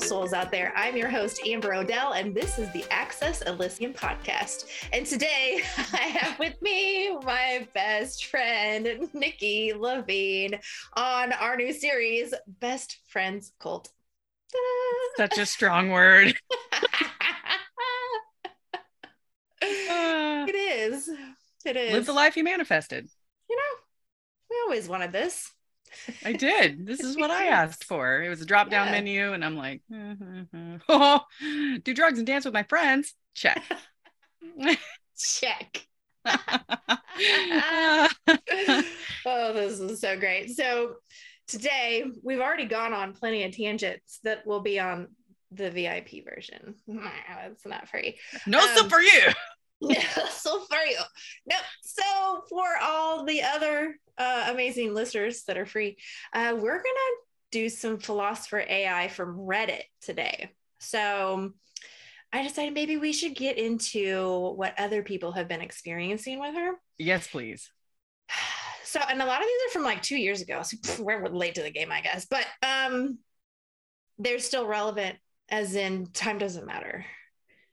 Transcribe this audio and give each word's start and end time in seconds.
beautiful 0.00 0.18
souls 0.18 0.32
out 0.32 0.50
there. 0.50 0.72
I'm 0.76 0.96
your 0.96 1.08
host, 1.08 1.40
Amber 1.46 1.74
Odell, 1.74 2.12
and 2.12 2.34
this 2.34 2.58
is 2.58 2.70
the 2.72 2.84
Access 2.90 3.42
Elysium 3.42 3.92
podcast. 3.92 4.66
And 4.92 5.04
today 5.04 5.60
I 5.92 5.96
have 5.96 6.38
with 6.38 6.60
me 6.62 7.14
my 7.18 7.66
best 7.74 8.26
friend, 8.26 9.08
Nikki 9.12 9.72
Levine, 9.74 10.58
on 10.94 11.32
our 11.32 11.56
new 11.56 11.72
series, 11.72 12.32
Best 12.60 12.98
Friends 13.06 13.52
Cult. 13.58 13.90
Such 15.16 15.38
a 15.38 15.46
strong 15.46 15.90
word. 15.90 16.34
Ah. 19.92 20.46
it 20.48 20.54
is. 20.54 21.10
It 21.66 21.76
is. 21.76 21.92
Live 21.92 22.06
the 22.06 22.14
life 22.14 22.36
you 22.36 22.42
manifested. 22.42 23.06
You 23.50 23.56
know, 23.56 23.78
we 24.48 24.56
always 24.64 24.88
wanted 24.88 25.12
this. 25.12 25.52
I 26.24 26.32
did. 26.32 26.86
This 26.86 27.00
is 27.00 27.16
what 27.16 27.30
I 27.30 27.46
asked 27.48 27.84
for. 27.84 28.22
It 28.22 28.28
was 28.28 28.40
a 28.40 28.46
drop 28.46 28.70
down 28.70 28.86
yeah. 28.86 28.92
menu, 28.92 29.32
and 29.32 29.44
I'm 29.44 29.56
like, 29.56 29.82
oh, 30.88 31.20
do 31.84 31.94
drugs 31.94 32.18
and 32.18 32.26
dance 32.26 32.44
with 32.44 32.54
my 32.54 32.64
friends. 32.64 33.14
Check. 33.34 33.62
Check. 35.18 35.86
oh, 36.26 38.08
this 39.52 39.80
is 39.80 40.00
so 40.00 40.18
great. 40.18 40.50
So, 40.50 40.96
today 41.48 42.04
we've 42.22 42.40
already 42.40 42.66
gone 42.66 42.92
on 42.92 43.14
plenty 43.14 43.44
of 43.44 43.56
tangents 43.56 44.20
that 44.24 44.46
will 44.46 44.60
be 44.60 44.78
on 44.78 45.08
the 45.50 45.70
VIP 45.70 46.24
version. 46.24 46.74
It's 46.86 47.66
not 47.66 47.88
free. 47.88 48.18
No, 48.46 48.60
um, 48.60 48.88
for 48.88 49.00
you. 49.00 49.32
so 50.30 50.60
for 50.64 50.78
you. 50.86 50.98
No, 51.46 51.56
so 51.82 52.42
for 52.48 52.66
all 52.82 53.24
the 53.24 53.42
other 53.42 53.98
uh, 54.18 54.48
amazing 54.50 54.94
listeners 54.94 55.44
that 55.44 55.56
are 55.56 55.66
free, 55.66 55.96
uh, 56.34 56.54
we're 56.54 56.76
gonna 56.76 57.16
do 57.50 57.68
some 57.68 57.98
philosopher 57.98 58.62
AI 58.68 59.08
from 59.08 59.38
Reddit 59.38 59.82
today. 60.02 60.50
So 60.78 61.52
I 62.32 62.42
decided 62.42 62.74
maybe 62.74 62.96
we 62.96 63.12
should 63.12 63.34
get 63.34 63.58
into 63.58 64.52
what 64.54 64.78
other 64.78 65.02
people 65.02 65.32
have 65.32 65.48
been 65.48 65.62
experiencing 65.62 66.40
with 66.40 66.54
her. 66.54 66.72
Yes, 66.98 67.26
please. 67.26 67.70
So, 68.84 69.00
and 69.08 69.22
a 69.22 69.26
lot 69.26 69.40
of 69.40 69.46
these 69.46 69.68
are 69.68 69.72
from 69.72 69.84
like 69.84 70.02
two 70.02 70.16
years 70.16 70.42
ago. 70.42 70.62
So 70.62 71.02
we're 71.02 71.28
late 71.28 71.54
to 71.54 71.62
the 71.62 71.70
game, 71.70 71.92
I 71.92 72.00
guess. 72.00 72.26
But 72.26 72.44
um, 72.62 73.18
they're 74.18 74.40
still 74.40 74.66
relevant, 74.66 75.16
as 75.48 75.76
in 75.76 76.06
time 76.12 76.38
doesn't 76.38 76.66
matter. 76.66 77.04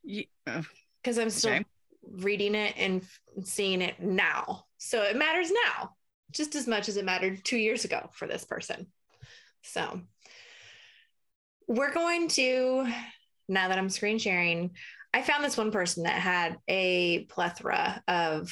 Because 0.05 1.17
yeah. 1.17 1.21
I'm 1.21 1.29
still 1.31 1.53
okay 1.53 1.65
reading 2.11 2.55
it 2.55 2.73
and 2.77 3.03
seeing 3.43 3.81
it 3.81 3.99
now. 3.99 4.65
So 4.77 5.03
it 5.03 5.15
matters 5.15 5.51
now 5.51 5.91
just 6.31 6.55
as 6.55 6.67
much 6.67 6.89
as 6.89 6.97
it 6.97 7.05
mattered 7.05 7.43
two 7.43 7.57
years 7.57 7.85
ago 7.85 8.09
for 8.13 8.27
this 8.27 8.43
person. 8.43 8.87
So 9.63 10.01
we're 11.67 11.93
going 11.93 12.27
to, 12.29 12.87
now 13.47 13.69
that 13.69 13.77
I'm 13.77 13.89
screen 13.89 14.19
sharing, 14.19 14.71
I 15.13 15.21
found 15.21 15.43
this 15.43 15.57
one 15.57 15.71
person 15.71 16.03
that 16.03 16.21
had 16.21 16.57
a 16.67 17.25
plethora 17.25 18.01
of 18.07 18.51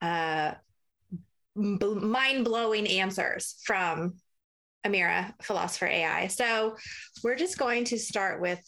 uh, 0.00 0.54
b- 1.56 1.94
mind 1.94 2.44
blowing 2.44 2.86
answers 2.86 3.56
from 3.64 4.14
Amira, 4.86 5.32
Philosopher 5.42 5.86
AI. 5.86 6.28
So 6.28 6.76
we're 7.22 7.36
just 7.36 7.58
going 7.58 7.84
to 7.86 7.98
start 7.98 8.40
with 8.40 8.60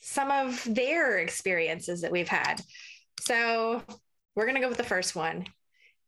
some 0.00 0.30
of 0.30 0.62
their 0.72 1.18
experiences 1.18 2.02
that 2.02 2.12
we've 2.12 2.28
had. 2.28 2.60
So 3.20 3.82
we're 4.34 4.44
going 4.44 4.56
to 4.56 4.60
go 4.60 4.68
with 4.68 4.78
the 4.78 4.84
first 4.84 5.16
one. 5.16 5.46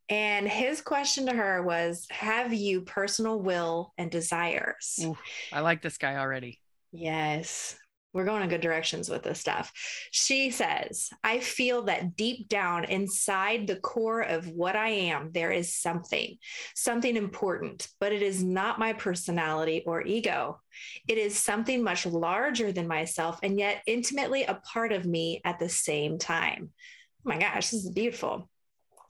And 0.09 0.47
his 0.47 0.81
question 0.81 1.27
to 1.27 1.33
her 1.33 1.61
was 1.61 2.07
Have 2.09 2.53
you 2.53 2.81
personal 2.81 3.39
will 3.41 3.93
and 3.97 4.09
desires? 4.09 4.99
Ooh, 5.03 5.17
I 5.53 5.61
like 5.61 5.81
this 5.81 5.97
guy 5.97 6.17
already. 6.17 6.59
Yes. 6.91 7.77
We're 8.11 8.25
going 8.25 8.41
in 8.41 8.49
good 8.49 8.61
directions 8.61 9.07
with 9.07 9.21
this 9.21 9.39
stuff. 9.39 9.71
She 10.09 10.49
says, 10.49 11.11
I 11.23 11.39
feel 11.39 11.83
that 11.83 12.15
deep 12.15 12.49
down 12.49 12.85
inside 12.85 13.67
the 13.67 13.75
core 13.75 14.21
of 14.21 14.47
what 14.47 14.75
I 14.75 14.89
am, 14.89 15.29
there 15.31 15.51
is 15.51 15.75
something, 15.75 16.37
something 16.73 17.15
important, 17.15 17.87
but 17.99 18.11
it 18.11 18.23
is 18.23 18.43
not 18.43 18.79
my 18.79 18.93
personality 18.93 19.83
or 19.85 20.01
ego. 20.01 20.59
It 21.07 21.19
is 21.19 21.37
something 21.37 21.83
much 21.83 22.07
larger 22.07 22.71
than 22.71 22.87
myself 22.87 23.37
and 23.43 23.59
yet 23.59 23.83
intimately 23.85 24.43
a 24.43 24.55
part 24.55 24.91
of 24.91 25.05
me 25.05 25.41
at 25.45 25.59
the 25.59 25.69
same 25.69 26.17
time 26.17 26.71
my 27.29 27.37
gosh, 27.37 27.69
this 27.69 27.85
is 27.85 27.91
beautiful. 27.91 28.49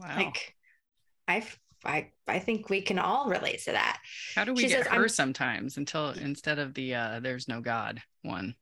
Wow. 0.01 0.15
Like 0.17 0.53
I 1.25 1.43
I 1.85 2.11
I 2.27 2.39
think 2.39 2.69
we 2.69 2.81
can 2.81 2.99
all 2.99 3.29
relate 3.29 3.63
to 3.63 3.71
that. 3.71 4.01
How 4.35 4.43
do 4.43 4.53
we 4.53 4.63
she 4.63 4.67
get 4.67 4.83
says, 4.83 4.93
her 4.93 5.07
sometimes 5.07 5.77
until 5.77 6.09
instead 6.09 6.59
of 6.59 6.73
the 6.73 6.95
uh 6.95 7.19
there's 7.21 7.47
no 7.47 7.61
God 7.61 8.01
one? 8.21 8.55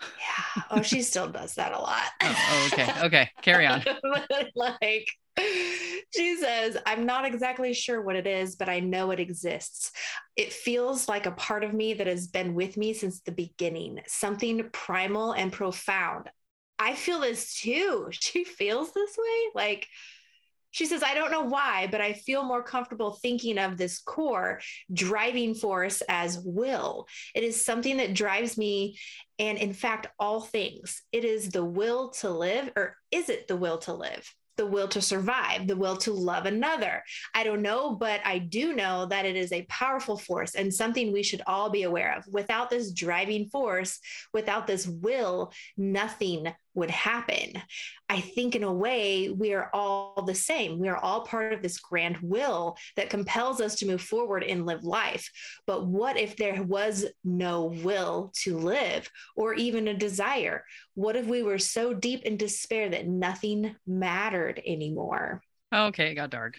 Yeah. 0.00 0.62
Oh, 0.72 0.82
she 0.82 1.00
still 1.02 1.28
does 1.28 1.54
that 1.54 1.72
a 1.72 1.78
lot. 1.78 2.06
oh, 2.22 2.36
oh, 2.36 2.70
okay. 2.72 2.92
Okay. 3.04 3.30
Carry 3.40 3.66
on. 3.66 3.84
like 4.56 5.06
she 6.12 6.36
says, 6.36 6.76
I'm 6.84 7.06
not 7.06 7.24
exactly 7.24 7.72
sure 7.72 8.02
what 8.02 8.16
it 8.16 8.26
is, 8.26 8.56
but 8.56 8.68
I 8.68 8.80
know 8.80 9.12
it 9.12 9.20
exists. 9.20 9.92
It 10.34 10.52
feels 10.52 11.08
like 11.08 11.26
a 11.26 11.32
part 11.32 11.62
of 11.62 11.72
me 11.72 11.94
that 11.94 12.08
has 12.08 12.26
been 12.26 12.54
with 12.54 12.76
me 12.76 12.94
since 12.94 13.20
the 13.20 13.32
beginning, 13.32 14.00
something 14.08 14.68
primal 14.72 15.32
and 15.32 15.52
profound. 15.52 16.28
I 16.78 16.94
feel 16.94 17.20
this 17.20 17.54
too. 17.60 18.08
She 18.12 18.44
feels 18.44 18.92
this 18.92 19.16
way. 19.16 19.50
Like 19.54 19.88
she 20.74 20.86
says, 20.86 21.04
I 21.04 21.14
don't 21.14 21.30
know 21.30 21.42
why, 21.42 21.86
but 21.88 22.00
I 22.00 22.14
feel 22.14 22.42
more 22.42 22.62
comfortable 22.62 23.12
thinking 23.12 23.58
of 23.58 23.76
this 23.76 24.00
core 24.00 24.60
driving 24.92 25.54
force 25.54 26.02
as 26.08 26.40
will. 26.40 27.06
It 27.32 27.44
is 27.44 27.64
something 27.64 27.98
that 27.98 28.14
drives 28.14 28.58
me. 28.58 28.98
And 29.38 29.56
in 29.56 29.72
fact, 29.72 30.08
all 30.18 30.40
things, 30.40 31.00
it 31.12 31.24
is 31.24 31.50
the 31.50 31.64
will 31.64 32.10
to 32.20 32.30
live, 32.30 32.72
or 32.74 32.96
is 33.12 33.28
it 33.28 33.46
the 33.46 33.56
will 33.56 33.78
to 33.78 33.94
live? 33.94 34.28
the 34.56 34.66
will 34.66 34.88
to 34.88 35.00
survive, 35.00 35.66
the 35.66 35.76
will 35.76 35.96
to 35.96 36.12
love 36.12 36.46
another. 36.46 37.02
I 37.34 37.44
don't 37.44 37.62
know, 37.62 37.94
but 37.96 38.20
I 38.24 38.38
do 38.38 38.74
know 38.74 39.06
that 39.06 39.26
it 39.26 39.36
is 39.36 39.52
a 39.52 39.66
powerful 39.68 40.16
force 40.16 40.54
and 40.54 40.72
something 40.72 41.12
we 41.12 41.22
should 41.22 41.42
all 41.46 41.70
be 41.70 41.82
aware 41.82 42.16
of. 42.16 42.24
Without 42.28 42.70
this 42.70 42.92
driving 42.92 43.48
force, 43.48 43.98
without 44.32 44.66
this 44.66 44.86
will, 44.86 45.52
nothing 45.76 46.52
would 46.74 46.90
happen. 46.90 47.62
I 48.08 48.20
think, 48.20 48.54
in 48.54 48.62
a 48.62 48.72
way, 48.72 49.30
we 49.30 49.54
are 49.54 49.70
all 49.72 50.22
the 50.26 50.34
same. 50.34 50.78
We 50.78 50.88
are 50.88 50.96
all 50.96 51.24
part 51.24 51.52
of 51.52 51.62
this 51.62 51.78
grand 51.78 52.18
will 52.20 52.76
that 52.96 53.10
compels 53.10 53.60
us 53.60 53.76
to 53.76 53.86
move 53.86 54.02
forward 54.02 54.42
and 54.42 54.66
live 54.66 54.84
life. 54.84 55.30
But 55.66 55.86
what 55.86 56.18
if 56.18 56.36
there 56.36 56.62
was 56.62 57.06
no 57.24 57.64
will 57.64 58.32
to 58.42 58.58
live 58.58 59.10
or 59.36 59.54
even 59.54 59.88
a 59.88 59.94
desire? 59.94 60.64
What 60.94 61.16
if 61.16 61.26
we 61.26 61.42
were 61.42 61.58
so 61.58 61.94
deep 61.94 62.22
in 62.24 62.36
despair 62.36 62.90
that 62.90 63.06
nothing 63.06 63.74
mattered 63.86 64.60
anymore? 64.66 65.42
Okay, 65.74 66.12
it 66.12 66.14
got 66.14 66.30
dark. 66.30 66.58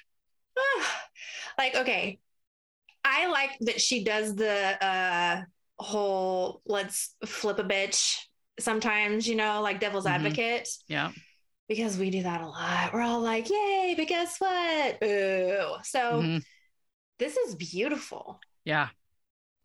like, 1.57 1.75
okay, 1.75 2.19
I 3.03 3.27
like 3.27 3.51
that 3.61 3.79
she 3.79 4.03
does 4.03 4.35
the 4.35 4.83
uh, 4.83 5.41
whole 5.77 6.61
let's 6.65 7.15
flip 7.25 7.59
a 7.59 7.63
bitch 7.63 8.17
sometimes, 8.59 9.27
you 9.27 9.35
know, 9.35 9.61
like 9.61 9.79
devil's 9.79 10.05
mm-hmm. 10.05 10.25
advocate. 10.25 10.69
Yeah. 10.87 11.11
Because 11.67 11.97
we 11.97 12.09
do 12.09 12.23
that 12.23 12.41
a 12.41 12.47
lot. 12.47 12.93
We're 12.93 13.01
all 13.01 13.21
like, 13.21 13.49
yay, 13.49 13.95
but 13.97 14.07
guess 14.07 14.39
what? 14.39 14.97
Ooh. 15.03 15.75
So 15.83 15.99
mm-hmm. 15.99 16.37
this 17.17 17.37
is 17.37 17.55
beautiful. 17.55 18.39
Yeah. 18.63 18.89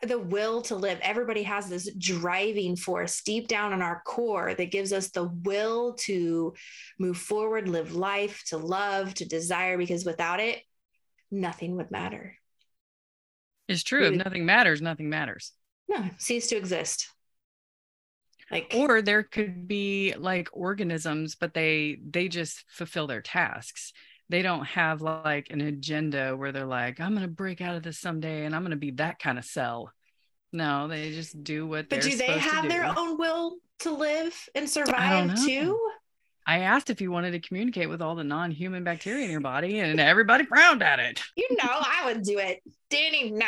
The 0.03 0.19
will 0.19 0.63
to 0.63 0.77
live. 0.77 0.99
Everybody 1.03 1.43
has 1.43 1.69
this 1.69 1.93
driving 1.99 2.75
force 2.77 3.21
deep 3.23 3.49
down 3.49 3.75
in 3.75 3.83
our 3.83 4.01
core 4.07 4.55
that 4.55 4.71
gives 4.71 4.95
us 4.95 5.11
the 5.11 5.25
will 5.25 5.93
to 6.01 6.55
move 6.99 7.19
forward, 7.19 7.69
live 7.69 7.95
life, 7.95 8.43
to 8.47 8.57
love, 8.57 9.13
to 9.15 9.29
desire, 9.29 9.77
because 9.77 10.07
without 10.07 10.41
it, 10.41 10.63
nothing 11.31 11.77
would 11.77 11.91
matter. 11.91 12.35
It's 13.69 13.83
true. 13.83 14.07
if 14.07 14.15
nothing 14.15 14.47
matters, 14.47 14.81
nothing 14.81 15.11
matters. 15.11 15.53
No, 15.87 16.09
cease 16.17 16.47
to 16.47 16.57
exist 16.57 17.11
like 18.51 18.73
or 18.75 19.03
there 19.03 19.23
could 19.23 19.69
be 19.69 20.15
like 20.19 20.49
organisms 20.53 21.35
but 21.35 21.55
they 21.55 21.99
they 22.09 22.29
just 22.29 22.65
fulfill 22.69 23.07
their 23.07 23.23
tasks 23.23 23.93
they 24.29 24.43
don't 24.43 24.65
have 24.65 25.01
like 25.01 25.49
an 25.51 25.61
agenda 25.61 26.37
where 26.37 26.53
they're 26.53 26.67
like 26.67 27.01
i'm 27.01 27.15
going 27.15 27.27
to 27.27 27.29
break 27.29 27.61
out 27.61 27.77
of 27.77 27.83
this 27.83 27.99
someday 27.99 28.45
and 28.45 28.55
i'm 28.55 28.63
going 28.63 28.71
to 28.71 28.77
be 28.77 28.93
that 28.93 29.19
kind 29.19 29.39
of 29.39 29.45
cell 29.45 29.93
no 30.53 30.89
they 30.89 31.13
just 31.13 31.43
do 31.43 31.67
what 31.67 31.89
they 31.89 31.97
but 31.97 32.05
do 32.05 32.17
they 32.17 32.39
have 32.39 32.69
their 32.69 32.85
own 32.85 33.19
will 33.19 33.57
to 33.79 33.93
live 33.93 34.49
and 34.55 34.69
survive 34.69 35.35
too 35.45 35.79
I 36.47 36.61
asked 36.61 36.91
if 36.91 37.01
you 37.01 37.13
wanted 37.13 37.31
to 37.33 37.39
communicate 37.39 37.89
with 37.89 38.03
all 38.03 38.17
the 38.17 38.25
non-human 38.25 38.83
bacteria 38.83 39.25
in 39.25 39.31
your 39.31 39.41
body, 39.41 39.79
and 39.79 40.01
everybody 40.01 40.45
frowned 40.45 40.83
at 40.83 40.99
it. 40.99 41.23
You 41.37 41.47
know, 41.51 41.69
I 41.69 42.07
would 42.07 42.25
do 42.25 42.39
it, 42.39 42.61
Danny. 42.89 43.31
No, 43.31 43.47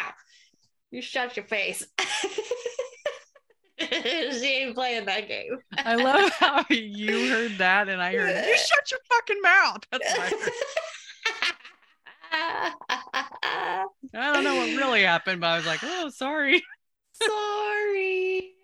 you 0.93 1.02
shut 1.02 1.37
your 1.37 1.46
face. 1.46 1.84
she 4.32 4.62
ain't 4.62 4.75
playing 4.75 5.06
that 5.06 5.29
game. 5.29 5.58
I 5.79 5.94
love 5.94 6.31
how 6.38 6.64
you 6.70 7.31
heard 7.31 7.58
that 7.58 7.88
and 7.88 8.02
I 8.02 8.14
heard 8.14 8.46
you 8.46 8.56
shut 8.56 8.90
your 8.90 9.00
fucking 9.11 9.40
mouth. 9.43 9.84
That's 9.90 10.05
I 14.14 14.32
don't 14.32 14.44
know 14.44 14.56
what 14.56 14.76
really 14.76 15.02
happened, 15.02 15.40
but 15.40 15.49
I 15.49 15.56
was 15.56 15.67
like, 15.67 15.81
oh, 15.82 16.08
sorry. 16.08 16.62
sorry. 17.12 18.55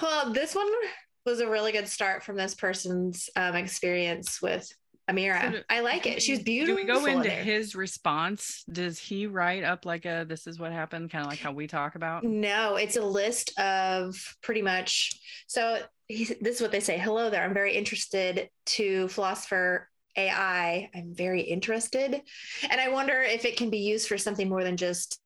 Well, 0.00 0.32
this 0.32 0.54
one 0.54 0.68
was 1.24 1.40
a 1.40 1.48
really 1.48 1.72
good 1.72 1.88
start 1.88 2.22
from 2.24 2.36
this 2.36 2.54
person's 2.54 3.30
um, 3.36 3.54
experience 3.54 4.42
with 4.42 4.72
Amira. 5.10 5.64
I 5.68 5.80
like 5.80 6.06
it. 6.06 6.22
She's 6.22 6.40
beautiful. 6.40 6.76
Do 6.76 6.80
we 6.80 6.86
go 6.86 7.06
into 7.06 7.30
his 7.30 7.74
response? 7.74 8.64
Does 8.70 8.98
he 8.98 9.26
write 9.26 9.64
up 9.64 9.84
like 9.84 10.04
a 10.04 10.24
this 10.28 10.46
is 10.46 10.58
what 10.58 10.72
happened, 10.72 11.10
kind 11.10 11.24
of 11.24 11.30
like 11.30 11.40
how 11.40 11.52
we 11.52 11.66
talk 11.66 11.94
about? 11.94 12.24
No, 12.24 12.76
it's 12.76 12.96
a 12.96 13.04
list 13.04 13.58
of 13.58 14.16
pretty 14.42 14.62
much. 14.62 15.20
So 15.48 15.80
he, 16.06 16.24
this 16.40 16.56
is 16.56 16.62
what 16.62 16.72
they 16.72 16.80
say. 16.80 16.98
Hello 16.98 17.30
there. 17.30 17.42
I'm 17.42 17.54
very 17.54 17.74
interested 17.74 18.48
to 18.66 19.08
philosopher 19.08 19.88
AI. 20.16 20.90
I'm 20.94 21.14
very 21.14 21.40
interested. 21.42 22.20
And 22.70 22.80
I 22.80 22.88
wonder 22.90 23.20
if 23.22 23.44
it 23.44 23.56
can 23.56 23.70
be 23.70 23.78
used 23.78 24.08
for 24.08 24.18
something 24.18 24.48
more 24.48 24.62
than 24.62 24.76
just 24.76 25.18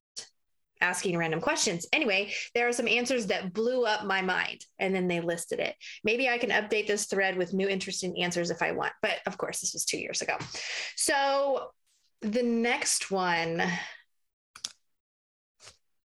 asking 0.81 1.17
random 1.17 1.41
questions. 1.41 1.87
Anyway, 1.93 2.33
there 2.55 2.69
are 2.69 2.73
some 2.73 2.89
answers 2.89 3.27
that 3.27 3.53
blew 3.53 3.85
up 3.85 4.05
my 4.05 4.23
mind 4.23 4.65
and 4.79 4.95
then 4.95 5.09
they 5.09 5.21
listed 5.21 5.59
it. 5.59 5.75
Maybe 6.05 6.29
I 6.29 6.39
can 6.39 6.51
update 6.51 6.87
this 6.87 7.07
thread 7.07 7.37
with 7.37 7.55
new 7.55 7.69
interesting 7.69 8.23
answers 8.23 8.51
if 8.51 8.63
I 8.63 8.73
want. 8.73 8.93
But 9.03 9.19
of 9.27 9.39
course, 9.39 9.61
this 9.61 9.73
was 9.73 9.85
two 9.85 9.99
years 9.99 10.23
ago. 10.23 10.37
So 10.97 11.71
the 12.21 12.43
next 12.43 13.11
one. 13.11 13.63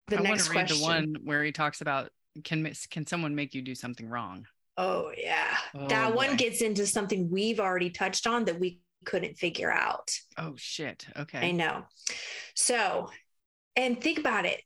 The 0.08 0.20
I 0.20 0.22
next 0.22 0.54
want 0.54 0.68
to 0.68 0.74
read 0.74 0.82
the 0.82 0.84
one 0.84 1.16
where 1.24 1.44
he 1.44 1.52
talks 1.52 1.82
about 1.82 2.12
can 2.44 2.72
can 2.92 3.08
someone 3.08 3.34
make 3.34 3.54
you 3.54 3.62
do 3.62 3.76
something 3.76 4.08
wrong? 4.08 4.46
Oh 4.78 5.12
yeah. 5.18 5.58
Oh, 5.74 5.88
that 5.88 6.10
boy. 6.10 6.16
one 6.16 6.36
gets 6.36 6.62
into 6.62 6.86
something 6.86 7.30
we've 7.32 7.60
already 7.60 7.90
touched 7.90 8.28
on 8.28 8.46
that 8.46 8.60
we 8.60 8.82
couldn't 9.06 9.38
figure 9.38 9.72
out. 9.72 10.12
Oh 10.38 10.54
shit. 10.58 11.08
Okay. 11.18 11.50
I 11.50 11.52
know. 11.52 11.86
So 12.56 13.10
and 13.76 14.00
think 14.00 14.20
about 14.20 14.46
it. 14.46 14.62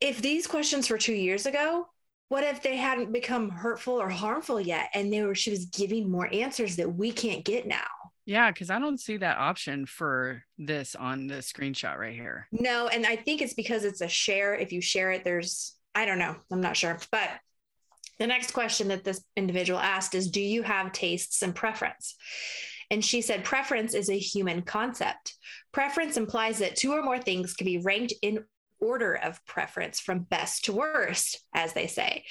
If 0.00 0.22
these 0.22 0.46
questions 0.46 0.88
were 0.88 0.98
two 0.98 1.14
years 1.14 1.46
ago, 1.46 1.86
what 2.28 2.44
if 2.44 2.62
they 2.62 2.76
hadn't 2.76 3.12
become 3.12 3.50
hurtful 3.50 3.94
or 3.94 4.08
harmful 4.08 4.60
yet? 4.60 4.88
And 4.94 5.12
they 5.12 5.22
were 5.22 5.34
she 5.34 5.50
was 5.50 5.66
giving 5.66 6.10
more 6.10 6.28
answers 6.32 6.76
that 6.76 6.94
we 6.94 7.12
can't 7.12 7.44
get 7.44 7.66
now. 7.66 7.86
Yeah, 8.24 8.50
because 8.50 8.70
I 8.70 8.78
don't 8.78 9.00
see 9.00 9.16
that 9.16 9.38
option 9.38 9.86
for 9.86 10.44
this 10.56 10.94
on 10.94 11.26
the 11.26 11.36
screenshot 11.36 11.98
right 11.98 12.14
here. 12.14 12.46
No, 12.52 12.86
and 12.86 13.04
I 13.04 13.16
think 13.16 13.42
it's 13.42 13.54
because 13.54 13.84
it's 13.84 14.00
a 14.00 14.08
share. 14.08 14.54
If 14.54 14.72
you 14.72 14.80
share 14.80 15.10
it, 15.10 15.24
there's 15.24 15.74
I 15.94 16.06
don't 16.06 16.20
know. 16.20 16.36
I'm 16.52 16.60
not 16.60 16.76
sure. 16.76 16.98
But 17.10 17.28
the 18.20 18.26
next 18.26 18.52
question 18.52 18.88
that 18.88 19.02
this 19.02 19.24
individual 19.36 19.80
asked 19.80 20.14
is 20.14 20.30
Do 20.30 20.40
you 20.40 20.62
have 20.62 20.92
tastes 20.92 21.42
and 21.42 21.54
preference? 21.54 22.14
And 22.90 23.04
she 23.04 23.22
said, 23.22 23.44
Preference 23.44 23.94
is 23.94 24.10
a 24.10 24.18
human 24.18 24.62
concept. 24.62 25.36
Preference 25.72 26.16
implies 26.16 26.58
that 26.58 26.76
two 26.76 26.92
or 26.92 27.02
more 27.02 27.18
things 27.18 27.54
can 27.54 27.64
be 27.64 27.78
ranked 27.78 28.14
in 28.22 28.44
order 28.80 29.14
of 29.14 29.44
preference 29.44 30.00
from 30.00 30.20
best 30.20 30.64
to 30.64 30.72
worst, 30.72 31.40
as 31.54 31.72
they 31.72 31.86
say. 31.86 32.24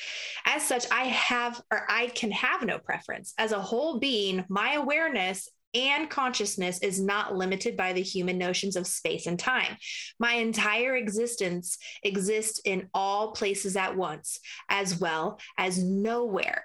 As 0.45 0.65
such, 0.65 0.85
I 0.91 1.03
have 1.03 1.61
or 1.71 1.85
I 1.89 2.07
can 2.07 2.31
have 2.31 2.63
no 2.63 2.79
preference. 2.79 3.33
As 3.37 3.51
a 3.51 3.61
whole 3.61 3.99
being, 3.99 4.45
my 4.49 4.73
awareness 4.73 5.47
and 5.75 6.09
consciousness 6.09 6.79
is 6.79 6.99
not 6.99 7.35
limited 7.35 7.77
by 7.77 7.93
the 7.93 8.01
human 8.01 8.37
notions 8.37 8.75
of 8.75 8.87
space 8.87 9.27
and 9.27 9.37
time. 9.37 9.77
My 10.19 10.33
entire 10.33 10.95
existence 10.95 11.77
exists 12.01 12.59
in 12.65 12.89
all 12.93 13.33
places 13.33 13.75
at 13.75 13.95
once, 13.95 14.39
as 14.67 14.99
well 14.99 15.39
as 15.57 15.83
nowhere 15.83 16.63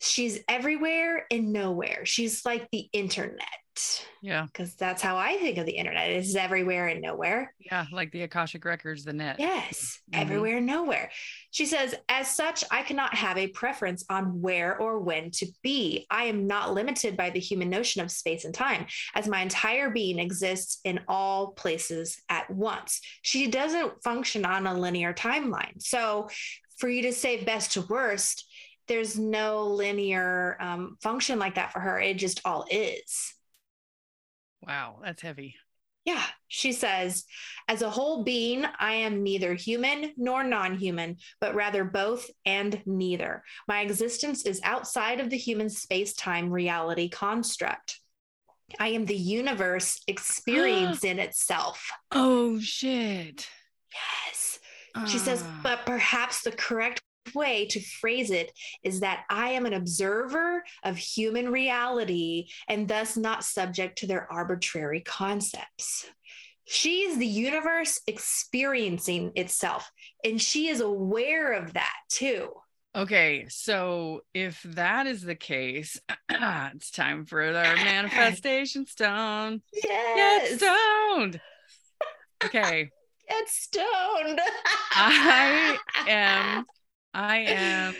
she's 0.00 0.40
everywhere 0.48 1.26
and 1.30 1.52
nowhere. 1.52 2.04
She's 2.04 2.44
like 2.44 2.68
the 2.72 2.88
internet. 2.92 3.46
Yeah. 4.20 4.46
Because 4.46 4.74
that's 4.74 5.00
how 5.00 5.16
I 5.16 5.36
think 5.36 5.56
of 5.56 5.64
the 5.64 5.72
internet. 5.72 6.10
It's 6.10 6.34
everywhere 6.34 6.88
and 6.88 7.00
nowhere. 7.00 7.54
Yeah, 7.58 7.86
like 7.92 8.12
the 8.12 8.22
Akashic 8.22 8.64
Records, 8.64 9.04
the 9.04 9.12
net. 9.12 9.36
Yes, 9.38 10.00
mm-hmm. 10.12 10.20
everywhere 10.20 10.58
and 10.58 10.66
nowhere. 10.66 11.10
She 11.50 11.64
says, 11.64 11.94
as 12.08 12.34
such, 12.34 12.62
I 12.70 12.82
cannot 12.82 13.14
have 13.14 13.38
a 13.38 13.48
preference 13.48 14.04
on 14.10 14.42
where 14.42 14.76
or 14.78 14.98
when 14.98 15.30
to 15.32 15.46
be. 15.62 16.06
I 16.10 16.24
am 16.24 16.46
not 16.46 16.74
limited 16.74 17.16
by 17.16 17.30
the 17.30 17.40
human 17.40 17.70
notion 17.70 18.02
of 18.02 18.10
space 18.10 18.44
and 18.44 18.54
time, 18.54 18.86
as 19.14 19.28
my 19.28 19.40
entire 19.40 19.90
being 19.90 20.18
exists 20.18 20.80
in 20.84 21.00
all 21.08 21.52
places 21.52 22.20
at 22.28 22.50
once. 22.50 23.00
She 23.22 23.46
doesn't 23.46 24.02
function 24.02 24.44
on 24.44 24.66
a 24.66 24.74
linear 24.78 25.14
timeline. 25.14 25.80
So 25.80 26.28
for 26.76 26.88
you 26.88 27.02
to 27.02 27.12
say 27.12 27.44
best 27.44 27.72
to 27.72 27.82
worst, 27.82 28.46
there's 28.90 29.16
no 29.16 29.68
linear 29.68 30.56
um, 30.58 30.96
function 31.00 31.38
like 31.38 31.54
that 31.54 31.72
for 31.72 31.78
her. 31.78 32.00
It 32.00 32.14
just 32.14 32.40
all 32.44 32.66
is. 32.68 33.34
Wow, 34.66 34.98
that's 35.04 35.22
heavy. 35.22 35.54
Yeah. 36.04 36.24
She 36.48 36.72
says, 36.72 37.24
as 37.68 37.82
a 37.82 37.90
whole 37.90 38.24
being, 38.24 38.64
I 38.80 38.94
am 38.94 39.22
neither 39.22 39.54
human 39.54 40.12
nor 40.16 40.42
non 40.42 40.76
human, 40.76 41.18
but 41.40 41.54
rather 41.54 41.84
both 41.84 42.28
and 42.44 42.82
neither. 42.84 43.44
My 43.68 43.82
existence 43.82 44.44
is 44.44 44.60
outside 44.64 45.20
of 45.20 45.30
the 45.30 45.38
human 45.38 45.70
space 45.70 46.12
time 46.14 46.50
reality 46.50 47.08
construct. 47.08 48.00
I 48.80 48.88
am 48.88 49.04
the 49.04 49.16
universe 49.16 50.02
experience 50.08 51.04
in 51.04 51.20
itself. 51.20 51.90
Oh, 52.10 52.58
shit. 52.58 53.48
Yes. 53.94 54.58
She 55.06 55.18
uh. 55.18 55.20
says, 55.20 55.44
ah. 55.46 55.60
but 55.62 55.86
perhaps 55.86 56.42
the 56.42 56.50
correct 56.50 57.00
way 57.34 57.66
to 57.66 57.80
phrase 57.80 58.30
it 58.30 58.52
is 58.82 59.00
that 59.00 59.24
I 59.30 59.50
am 59.50 59.66
an 59.66 59.74
observer 59.74 60.64
of 60.82 60.96
human 60.96 61.50
reality 61.50 62.48
and 62.68 62.88
thus 62.88 63.16
not 63.16 63.44
subject 63.44 63.98
to 63.98 64.06
their 64.06 64.30
arbitrary 64.32 65.00
concepts. 65.00 66.06
She 66.64 67.00
is 67.00 67.18
the 67.18 67.26
universe 67.26 68.00
experiencing 68.06 69.32
itself, 69.34 69.90
and 70.24 70.40
she 70.40 70.68
is 70.68 70.80
aware 70.80 71.52
of 71.52 71.72
that 71.72 71.94
too. 72.08 72.52
Okay, 72.94 73.46
so 73.48 74.22
if 74.34 74.62
that 74.62 75.06
is 75.06 75.22
the 75.22 75.36
case, 75.36 76.00
it's 76.28 76.90
time 76.90 77.24
for 77.24 77.42
our 77.42 77.76
manifestation 77.76 78.86
stone. 78.86 79.62
Yes. 79.72 80.58
Get 80.58 80.60
stoned. 80.60 81.40
Okay. 82.42 82.88
Get 83.28 83.48
stoned. 83.50 84.40
I 84.92 85.76
am 86.08 86.64
I 87.12 87.38
am 87.38 87.94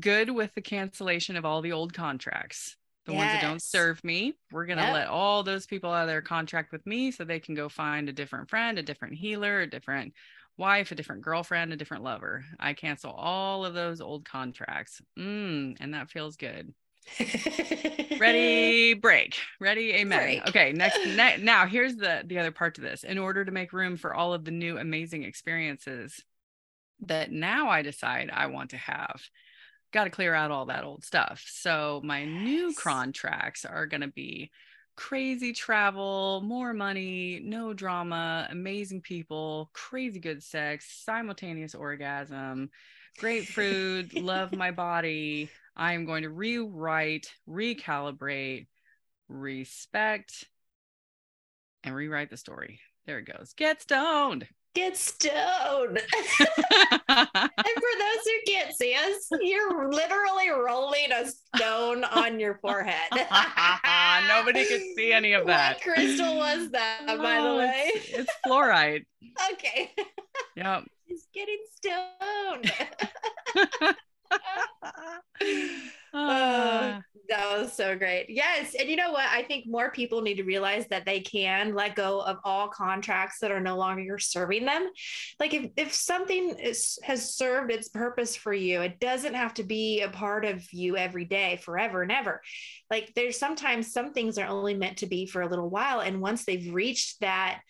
good 0.00 0.30
with 0.30 0.54
the 0.54 0.62
cancellation 0.62 1.36
of 1.36 1.44
all 1.44 1.62
the 1.62 1.72
old 1.72 1.92
contracts. 1.92 2.76
The 3.06 3.12
yes. 3.12 3.18
ones 3.18 3.32
that 3.32 3.42
don't 3.42 3.62
serve 3.62 4.02
me, 4.02 4.34
we're 4.50 4.66
going 4.66 4.78
to 4.78 4.84
yep. 4.84 4.94
let 4.94 5.06
all 5.06 5.44
those 5.44 5.64
people 5.64 5.92
out 5.92 6.02
of 6.02 6.08
their 6.08 6.22
contract 6.22 6.72
with 6.72 6.84
me 6.86 7.12
so 7.12 7.24
they 7.24 7.38
can 7.38 7.54
go 7.54 7.68
find 7.68 8.08
a 8.08 8.12
different 8.12 8.50
friend, 8.50 8.78
a 8.78 8.82
different 8.82 9.14
healer, 9.14 9.60
a 9.60 9.70
different 9.70 10.12
wife, 10.56 10.90
a 10.90 10.96
different 10.96 11.22
girlfriend, 11.22 11.72
a 11.72 11.76
different 11.76 12.02
lover. 12.02 12.44
I 12.58 12.72
cancel 12.72 13.12
all 13.12 13.64
of 13.64 13.74
those 13.74 14.00
old 14.00 14.24
contracts. 14.24 15.00
Mm, 15.16 15.76
and 15.78 15.94
that 15.94 16.10
feels 16.10 16.36
good. 16.36 16.74
Ready, 18.18 18.94
break. 18.94 19.36
Ready, 19.60 19.92
amen. 19.94 20.18
Break. 20.18 20.48
Okay, 20.48 20.72
next 20.72 20.98
ne- 21.06 21.38
now 21.40 21.66
here's 21.66 21.94
the 21.94 22.24
the 22.26 22.40
other 22.40 22.50
part 22.50 22.74
to 22.74 22.80
this. 22.80 23.04
In 23.04 23.18
order 23.18 23.44
to 23.44 23.52
make 23.52 23.72
room 23.72 23.96
for 23.96 24.12
all 24.12 24.34
of 24.34 24.44
the 24.44 24.50
new 24.50 24.78
amazing 24.78 25.22
experiences 25.22 26.24
that 27.00 27.30
now 27.30 27.68
I 27.68 27.82
decide 27.82 28.30
I 28.32 28.46
want 28.46 28.70
to 28.70 28.76
have. 28.76 29.20
Got 29.92 30.04
to 30.04 30.10
clear 30.10 30.34
out 30.34 30.50
all 30.50 30.66
that 30.66 30.84
old 30.84 31.04
stuff. 31.04 31.44
So 31.48 32.00
my 32.04 32.22
yes. 32.22 32.44
new 32.44 32.74
contracts 32.74 33.64
are 33.64 33.86
going 33.86 34.00
to 34.00 34.08
be 34.08 34.50
crazy 34.96 35.52
travel, 35.52 36.42
more 36.44 36.72
money, 36.72 37.40
no 37.44 37.72
drama, 37.72 38.48
amazing 38.50 39.02
people, 39.02 39.70
crazy 39.72 40.18
good 40.18 40.42
sex, 40.42 41.02
simultaneous 41.04 41.74
orgasm, 41.74 42.70
great 43.18 43.46
food, 43.46 44.14
love 44.14 44.52
my 44.52 44.70
body. 44.72 45.50
I 45.76 45.92
am 45.92 46.06
going 46.06 46.22
to 46.22 46.30
rewrite, 46.30 47.30
recalibrate, 47.48 48.66
respect, 49.28 50.44
and 51.84 51.94
rewrite 51.94 52.30
the 52.30 52.36
story. 52.36 52.80
There 53.06 53.18
it 53.18 53.26
goes. 53.26 53.52
Get 53.56 53.82
stoned 53.82 54.48
get 54.76 54.96
stoned. 54.96 55.98
and 57.08 57.28
for 57.28 57.92
those 57.98 58.22
who 58.24 58.32
can't 58.46 58.74
see 58.76 58.94
us, 58.94 59.28
you're 59.40 59.90
literally 59.90 60.50
rolling 60.50 61.10
a 61.12 61.26
stone 61.26 62.04
on 62.04 62.38
your 62.38 62.58
forehead. 62.58 63.10
Nobody 64.28 64.66
could 64.66 64.82
see 64.94 65.12
any 65.12 65.32
of 65.32 65.46
that. 65.46 65.76
What 65.76 65.82
crystal 65.82 66.36
was 66.36 66.70
that, 66.70 67.04
oh, 67.08 67.18
by 67.18 67.40
the 67.40 67.54
way? 67.56 67.90
It's, 67.94 68.10
it's 68.10 68.32
fluorite. 68.46 69.06
okay. 69.52 69.92
Yep. 70.56 70.84
He's 71.06 71.26
getting 71.32 71.58
stoned. 71.76 72.72
Uh, 76.14 77.00
that 77.28 77.58
was 77.58 77.72
so 77.72 77.96
great. 77.96 78.26
Yes. 78.28 78.74
And 78.78 78.88
you 78.88 78.96
know 78.96 79.12
what? 79.12 79.26
I 79.28 79.42
think 79.42 79.66
more 79.66 79.90
people 79.90 80.22
need 80.22 80.36
to 80.36 80.44
realize 80.44 80.86
that 80.88 81.04
they 81.04 81.20
can 81.20 81.74
let 81.74 81.96
go 81.96 82.20
of 82.20 82.38
all 82.44 82.68
contracts 82.68 83.38
that 83.40 83.50
are 83.50 83.60
no 83.60 83.76
longer 83.76 84.18
serving 84.18 84.64
them. 84.64 84.88
Like 85.40 85.54
if, 85.54 85.70
if 85.76 85.92
something 85.92 86.56
is, 86.58 86.98
has 87.02 87.34
served 87.34 87.70
its 87.72 87.88
purpose 87.88 88.36
for 88.36 88.52
you, 88.52 88.82
it 88.82 89.00
doesn't 89.00 89.34
have 89.34 89.54
to 89.54 89.64
be 89.64 90.02
a 90.02 90.08
part 90.08 90.44
of 90.44 90.62
you 90.72 90.96
every 90.96 91.24
day, 91.24 91.60
forever 91.62 92.02
and 92.02 92.12
ever. 92.12 92.40
Like 92.90 93.12
there's 93.14 93.38
sometimes 93.38 93.92
some 93.92 94.12
things 94.12 94.38
are 94.38 94.48
only 94.48 94.74
meant 94.74 94.98
to 94.98 95.06
be 95.06 95.26
for 95.26 95.42
a 95.42 95.48
little 95.48 95.70
while. 95.70 96.00
And 96.00 96.20
once 96.20 96.44
they've 96.44 96.72
reached 96.72 97.20
that 97.20 97.60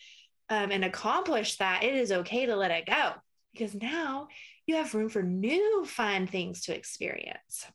um, 0.49 0.71
and 0.71 0.85
accomplished 0.85 1.59
that, 1.59 1.83
it 1.83 1.95
is 1.95 2.11
okay 2.11 2.45
to 2.45 2.55
let 2.55 2.71
it 2.71 2.85
go 2.85 3.13
because 3.53 3.73
now 3.73 4.27
you 4.67 4.75
have 4.75 4.93
room 4.93 5.09
for 5.09 5.23
new 5.23 5.85
fun 5.85 6.27
things 6.27 6.61
to 6.65 6.75
experience. 6.75 7.65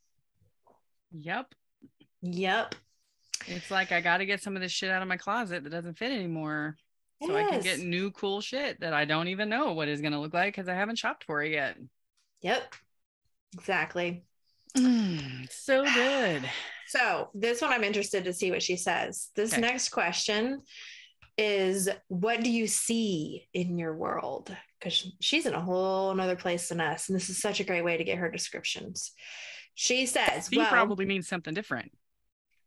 Yep. 1.10 1.54
Yep. 2.20 2.74
It's 3.46 3.70
like 3.70 3.90
I 3.90 4.00
got 4.00 4.18
to 4.18 4.26
get 4.26 4.42
some 4.42 4.54
of 4.54 4.62
this 4.62 4.70
shit 4.70 4.90
out 4.90 5.02
of 5.02 5.08
my 5.08 5.16
closet 5.16 5.64
that 5.64 5.70
doesn't 5.70 5.98
fit 5.98 6.12
anymore. 6.12 6.76
So. 7.26 7.36
I 7.36 7.44
can 7.44 7.60
get 7.60 7.78
new 7.78 8.10
cool 8.10 8.40
shit 8.40 8.80
that 8.80 8.92
I 8.92 9.04
don't 9.04 9.28
even 9.28 9.48
know 9.48 9.72
what 9.72 9.88
is 9.88 10.00
going 10.00 10.12
to 10.12 10.18
look 10.18 10.34
like 10.34 10.54
because 10.54 10.68
I 10.68 10.74
haven't 10.74 10.98
shopped 10.98 11.24
for 11.24 11.42
it 11.42 11.52
yet. 11.52 11.76
Yep. 12.42 12.74
Exactly. 13.54 14.24
Mm, 14.76 15.50
so 15.50 15.84
good. 15.84 16.42
So, 16.88 17.30
this 17.32 17.62
one 17.62 17.72
I'm 17.72 17.84
interested 17.84 18.24
to 18.24 18.34
see 18.34 18.50
what 18.50 18.62
she 18.62 18.76
says. 18.76 19.30
This 19.34 19.54
okay. 19.54 19.62
next 19.62 19.88
question 19.88 20.60
is 21.38 21.88
What 22.08 22.42
do 22.42 22.50
you 22.50 22.66
see 22.66 23.48
in 23.54 23.78
your 23.78 23.96
world? 23.96 24.54
Because 24.82 25.12
she's 25.20 25.46
in 25.46 25.54
a 25.54 25.60
whole 25.60 26.14
nother 26.14 26.36
place 26.36 26.68
than 26.68 26.80
us. 26.80 27.08
And 27.08 27.16
this 27.16 27.28
is 27.28 27.40
such 27.40 27.60
a 27.60 27.64
great 27.64 27.84
way 27.84 27.96
to 27.96 28.04
get 28.04 28.18
her 28.18 28.30
descriptions. 28.30 29.12
She 29.74 30.06
says, 30.06 30.48
He 30.48 30.58
well, 30.58 30.68
probably 30.68 31.06
means 31.06 31.28
something 31.28 31.54
different. 31.54 31.92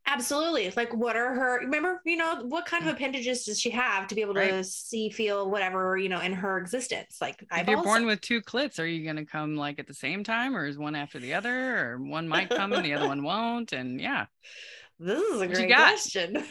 Absolutely. 0.08 0.72
Like, 0.76 0.94
what 0.94 1.16
are 1.16 1.34
her, 1.34 1.60
remember, 1.62 2.00
you 2.06 2.16
know, 2.16 2.44
what 2.44 2.68
kind 2.68 2.84
of 2.84 2.92
mm. 2.92 2.96
appendages 2.96 3.46
does 3.46 3.60
she 3.60 3.72
have 3.72 4.08
to 4.08 4.16
be 4.16 4.22
able 4.22 4.36
to 4.36 4.40
right. 4.40 4.66
see, 4.66 5.10
feel, 5.10 5.50
whatever, 5.50 5.98
you 5.98 6.10
know, 6.10 6.22
in 6.22 6.32
her 6.32 6.60
existence? 6.60 7.18
Like, 7.20 7.44
if 7.52 7.68
you're 7.68 7.82
born 7.82 8.06
with 8.06 8.22
two 8.22 8.42
clits, 8.42 8.80
are 8.80 8.86
you 8.86 9.04
going 9.04 9.16
to 9.16 9.26
come 9.26 9.56
like 9.56 9.80
at 9.80 9.88
the 9.88 9.96
same 9.96 10.24
time 10.24 10.56
or 10.56 10.68
is 10.68 10.78
one 10.78 10.96
after 10.96 11.18
the 11.18 11.34
other 11.34 11.80
or 11.80 11.98
one 11.98 12.28
might 12.28 12.50
come 12.50 12.72
and 12.74 12.86
the 12.86 12.94
other 12.94 13.08
one 13.08 13.24
won't? 13.24 13.74
And 13.74 14.00
yeah. 14.00 14.28
This 15.00 15.22
is 15.22 15.42
a 15.42 15.48
great 15.48 15.74
question. 15.74 16.44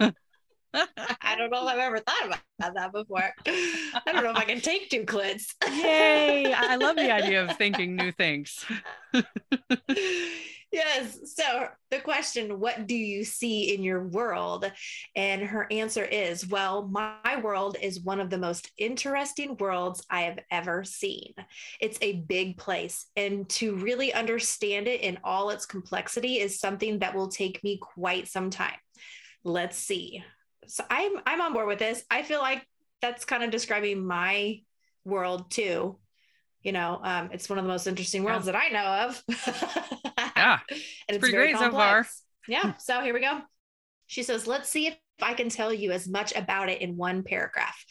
I 0.74 1.36
don't 1.36 1.50
know 1.50 1.66
if 1.66 1.74
I've 1.74 1.78
ever 1.78 1.98
thought 1.98 2.26
about 2.26 2.74
that 2.74 2.92
before. 2.92 3.30
I 3.46 4.00
don't 4.06 4.24
know 4.24 4.30
if 4.30 4.36
I 4.36 4.44
can 4.44 4.60
take 4.60 4.88
two 4.88 5.04
clits. 5.04 5.54
Yay. 5.68 6.52
I 6.52 6.76
love 6.76 6.96
the 6.96 7.12
idea 7.12 7.44
of 7.44 7.56
thinking 7.58 7.96
new 7.96 8.12
things. 8.12 8.64
yes. 10.72 11.34
So 11.36 11.68
the 11.90 12.00
question, 12.00 12.58
what 12.58 12.86
do 12.86 12.94
you 12.94 13.24
see 13.24 13.74
in 13.74 13.82
your 13.82 14.06
world? 14.08 14.70
And 15.14 15.42
her 15.42 15.66
answer 15.70 16.04
is, 16.04 16.46
well, 16.48 16.88
my 16.88 17.40
world 17.42 17.76
is 17.80 18.00
one 18.00 18.20
of 18.20 18.30
the 18.30 18.38
most 18.38 18.70
interesting 18.78 19.56
worlds 19.58 20.04
I 20.08 20.22
have 20.22 20.38
ever 20.50 20.84
seen. 20.84 21.34
It's 21.80 21.98
a 22.00 22.20
big 22.20 22.56
place. 22.56 23.06
And 23.16 23.48
to 23.50 23.76
really 23.76 24.12
understand 24.14 24.88
it 24.88 25.02
in 25.02 25.18
all 25.22 25.50
its 25.50 25.66
complexity 25.66 26.38
is 26.38 26.60
something 26.60 27.00
that 27.00 27.14
will 27.14 27.28
take 27.28 27.62
me 27.62 27.78
quite 27.78 28.28
some 28.28 28.48
time. 28.50 28.78
Let's 29.44 29.76
see. 29.76 30.22
So 30.68 30.84
I'm 30.88 31.12
I'm 31.26 31.40
on 31.40 31.52
board 31.52 31.68
with 31.68 31.78
this. 31.78 32.04
I 32.10 32.22
feel 32.22 32.40
like 32.40 32.66
that's 33.00 33.24
kind 33.24 33.42
of 33.42 33.50
describing 33.50 34.06
my 34.06 34.60
world 35.04 35.50
too. 35.50 35.98
You 36.62 36.72
know, 36.72 37.00
um, 37.02 37.30
it's 37.32 37.48
one 37.48 37.58
of 37.58 37.64
the 37.64 37.70
most 37.70 37.86
interesting 37.86 38.22
worlds 38.22 38.46
yeah. 38.46 38.52
that 38.52 38.62
I 38.62 38.68
know 38.68 39.08
of. 39.08 39.24
yeah. 40.36 40.58
and 40.68 40.70
it's, 40.70 40.86
it's 41.08 41.18
pretty 41.18 41.36
great 41.36 41.56
complex. 41.56 41.72
so 41.72 41.78
far. 41.78 42.06
Yeah. 42.48 42.74
So 42.78 43.00
here 43.00 43.14
we 43.14 43.20
go. 43.20 43.40
She 44.06 44.22
says, 44.22 44.46
let's 44.46 44.68
see 44.68 44.86
if 44.88 44.96
I 45.20 45.34
can 45.34 45.48
tell 45.48 45.72
you 45.72 45.90
as 45.90 46.08
much 46.08 46.34
about 46.36 46.68
it 46.68 46.80
in 46.80 46.96
one 46.96 47.22
paragraph. 47.22 47.84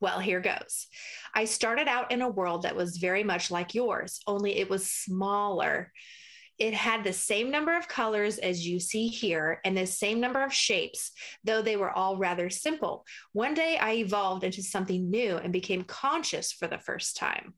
Well, 0.00 0.18
here 0.18 0.40
goes. 0.40 0.86
I 1.34 1.44
started 1.44 1.86
out 1.86 2.10
in 2.10 2.22
a 2.22 2.28
world 2.28 2.62
that 2.62 2.76
was 2.76 2.96
very 2.96 3.22
much 3.22 3.50
like 3.50 3.74
yours, 3.74 4.20
only 4.26 4.58
it 4.58 4.68
was 4.68 4.90
smaller. 4.90 5.92
It 6.60 6.74
had 6.74 7.02
the 7.02 7.12
same 7.14 7.50
number 7.50 7.74
of 7.74 7.88
colors 7.88 8.36
as 8.36 8.68
you 8.68 8.78
see 8.78 9.08
here 9.08 9.60
and 9.64 9.76
the 9.76 9.86
same 9.86 10.20
number 10.20 10.42
of 10.42 10.52
shapes, 10.52 11.10
though 11.42 11.62
they 11.62 11.76
were 11.76 11.90
all 11.90 12.18
rather 12.18 12.50
simple. 12.50 13.06
One 13.32 13.54
day 13.54 13.78
I 13.78 13.94
evolved 13.94 14.44
into 14.44 14.62
something 14.62 15.10
new 15.10 15.38
and 15.38 15.54
became 15.54 15.82
conscious 15.84 16.52
for 16.52 16.68
the 16.68 16.78
first 16.78 17.16
time. 17.16 17.54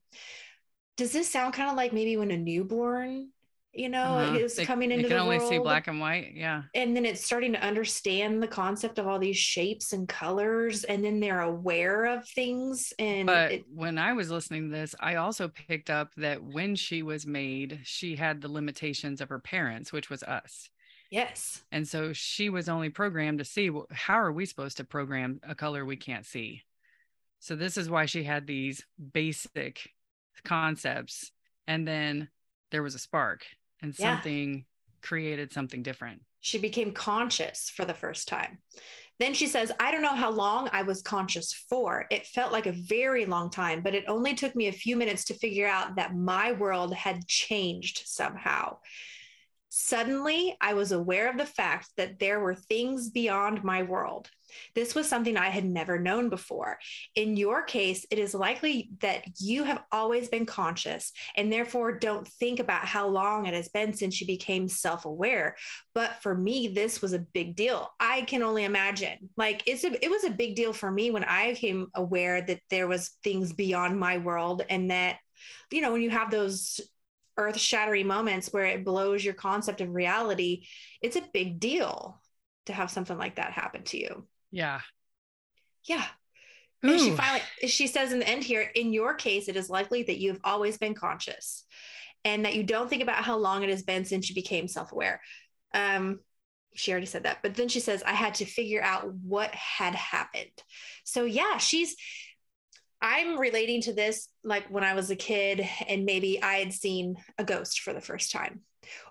Does 0.96 1.12
this 1.12 1.28
sound 1.28 1.52
kind 1.52 1.68
of 1.68 1.76
like 1.76 1.92
maybe 1.92 2.16
when 2.16 2.30
a 2.30 2.36
newborn 2.36 3.30
you 3.72 3.88
know 3.88 4.18
uh-huh. 4.18 4.36
is 4.36 4.54
they, 4.54 4.64
coming 4.64 4.90
into 4.90 5.02
you 5.02 5.08
can 5.08 5.16
the 5.16 5.22
only 5.22 5.38
world. 5.38 5.50
see 5.50 5.58
black 5.58 5.86
and 5.86 5.98
white 5.98 6.32
yeah 6.34 6.62
and 6.74 6.94
then 6.94 7.06
it's 7.06 7.24
starting 7.24 7.52
to 7.52 7.62
understand 7.64 8.42
the 8.42 8.46
concept 8.46 8.98
of 8.98 9.06
all 9.06 9.18
these 9.18 9.36
shapes 9.36 9.92
and 9.92 10.08
colors 10.08 10.84
and 10.84 11.02
then 11.04 11.20
they're 11.20 11.40
aware 11.40 12.04
of 12.04 12.26
things 12.28 12.92
and 12.98 13.26
but 13.26 13.52
it, 13.52 13.64
when 13.74 13.96
i 13.98 14.12
was 14.12 14.30
listening 14.30 14.70
to 14.70 14.76
this 14.76 14.94
i 15.00 15.14
also 15.14 15.48
picked 15.48 15.88
up 15.88 16.14
that 16.16 16.42
when 16.42 16.74
she 16.74 17.02
was 17.02 17.26
made 17.26 17.80
she 17.82 18.14
had 18.14 18.40
the 18.40 18.50
limitations 18.50 19.20
of 19.20 19.28
her 19.28 19.38
parents 19.38 19.92
which 19.92 20.10
was 20.10 20.22
us 20.22 20.68
yes 21.10 21.62
and 21.72 21.88
so 21.88 22.12
she 22.12 22.50
was 22.50 22.68
only 22.68 22.90
programmed 22.90 23.38
to 23.38 23.44
see 23.44 23.70
how 23.90 24.14
are 24.14 24.32
we 24.32 24.44
supposed 24.44 24.76
to 24.76 24.84
program 24.84 25.40
a 25.48 25.54
color 25.54 25.84
we 25.84 25.96
can't 25.96 26.26
see 26.26 26.62
so 27.40 27.56
this 27.56 27.76
is 27.76 27.88
why 27.88 28.04
she 28.04 28.22
had 28.22 28.46
these 28.46 28.84
basic 29.12 29.90
concepts 30.44 31.32
and 31.66 31.88
then 31.88 32.28
there 32.70 32.82
was 32.82 32.94
a 32.94 32.98
spark 32.98 33.46
and 33.82 33.94
yeah. 33.98 34.14
something 34.14 34.64
created 35.02 35.52
something 35.52 35.82
different. 35.82 36.22
She 36.40 36.58
became 36.58 36.92
conscious 36.92 37.70
for 37.70 37.84
the 37.84 37.94
first 37.94 38.28
time. 38.28 38.58
Then 39.18 39.34
she 39.34 39.46
says, 39.46 39.70
I 39.78 39.92
don't 39.92 40.02
know 40.02 40.16
how 40.16 40.30
long 40.30 40.68
I 40.72 40.82
was 40.82 41.02
conscious 41.02 41.52
for. 41.52 42.06
It 42.10 42.26
felt 42.26 42.52
like 42.52 42.66
a 42.66 42.72
very 42.72 43.24
long 43.26 43.50
time, 43.50 43.82
but 43.82 43.94
it 43.94 44.04
only 44.08 44.34
took 44.34 44.56
me 44.56 44.66
a 44.66 44.72
few 44.72 44.96
minutes 44.96 45.24
to 45.26 45.34
figure 45.34 45.68
out 45.68 45.96
that 45.96 46.16
my 46.16 46.52
world 46.52 46.94
had 46.94 47.28
changed 47.28 48.02
somehow. 48.06 48.78
Suddenly, 49.68 50.56
I 50.60 50.74
was 50.74 50.92
aware 50.92 51.30
of 51.30 51.38
the 51.38 51.46
fact 51.46 51.90
that 51.96 52.18
there 52.18 52.40
were 52.40 52.54
things 52.54 53.10
beyond 53.10 53.62
my 53.62 53.84
world. 53.84 54.28
This 54.74 54.94
was 54.94 55.08
something 55.08 55.36
I 55.36 55.48
had 55.48 55.64
never 55.64 55.98
known 55.98 56.28
before. 56.28 56.78
In 57.14 57.36
your 57.36 57.62
case, 57.62 58.06
it 58.10 58.18
is 58.18 58.34
likely 58.34 58.90
that 59.00 59.24
you 59.40 59.64
have 59.64 59.82
always 59.90 60.28
been 60.28 60.46
conscious 60.46 61.12
and 61.36 61.52
therefore 61.52 61.98
don't 61.98 62.26
think 62.26 62.60
about 62.60 62.84
how 62.84 63.08
long 63.08 63.46
it 63.46 63.54
has 63.54 63.68
been 63.68 63.92
since 63.92 64.20
you 64.20 64.26
became 64.26 64.68
self 64.68 65.04
aware. 65.04 65.56
But 65.94 66.22
for 66.22 66.34
me, 66.34 66.68
this 66.68 67.00
was 67.02 67.12
a 67.12 67.18
big 67.18 67.56
deal. 67.56 67.88
I 68.00 68.22
can 68.22 68.42
only 68.42 68.64
imagine. 68.64 69.30
Like 69.36 69.62
it's 69.66 69.84
a, 69.84 70.04
it 70.04 70.10
was 70.10 70.24
a 70.24 70.30
big 70.30 70.56
deal 70.56 70.72
for 70.72 70.90
me 70.90 71.10
when 71.10 71.24
I 71.24 71.50
became 71.50 71.88
aware 71.94 72.42
that 72.42 72.60
there 72.70 72.88
was 72.88 73.10
things 73.22 73.52
beyond 73.52 73.98
my 73.98 74.18
world 74.18 74.62
and 74.68 74.90
that 74.90 75.18
you 75.70 75.80
know 75.80 75.92
when 75.92 76.02
you 76.02 76.10
have 76.10 76.30
those 76.30 76.80
earth 77.36 77.58
shattering 77.58 78.06
moments 78.06 78.52
where 78.52 78.66
it 78.66 78.84
blows 78.84 79.24
your 79.24 79.34
concept 79.34 79.80
of 79.80 79.94
reality 79.94 80.66
it's 81.00 81.16
a 81.16 81.28
big 81.32 81.58
deal 81.58 82.20
to 82.66 82.72
have 82.72 82.90
something 82.90 83.16
like 83.16 83.36
that 83.36 83.52
happen 83.52 83.82
to 83.82 83.98
you 83.98 84.26
yeah. 84.52 84.80
Yeah. 85.84 86.04
Ooh. 86.84 86.92
And 86.92 87.00
she 87.00 87.10
finally 87.10 87.42
she 87.66 87.86
says 87.86 88.12
in 88.12 88.20
the 88.20 88.28
end 88.28 88.44
here, 88.44 88.70
in 88.74 88.92
your 88.92 89.14
case, 89.14 89.48
it 89.48 89.56
is 89.56 89.70
likely 89.70 90.04
that 90.04 90.18
you've 90.18 90.40
always 90.44 90.78
been 90.78 90.94
conscious 90.94 91.64
and 92.24 92.44
that 92.44 92.54
you 92.54 92.62
don't 92.62 92.88
think 92.88 93.02
about 93.02 93.24
how 93.24 93.36
long 93.36 93.62
it 93.62 93.70
has 93.70 93.82
been 93.82 94.04
since 94.04 94.28
you 94.28 94.34
became 94.34 94.68
self-aware. 94.68 95.20
Um, 95.74 96.20
she 96.74 96.92
already 96.92 97.06
said 97.06 97.24
that, 97.24 97.38
but 97.42 97.54
then 97.54 97.68
she 97.68 97.80
says, 97.80 98.02
I 98.02 98.12
had 98.12 98.34
to 98.36 98.44
figure 98.44 98.82
out 98.82 99.12
what 99.14 99.54
had 99.54 99.94
happened. 99.94 100.62
So 101.04 101.24
yeah, 101.24 101.58
she's 101.58 101.96
I'm 103.00 103.38
relating 103.38 103.82
to 103.82 103.92
this 103.92 104.28
like 104.44 104.68
when 104.68 104.84
I 104.84 104.94
was 104.94 105.10
a 105.10 105.16
kid 105.16 105.66
and 105.88 106.04
maybe 106.04 106.40
I 106.40 106.54
had 106.54 106.72
seen 106.72 107.16
a 107.36 107.44
ghost 107.44 107.80
for 107.80 107.92
the 107.92 108.00
first 108.00 108.30
time 108.30 108.60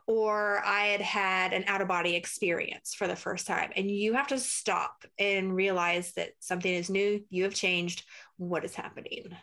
or 0.07 0.61
I 0.65 0.87
had 0.87 1.01
had 1.01 1.53
an 1.53 1.63
out 1.67 1.81
of 1.81 1.87
body 1.87 2.15
experience 2.15 2.93
for 2.93 3.07
the 3.07 3.15
first 3.15 3.47
time. 3.47 3.71
And 3.75 3.89
you 3.89 4.13
have 4.13 4.27
to 4.27 4.39
stop 4.39 5.05
and 5.19 5.55
realize 5.55 6.13
that 6.13 6.31
something 6.39 6.71
is 6.71 6.89
new, 6.89 7.23
you 7.29 7.43
have 7.43 7.53
changed. 7.53 8.03
What 8.37 8.65
is 8.65 8.75
happening? 8.75 9.35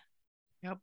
Yep. 0.62 0.78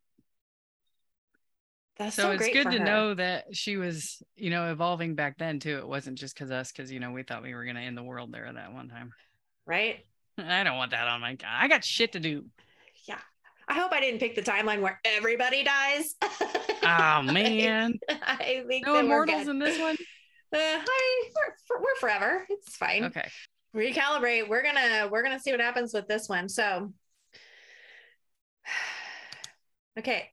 That's 1.98 2.16
so, 2.16 2.22
so 2.22 2.30
it's 2.32 2.48
good 2.48 2.70
to 2.70 2.78
her. 2.78 2.84
know 2.84 3.14
that 3.14 3.46
she 3.52 3.76
was, 3.76 4.22
you 4.36 4.50
know, 4.50 4.70
evolving 4.70 5.14
back 5.14 5.38
then 5.38 5.60
too. 5.60 5.78
It 5.78 5.88
wasn't 5.88 6.18
just 6.18 6.34
because 6.34 6.50
us, 6.50 6.70
because 6.70 6.92
you 6.92 7.00
know, 7.00 7.12
we 7.12 7.22
thought 7.22 7.42
we 7.42 7.54
were 7.54 7.64
gonna 7.64 7.80
end 7.80 7.96
the 7.96 8.02
world 8.02 8.32
there 8.32 8.46
at 8.46 8.54
that 8.54 8.72
one 8.72 8.88
time. 8.88 9.12
Right. 9.64 10.04
I 10.38 10.64
don't 10.64 10.76
want 10.76 10.90
that 10.90 11.08
on 11.08 11.20
my 11.20 11.36
I 11.46 11.68
got 11.68 11.84
shit 11.84 12.12
to 12.12 12.20
do. 12.20 12.44
I 13.68 13.74
hope 13.74 13.92
I 13.92 14.00
didn't 14.00 14.20
pick 14.20 14.34
the 14.34 14.42
timeline 14.42 14.80
where 14.80 15.00
everybody 15.04 15.64
dies. 15.64 16.14
oh 16.22 17.22
man! 17.22 17.98
I 18.08 18.64
think 18.66 18.86
no 18.86 18.98
immortals 18.98 19.48
in 19.48 19.58
this 19.58 19.78
one. 19.78 19.96
Uh, 20.54 20.58
I, 20.60 21.22
we're, 21.34 21.80
we're 21.80 21.96
forever. 21.96 22.46
It's 22.48 22.76
fine. 22.76 23.04
Okay. 23.06 23.28
Recalibrate. 23.74 24.48
We're 24.48 24.62
gonna 24.62 25.08
we're 25.10 25.24
gonna 25.24 25.40
see 25.40 25.50
what 25.50 25.60
happens 25.60 25.92
with 25.92 26.06
this 26.06 26.28
one. 26.28 26.48
So, 26.48 26.92
okay, 29.98 30.30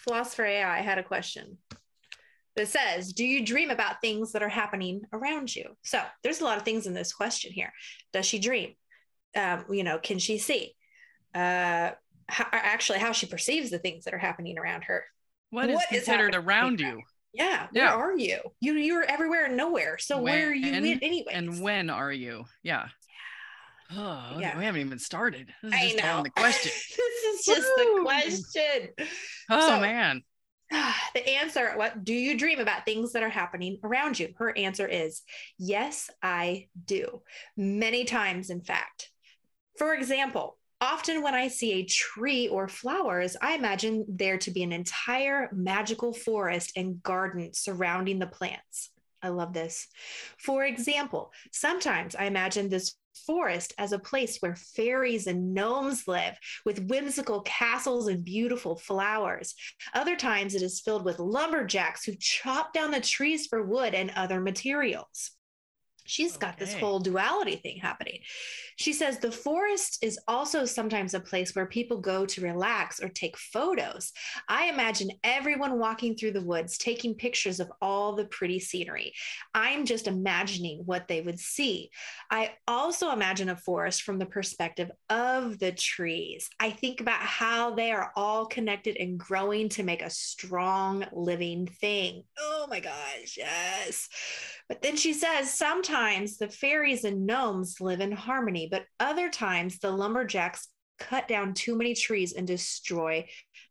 philosopher 0.00 0.44
AI 0.44 0.80
had 0.80 0.98
a 0.98 1.04
question 1.04 1.58
that 2.56 2.66
says, 2.66 3.12
"Do 3.12 3.24
you 3.24 3.46
dream 3.46 3.70
about 3.70 4.00
things 4.00 4.32
that 4.32 4.42
are 4.42 4.48
happening 4.48 5.02
around 5.12 5.54
you?" 5.54 5.76
So, 5.84 6.02
there's 6.24 6.40
a 6.40 6.44
lot 6.44 6.58
of 6.58 6.64
things 6.64 6.88
in 6.88 6.92
this 6.92 7.12
question 7.12 7.52
here. 7.52 7.72
Does 8.12 8.26
she 8.26 8.40
dream? 8.40 8.74
Um, 9.36 9.66
you 9.70 9.84
know, 9.84 9.98
can 9.98 10.18
she 10.18 10.38
see? 10.38 10.74
Uh, 11.32 11.92
how, 12.28 12.46
actually 12.52 12.98
how 12.98 13.12
she 13.12 13.26
perceives 13.26 13.70
the 13.70 13.78
things 13.78 14.04
that 14.04 14.14
are 14.14 14.18
happening 14.18 14.58
around 14.58 14.84
her. 14.84 15.04
what, 15.50 15.68
what 15.70 15.84
is 15.92 16.04
considered 16.04 16.34
is 16.34 16.44
around 16.44 16.80
you? 16.80 17.02
Yeah, 17.32 17.66
where 17.72 17.88
are 17.88 18.16
you? 18.16 18.40
You 18.60 18.74
you're 18.74 19.04
everywhere 19.04 19.46
and 19.46 19.56
nowhere. 19.56 19.98
So 19.98 20.16
when, 20.16 20.24
where 20.24 20.48
are 20.48 20.54
you 20.54 20.98
anyway? 21.02 21.32
And 21.32 21.60
when 21.60 21.90
are 21.90 22.12
you? 22.12 22.44
Yeah. 22.62 22.88
Oh, 23.90 24.36
yeah. 24.38 24.58
we 24.58 24.64
haven't 24.64 24.82
even 24.82 24.98
started. 24.98 25.52
This 25.62 25.74
is 25.74 25.92
just 25.92 26.04
know. 26.04 26.22
the 26.22 26.30
question. 26.30 26.72
this 26.96 27.24
is 27.24 27.46
just 27.46 27.68
Woo! 27.76 27.96
the 27.96 28.02
question. 28.02 28.88
Oh 29.50 29.68
so, 29.68 29.80
man. 29.80 30.22
The 31.14 31.26
answer, 31.26 31.72
what 31.76 32.04
do 32.04 32.12
you 32.12 32.36
dream 32.36 32.58
about 32.58 32.84
things 32.84 33.12
that 33.12 33.22
are 33.22 33.30
happening 33.30 33.78
around 33.82 34.18
you? 34.18 34.34
Her 34.36 34.56
answer 34.56 34.86
is 34.86 35.22
yes, 35.58 36.10
I 36.22 36.68
do. 36.84 37.22
Many 37.56 38.04
times, 38.04 38.50
in 38.50 38.60
fact. 38.60 39.10
For 39.78 39.94
example, 39.94 40.58
often 40.80 41.22
when 41.22 41.34
I 41.34 41.48
see 41.48 41.72
a 41.72 41.84
tree 41.84 42.48
or 42.48 42.68
flowers, 42.68 43.36
I 43.40 43.54
imagine 43.54 44.04
there 44.08 44.38
to 44.38 44.50
be 44.50 44.62
an 44.62 44.72
entire 44.72 45.50
magical 45.52 46.12
forest 46.12 46.72
and 46.76 47.02
garden 47.02 47.52
surrounding 47.52 48.18
the 48.18 48.26
plants. 48.26 48.90
I 49.22 49.28
love 49.30 49.52
this. 49.52 49.88
For 50.38 50.64
example, 50.64 51.32
sometimes 51.50 52.14
I 52.14 52.24
imagine 52.24 52.68
this 52.68 52.94
forest 53.26 53.74
as 53.78 53.92
a 53.92 53.98
place 53.98 54.38
where 54.38 54.54
fairies 54.54 55.26
and 55.26 55.52
gnomes 55.52 56.06
live 56.06 56.38
with 56.64 56.86
whimsical 56.86 57.40
castles 57.42 58.06
and 58.06 58.24
beautiful 58.24 58.76
flowers. 58.76 59.54
Other 59.92 60.14
times 60.14 60.54
it 60.54 60.62
is 60.62 60.80
filled 60.80 61.04
with 61.04 61.18
lumberjacks 61.18 62.04
who 62.04 62.14
chop 62.18 62.72
down 62.72 62.92
the 62.92 63.00
trees 63.00 63.46
for 63.46 63.62
wood 63.62 63.94
and 63.94 64.10
other 64.10 64.40
materials. 64.40 65.32
She's 66.08 66.36
okay. 66.36 66.46
got 66.46 66.58
this 66.58 66.74
whole 66.74 67.00
duality 67.00 67.56
thing 67.56 67.78
happening. 67.78 68.20
She 68.76 68.92
says 68.92 69.18
the 69.18 69.30
forest 69.30 69.98
is 70.02 70.18
also 70.26 70.64
sometimes 70.64 71.12
a 71.12 71.20
place 71.20 71.54
where 71.54 71.66
people 71.66 71.98
go 71.98 72.24
to 72.26 72.40
relax 72.40 73.02
or 73.02 73.08
take 73.08 73.36
photos. 73.36 74.12
I 74.48 74.66
imagine 74.66 75.10
everyone 75.22 75.78
walking 75.78 76.16
through 76.16 76.32
the 76.32 76.44
woods 76.44 76.78
taking 76.78 77.14
pictures 77.14 77.60
of 77.60 77.70
all 77.82 78.14
the 78.14 78.24
pretty 78.26 78.58
scenery. 78.58 79.12
I'm 79.54 79.84
just 79.84 80.06
imagining 80.06 80.82
what 80.86 81.08
they 81.08 81.20
would 81.20 81.38
see. 81.38 81.90
I 82.30 82.52
also 82.66 83.10
imagine 83.10 83.48
a 83.50 83.56
forest 83.56 84.02
from 84.02 84.18
the 84.18 84.26
perspective 84.26 84.90
of 85.10 85.58
the 85.58 85.72
trees. 85.72 86.48
I 86.58 86.70
think 86.70 87.00
about 87.00 87.20
how 87.20 87.74
they 87.74 87.92
are 87.92 88.12
all 88.16 88.46
connected 88.46 88.96
and 88.96 89.18
growing 89.18 89.68
to 89.70 89.82
make 89.82 90.02
a 90.02 90.10
strong 90.10 91.04
living 91.12 91.66
thing. 91.66 92.22
Oh 92.38 92.66
my 92.70 92.80
gosh, 92.80 93.36
yes. 93.36 94.08
But 94.68 94.82
then 94.82 94.96
she 94.96 95.14
says 95.14 95.52
sometimes 95.52 96.36
the 96.36 96.48
fairies 96.48 97.04
and 97.04 97.26
gnomes 97.26 97.80
live 97.80 98.00
in 98.00 98.12
harmony, 98.12 98.68
but 98.70 98.84
other 99.00 99.30
times 99.30 99.78
the 99.78 99.90
lumberjacks 99.90 100.68
cut 100.98 101.26
down 101.28 101.54
too 101.54 101.76
many 101.76 101.94
trees 101.94 102.32
and 102.32 102.46
destroy 102.46 103.26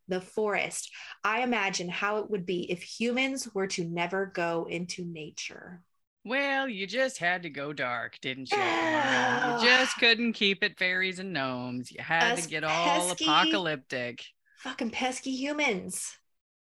the 0.07 0.21
forest. 0.21 0.91
I 1.23 1.41
imagine 1.41 1.89
how 1.89 2.17
it 2.17 2.29
would 2.29 2.45
be 2.45 2.71
if 2.71 2.81
humans 2.81 3.47
were 3.53 3.67
to 3.67 3.85
never 3.85 4.25
go 4.25 4.65
into 4.69 5.05
nature. 5.05 5.83
Well, 6.23 6.67
you 6.67 6.87
just 6.87 7.19
had 7.19 7.43
to 7.43 7.49
go 7.49 7.71
dark, 7.71 8.19
didn't 8.19 8.51
you? 8.51 8.57
you 8.57 9.61
just 9.61 9.97
couldn't 9.97 10.33
keep 10.33 10.63
it 10.63 10.77
fairies 10.77 11.19
and 11.19 11.31
gnomes. 11.31 11.91
You 11.91 12.01
had 12.01 12.33
Us 12.33 12.43
to 12.43 12.49
get 12.49 12.63
all 12.63 13.07
pesky, 13.10 13.25
apocalyptic. 13.25 14.25
Fucking 14.60 14.89
pesky 14.89 15.31
humans. 15.31 16.17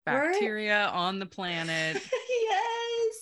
Bacteria 0.06 0.90
We're... 0.92 0.98
on 0.98 1.20
the 1.20 1.26
planet. 1.26 1.98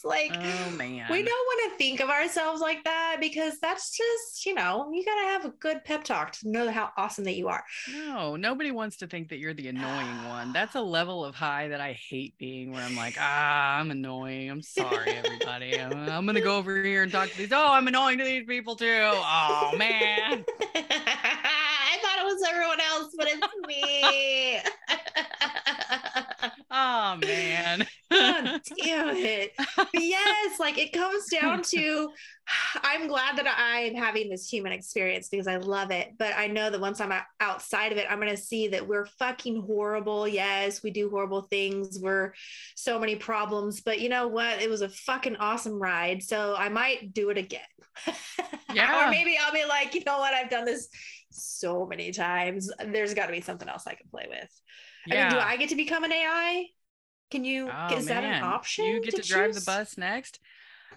Like, 0.04 0.32
oh 0.34 0.72
man, 0.72 1.06
we 1.10 1.24
don't 1.24 1.28
want 1.28 1.72
to 1.72 1.78
think 1.78 2.00
of 2.00 2.10
ourselves 2.10 2.62
like 2.62 2.84
that 2.84 3.18
because 3.20 3.60
that's 3.60 3.96
just, 3.96 4.46
you 4.46 4.54
know, 4.54 4.90
you 4.94 5.04
got 5.06 5.16
to 5.22 5.28
have 5.28 5.46
a 5.46 5.50
good 5.60 5.84
pep 5.84 6.04
talk 6.04 6.32
to 6.34 6.50
know 6.50 6.72
how 6.72 6.90
awesome 6.98 7.24
that 7.26 7.36
you 7.36 7.48
are. 7.48 7.64
No, 7.94 8.36
nobody 8.36 8.72
wants 8.72 8.98
to 8.98 9.08
think 9.08 9.30
that 9.30 9.38
you're 9.38 9.54
the 9.54 9.68
annoying 9.68 10.28
one. 10.28 10.54
That's 10.54 10.76
a 10.76 10.82
level 10.82 11.24
of 11.26 11.36
high 11.36 11.68
that 11.70 11.82
I 11.82 11.94
hate 11.94 12.38
being 12.38 12.72
where 12.72 12.84
I'm 12.84 12.96
like, 12.96 13.18
ah, 13.20 13.78
I'm 13.78 13.92
annoying. 13.92 14.50
I'm 14.50 14.62
sorry, 14.62 15.12
everybody. 15.12 15.80
I'm, 15.80 16.10
I'm 16.10 16.26
going 16.26 16.36
to 16.36 16.42
go 16.42 16.58
over 16.58 16.84
here 16.84 17.04
and 17.04 17.12
talk 17.12 17.30
to 17.30 17.38
these. 17.38 17.52
Oh, 17.52 17.72
I'm 17.74 17.88
annoying 17.88 18.18
to 18.20 18.24
these 18.24 18.46
people 18.46 18.76
too. 18.76 18.86
Oh, 18.88 19.72
man. 19.78 20.46
I 20.76 21.98
thought 22.02 22.20
it 22.20 22.26
was 22.26 22.44
everyone 22.50 22.80
else, 22.80 23.14
but 23.18 23.28
it's 23.30 23.48
me. 23.68 24.60
oh 26.72 27.18
man. 27.18 27.88
God 28.10 28.62
damn 28.84 29.16
it. 29.16 29.52
But 29.76 29.90
yes, 29.94 30.60
like 30.60 30.78
it 30.78 30.94
comes 30.94 31.26
down 31.28 31.62
to 31.72 32.10
I'm 32.84 33.08
glad 33.08 33.38
that 33.38 33.48
I'm 33.48 33.96
having 33.96 34.30
this 34.30 34.48
human 34.48 34.72
experience 34.72 35.30
because 35.30 35.48
I 35.48 35.58
love 35.58 35.92
it. 35.92 36.14
But 36.18 36.34
I 36.36 36.48
know 36.48 36.70
that 36.70 36.82
once 36.82 37.00
I'm 37.00 37.14
outside 37.40 37.92
of 37.92 37.98
it, 37.98 38.08
I'm 38.10 38.20
going 38.20 38.36
to 38.36 38.42
see 38.42 38.70
that 38.70 38.88
we're 38.88 39.06
fucking 39.06 39.62
horrible. 39.62 40.28
Yes, 40.28 40.84
we 40.84 40.92
do 40.92 41.10
horrible 41.10 41.44
things. 41.44 42.00
We're 42.02 42.34
so 42.76 43.00
many 43.00 43.16
problems. 43.16 43.82
But 43.82 44.00
you 44.00 44.10
know 44.10 44.28
what? 44.28 44.62
It 44.62 44.70
was 44.70 44.82
a 44.82 44.90
fucking 44.90 45.38
awesome 45.38 45.82
ride. 45.82 46.24
So 46.24 46.56
I 46.58 46.70
might 46.70 47.14
do 47.14 47.30
it 47.30 47.38
again. 47.38 47.62
Yeah. 48.74 49.06
or 49.06 49.12
maybe 49.12 49.38
I'll 49.38 49.52
be 49.52 49.66
like, 49.66 49.94
you 49.96 50.02
know 50.06 50.20
what? 50.20 50.34
I've 50.34 50.50
done 50.50 50.64
this 50.64 50.88
so 51.30 51.86
many 51.86 52.14
times. 52.14 52.72
There's 52.86 53.14
got 53.14 53.26
to 53.26 53.34
be 53.34 53.42
something 53.42 53.68
else 53.68 53.86
I 53.86 53.96
can 53.96 54.08
play 54.10 54.28
with. 54.30 54.50
Yeah. 55.08 55.28
I 55.28 55.30
mean, 55.30 55.34
do 55.34 55.40
I 55.40 55.58
get 55.58 55.70
to 55.70 55.76
become 55.76 56.04
an 56.04 56.12
AI? 56.12 56.66
Can 57.32 57.46
you? 57.46 57.70
Oh, 57.74 57.96
is 57.96 58.06
man. 58.08 58.24
that 58.24 58.24
an 58.24 58.44
option? 58.44 58.86
You 58.86 59.02
get 59.02 59.16
to, 59.16 59.22
to 59.22 59.28
drive 59.28 59.54
the 59.54 59.62
bus 59.62 59.98
next. 59.98 60.40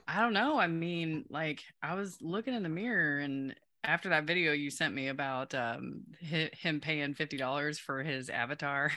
I 0.06 0.20
don't 0.20 0.32
know. 0.32 0.58
I 0.58 0.66
mean, 0.66 1.24
like 1.30 1.62
I 1.82 1.94
was 1.94 2.20
looking 2.20 2.54
in 2.54 2.62
the 2.62 2.68
mirror 2.68 3.18
and 3.20 3.54
after 3.84 4.08
that 4.08 4.24
video 4.24 4.52
you 4.52 4.70
sent 4.70 4.94
me 4.94 5.08
about 5.08 5.54
um, 5.54 6.02
him 6.20 6.80
paying 6.80 7.14
fifty 7.14 7.36
dollars 7.36 7.78
for 7.78 8.02
his 8.02 8.28
avatar. 8.28 8.92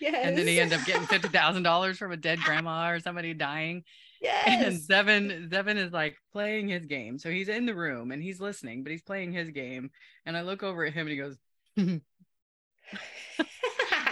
Yes. 0.00 0.26
And 0.26 0.36
then 0.36 0.46
he 0.46 0.58
ended 0.58 0.80
up 0.80 0.86
getting 0.86 1.06
fifty 1.06 1.28
thousand 1.28 1.62
dollars 1.62 1.98
from 1.98 2.12
a 2.12 2.16
dead 2.16 2.40
grandma 2.44 2.90
or 2.90 2.98
somebody 2.98 3.34
dying. 3.34 3.84
Yes. 4.20 4.46
And 4.46 4.80
Zevin, 4.80 5.48
Zevin 5.50 5.76
is 5.76 5.92
like 5.92 6.16
playing 6.32 6.68
his 6.68 6.86
game. 6.86 7.18
So 7.18 7.30
he's 7.30 7.48
in 7.48 7.66
the 7.66 7.74
room 7.74 8.10
and 8.10 8.22
he's 8.22 8.40
listening, 8.40 8.82
but 8.82 8.92
he's 8.92 9.02
playing 9.02 9.32
his 9.32 9.50
game. 9.50 9.90
And 10.24 10.36
I 10.36 10.42
look 10.42 10.62
over 10.62 10.84
at 10.84 10.92
him 10.92 11.08
and 11.08 11.10
he 11.10 11.16
goes, 11.16 11.36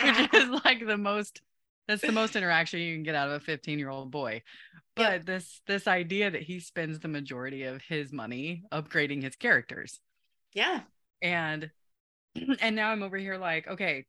which 0.03 0.35
is 0.35 0.49
like 0.65 0.87
the 0.87 0.97
most 0.97 1.41
that's 1.89 2.03
the 2.03 2.13
most 2.13 2.37
interaction 2.37 2.79
you 2.81 2.95
can 2.95 3.03
get 3.03 3.15
out 3.17 3.29
of 3.29 3.35
a 3.35 3.41
15 3.41 3.79
year 3.79 3.91
old 3.91 4.11
boy 4.11 4.43
but 4.97 5.13
yep. 5.13 5.25
this 5.25 5.63
this 5.67 5.87
idea 5.87 6.31
that 6.31 6.43
he 6.43 6.61
spends 6.61 6.99
the 6.99 7.09
majority 7.09 7.63
of 7.63 7.81
his 7.83 8.13
money 8.13 8.65
upgrading 8.73 9.23
his 9.23 9.37
characters. 9.37 10.01
Yeah. 10.53 10.81
And 11.23 11.71
and 12.61 12.77
now 12.77 12.91
i'm 12.91 13.03
over 13.03 13.17
here 13.17 13.37
like 13.37 13.67
okay 13.67 14.07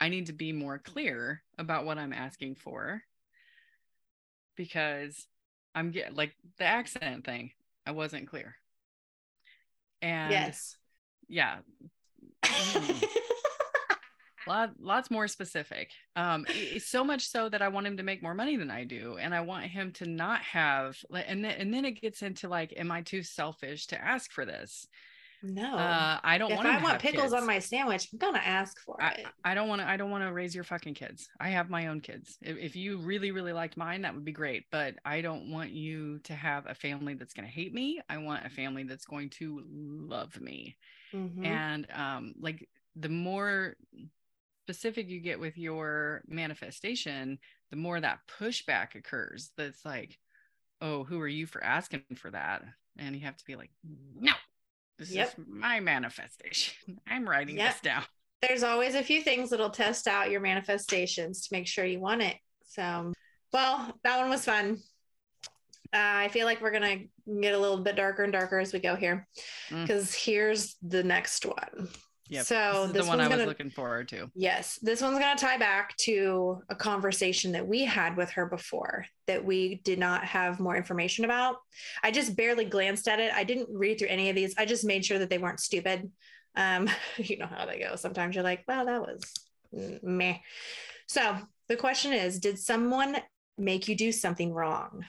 i 0.00 0.08
need 0.08 0.26
to 0.26 0.32
be 0.32 0.52
more 0.52 0.78
clear 0.78 1.42
about 1.58 1.84
what 1.84 1.98
i'm 1.98 2.12
asking 2.12 2.54
for 2.54 3.02
because 4.56 5.26
i'm 5.74 5.90
get 5.90 6.14
like 6.14 6.32
the 6.58 6.64
accent 6.64 7.24
thing 7.24 7.50
i 7.86 7.90
wasn't 7.90 8.28
clear. 8.28 8.54
And 10.00 10.30
yes. 10.30 10.76
yeah 11.28 11.58
lot, 14.48 14.70
lots 14.80 15.10
more 15.10 15.28
specific. 15.28 15.90
Um, 16.16 16.46
so 16.78 17.04
much 17.04 17.28
so 17.28 17.48
that 17.48 17.62
I 17.62 17.68
want 17.68 17.86
him 17.86 17.96
to 17.98 18.02
make 18.02 18.22
more 18.22 18.34
money 18.34 18.56
than 18.56 18.70
I 18.70 18.84
do, 18.84 19.16
and 19.20 19.34
I 19.34 19.40
want 19.40 19.64
him 19.64 19.92
to 19.94 20.06
not 20.06 20.40
have. 20.42 20.96
And 21.12 21.44
then, 21.44 21.52
and 21.52 21.72
then 21.72 21.84
it 21.84 22.00
gets 22.00 22.22
into 22.22 22.48
like, 22.48 22.74
am 22.76 22.90
I 22.90 23.02
too 23.02 23.22
selfish 23.22 23.86
to 23.88 24.02
ask 24.02 24.32
for 24.32 24.44
this? 24.44 24.86
No, 25.42 25.76
uh, 25.76 26.18
I 26.24 26.36
don't. 26.36 26.50
Want. 26.50 26.66
If 26.66 26.72
want 26.72 26.84
I 26.84 26.88
want 26.90 27.00
pickles 27.00 27.30
kids. 27.30 27.34
on 27.34 27.46
my 27.46 27.60
sandwich, 27.60 28.08
I'm 28.12 28.18
gonna 28.18 28.38
ask 28.38 28.80
for 28.80 29.00
I, 29.00 29.10
it. 29.10 29.26
I 29.44 29.54
don't 29.54 29.68
want 29.68 29.80
to. 29.80 29.88
I 29.88 29.96
don't 29.96 30.10
want 30.10 30.24
to 30.24 30.32
raise 30.32 30.52
your 30.52 30.64
fucking 30.64 30.94
kids. 30.94 31.28
I 31.38 31.50
have 31.50 31.70
my 31.70 31.86
own 31.86 32.00
kids. 32.00 32.38
If, 32.42 32.56
if 32.58 32.76
you 32.76 32.98
really, 32.98 33.30
really 33.30 33.52
liked 33.52 33.76
mine, 33.76 34.02
that 34.02 34.14
would 34.14 34.24
be 34.24 34.32
great. 34.32 34.64
But 34.72 34.96
I 35.04 35.20
don't 35.20 35.52
want 35.52 35.70
you 35.70 36.18
to 36.24 36.34
have 36.34 36.66
a 36.66 36.74
family 36.74 37.14
that's 37.14 37.34
gonna 37.34 37.46
hate 37.46 37.72
me. 37.72 38.00
I 38.08 38.18
want 38.18 38.46
a 38.46 38.50
family 38.50 38.82
that's 38.82 39.04
going 39.04 39.30
to 39.30 39.62
love 39.68 40.40
me. 40.40 40.76
Mm-hmm. 41.14 41.44
And 41.44 41.86
um, 41.94 42.34
like 42.40 42.68
the 42.96 43.08
more 43.08 43.76
specific 44.68 45.08
you 45.08 45.18
get 45.18 45.40
with 45.40 45.56
your 45.56 46.20
manifestation, 46.28 47.38
the 47.70 47.76
more 47.76 47.98
that 47.98 48.18
pushback 48.38 48.94
occurs. 48.94 49.50
That's 49.56 49.82
like, 49.82 50.18
oh, 50.82 51.04
who 51.04 51.18
are 51.20 51.28
you 51.28 51.46
for 51.46 51.64
asking 51.64 52.02
for 52.16 52.30
that? 52.30 52.62
And 52.98 53.16
you 53.16 53.22
have 53.22 53.38
to 53.38 53.44
be 53.46 53.56
like, 53.56 53.70
no, 54.20 54.32
this 54.98 55.10
yep. 55.10 55.28
is 55.28 55.34
my 55.48 55.80
manifestation. 55.80 56.98
I'm 57.08 57.26
writing 57.26 57.56
yep. 57.56 57.72
this 57.72 57.80
down. 57.80 58.02
There's 58.42 58.62
always 58.62 58.94
a 58.94 59.02
few 59.02 59.22
things 59.22 59.48
that'll 59.48 59.70
test 59.70 60.06
out 60.06 60.30
your 60.30 60.42
manifestations 60.42 61.48
to 61.48 61.54
make 61.54 61.66
sure 61.66 61.86
you 61.86 61.98
want 61.98 62.20
it. 62.20 62.36
So, 62.64 63.14
well, 63.50 63.98
that 64.04 64.20
one 64.20 64.28
was 64.28 64.44
fun. 64.44 64.76
Uh, 65.94 65.96
I 65.96 66.28
feel 66.28 66.44
like 66.44 66.60
we're 66.60 66.70
gonna 66.70 66.98
get 67.40 67.54
a 67.54 67.58
little 67.58 67.78
bit 67.78 67.96
darker 67.96 68.22
and 68.22 68.32
darker 68.32 68.58
as 68.58 68.74
we 68.74 68.78
go 68.78 68.94
here, 68.94 69.26
because 69.70 70.10
mm. 70.10 70.24
here's 70.24 70.76
the 70.82 71.02
next 71.02 71.46
one. 71.46 71.88
Yeah. 72.28 72.42
So 72.42 72.84
this, 72.86 72.92
this 72.92 73.04
the 73.04 73.08
one 73.08 73.20
I 73.20 73.28
was 73.28 73.36
gonna, 73.36 73.46
looking 73.46 73.70
forward 73.70 74.08
to. 74.08 74.30
Yes, 74.34 74.78
this 74.82 75.00
one's 75.00 75.18
going 75.18 75.36
to 75.36 75.40
tie 75.40 75.58
back 75.58 75.96
to 75.98 76.62
a 76.68 76.74
conversation 76.74 77.52
that 77.52 77.66
we 77.66 77.84
had 77.84 78.16
with 78.16 78.30
her 78.30 78.46
before 78.46 79.06
that 79.26 79.44
we 79.44 79.76
did 79.84 79.98
not 79.98 80.24
have 80.24 80.60
more 80.60 80.76
information 80.76 81.24
about. 81.24 81.56
I 82.02 82.10
just 82.10 82.36
barely 82.36 82.64
glanced 82.64 83.08
at 83.08 83.20
it. 83.20 83.32
I 83.32 83.44
didn't 83.44 83.68
read 83.70 83.98
through 83.98 84.08
any 84.08 84.28
of 84.28 84.36
these. 84.36 84.54
I 84.58 84.66
just 84.66 84.84
made 84.84 85.04
sure 85.04 85.18
that 85.18 85.30
they 85.30 85.38
weren't 85.38 85.60
stupid. 85.60 86.10
Um, 86.54 86.88
you 87.16 87.38
know 87.38 87.46
how 87.46 87.66
they 87.66 87.78
go. 87.78 87.96
Sometimes 87.96 88.34
you're 88.34 88.44
like, 88.44 88.64
well, 88.68 88.86
that 88.86 89.00
was 89.00 89.32
meh. 90.02 90.38
So 91.06 91.36
the 91.68 91.76
question 91.76 92.12
is, 92.12 92.38
did 92.38 92.58
someone 92.58 93.16
make 93.56 93.88
you 93.88 93.96
do 93.96 94.12
something 94.12 94.52
wrong? 94.52 95.04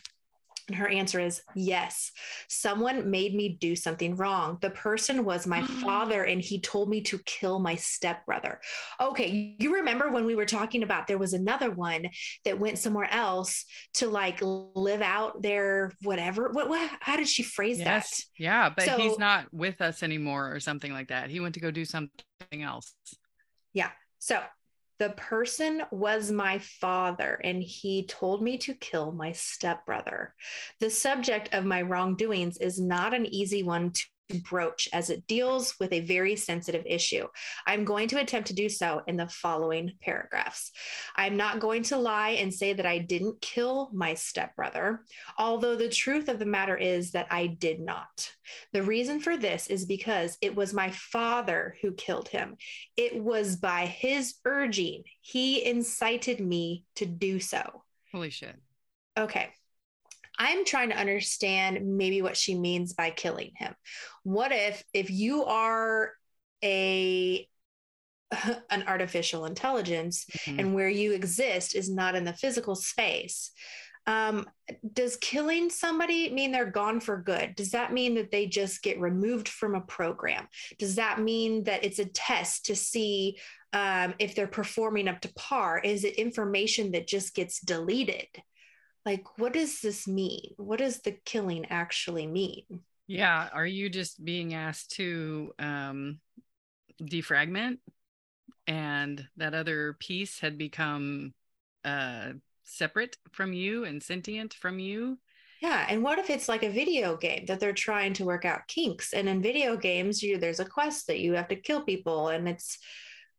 And 0.69 0.77
her 0.77 0.87
answer 0.87 1.19
is 1.19 1.41
yes. 1.55 2.11
Someone 2.47 3.09
made 3.09 3.33
me 3.33 3.57
do 3.59 3.75
something 3.75 4.15
wrong. 4.15 4.59
The 4.61 4.69
person 4.69 5.25
was 5.25 5.47
my 5.47 5.63
father, 5.83 6.23
and 6.23 6.39
he 6.39 6.61
told 6.61 6.89
me 6.89 7.01
to 7.01 7.17
kill 7.25 7.59
my 7.59 7.75
stepbrother. 7.75 8.61
Okay, 9.01 9.55
you 9.59 9.75
remember 9.75 10.11
when 10.11 10.25
we 10.25 10.35
were 10.35 10.45
talking 10.45 10.83
about 10.83 11.07
there 11.07 11.17
was 11.17 11.33
another 11.33 11.71
one 11.71 12.09
that 12.45 12.59
went 12.59 12.77
somewhere 12.77 13.11
else 13.11 13.65
to 13.95 14.07
like 14.07 14.39
live 14.41 15.01
out 15.01 15.41
their 15.41 15.91
whatever. 16.03 16.51
What, 16.51 16.69
what 16.69 16.89
how 16.99 17.17
did 17.17 17.27
she 17.27 17.41
phrase 17.41 17.79
yes. 17.79 18.17
that? 18.17 18.43
Yeah, 18.43 18.69
but 18.69 18.85
so, 18.85 18.97
he's 18.97 19.17
not 19.17 19.51
with 19.51 19.81
us 19.81 20.03
anymore 20.03 20.53
or 20.53 20.59
something 20.59 20.93
like 20.93 21.07
that. 21.07 21.31
He 21.31 21.39
went 21.39 21.55
to 21.55 21.59
go 21.59 21.71
do 21.71 21.83
something 21.83 22.61
else. 22.61 22.93
Yeah. 23.73 23.89
So 24.19 24.39
the 24.99 25.09
person 25.11 25.81
was 25.91 26.29
my 26.29 26.59
father, 26.59 27.39
and 27.43 27.63
he 27.63 28.05
told 28.05 28.43
me 28.43 28.57
to 28.59 28.73
kill 28.73 29.13
my 29.13 29.31
stepbrother. 29.31 30.35
The 30.79 30.89
subject 30.89 31.53
of 31.53 31.65
my 31.65 31.81
wrongdoings 31.81 32.57
is 32.57 32.79
not 32.79 33.13
an 33.13 33.25
easy 33.25 33.63
one 33.63 33.91
to 33.91 34.05
broach 34.43 34.87
as 34.93 35.09
it 35.09 35.27
deals 35.27 35.75
with 35.79 35.91
a 35.93 36.01
very 36.01 36.35
sensitive 36.35 36.83
issue. 36.85 37.27
I'm 37.65 37.85
going 37.85 38.07
to 38.09 38.19
attempt 38.19 38.47
to 38.49 38.53
do 38.53 38.69
so 38.69 39.01
in 39.07 39.17
the 39.17 39.27
following 39.27 39.93
paragraphs. 40.01 40.71
I'm 41.15 41.37
not 41.37 41.59
going 41.59 41.83
to 41.83 41.97
lie 41.97 42.31
and 42.31 42.53
say 42.53 42.73
that 42.73 42.85
I 42.85 42.99
didn't 42.99 43.41
kill 43.41 43.89
my 43.93 44.13
stepbrother, 44.13 45.01
although 45.37 45.75
the 45.75 45.89
truth 45.89 46.29
of 46.29 46.39
the 46.39 46.45
matter 46.45 46.77
is 46.77 47.11
that 47.11 47.27
I 47.29 47.47
did 47.47 47.79
not. 47.79 48.31
The 48.73 48.83
reason 48.83 49.19
for 49.19 49.37
this 49.37 49.67
is 49.67 49.85
because 49.85 50.37
it 50.41 50.55
was 50.55 50.73
my 50.73 50.91
father 50.91 51.75
who 51.81 51.91
killed 51.93 52.29
him. 52.29 52.57
It 52.97 53.21
was 53.21 53.55
by 53.55 53.85
his 53.85 54.35
urging, 54.45 55.03
he 55.21 55.65
incited 55.65 56.39
me 56.39 56.85
to 56.95 57.05
do 57.05 57.39
so. 57.39 57.83
Holy 58.11 58.29
shit. 58.29 58.55
Okay. 59.17 59.49
I'm 60.39 60.65
trying 60.65 60.89
to 60.89 60.97
understand 60.97 61.85
maybe 61.85 62.21
what 62.21 62.37
she 62.37 62.55
means 62.55 62.93
by 62.93 63.11
killing 63.11 63.51
him. 63.55 63.75
What 64.23 64.51
if 64.51 64.83
if 64.93 65.11
you 65.11 65.45
are 65.45 66.13
a 66.63 67.47
an 68.69 68.83
artificial 68.87 69.45
intelligence 69.45 70.25
mm-hmm. 70.25 70.59
and 70.59 70.73
where 70.73 70.89
you 70.89 71.11
exist 71.11 71.75
is 71.75 71.89
not 71.89 72.15
in 72.15 72.23
the 72.23 72.33
physical 72.33 72.75
space 72.75 73.51
um, 74.09 74.47
does 74.93 75.17
killing 75.17 75.69
somebody 75.69 76.31
mean 76.31 76.51
they're 76.51 76.65
gone 76.65 76.99
for 76.99 77.21
good? 77.21 77.53
Does 77.55 77.71
that 77.71 77.93
mean 77.93 78.15
that 78.15 78.31
they 78.31 78.47
just 78.47 78.81
get 78.81 78.99
removed 78.99 79.47
from 79.47 79.75
a 79.75 79.81
program? 79.81 80.47
Does 80.79 80.95
that 80.95 81.21
mean 81.21 81.65
that 81.65 81.83
it's 81.83 81.99
a 81.99 82.05
test 82.05 82.65
to 82.65 82.75
see 82.75 83.37
um, 83.71 84.15
if 84.17 84.33
they're 84.33 84.47
performing 84.47 85.07
up 85.07 85.21
to 85.21 85.33
par? 85.35 85.79
Is 85.79 86.05
it 86.05 86.15
information 86.15 86.93
that 86.93 87.07
just 87.07 87.35
gets 87.35 87.59
deleted? 87.59 88.25
Like 89.05 89.37
what 89.37 89.53
does 89.53 89.81
this 89.81 90.07
mean? 90.07 90.53
What 90.57 90.79
does 90.79 90.99
the 90.99 91.17
killing 91.25 91.65
actually 91.69 92.27
mean? 92.27 92.81
Yeah 93.07 93.49
are 93.53 93.65
you 93.65 93.89
just 93.89 94.23
being 94.23 94.53
asked 94.53 94.91
to 94.91 95.53
um 95.59 96.19
defragment? 97.01 97.77
And 98.67 99.27
that 99.37 99.53
other 99.53 99.93
piece 99.99 100.39
had 100.39 100.57
become 100.57 101.33
uh 101.83 102.33
separate 102.63 103.17
from 103.31 103.53
you 103.53 103.83
and 103.83 104.03
sentient 104.03 104.53
from 104.53 104.79
you? 104.79 105.17
Yeah 105.61 105.85
and 105.89 106.03
what 106.03 106.19
if 106.19 106.29
it's 106.29 106.47
like 106.47 106.63
a 106.63 106.69
video 106.69 107.17
game 107.17 107.45
that 107.47 107.59
they're 107.59 107.73
trying 107.73 108.13
to 108.13 108.25
work 108.25 108.45
out 108.45 108.67
kinks? 108.67 109.13
And 109.13 109.27
in 109.27 109.41
video 109.41 109.75
games 109.75 110.21
you 110.21 110.37
there's 110.37 110.59
a 110.59 110.65
quest 110.65 111.07
that 111.07 111.19
you 111.19 111.33
have 111.33 111.47
to 111.49 111.55
kill 111.55 111.81
people 111.81 112.29
and 112.29 112.47
it's 112.47 112.77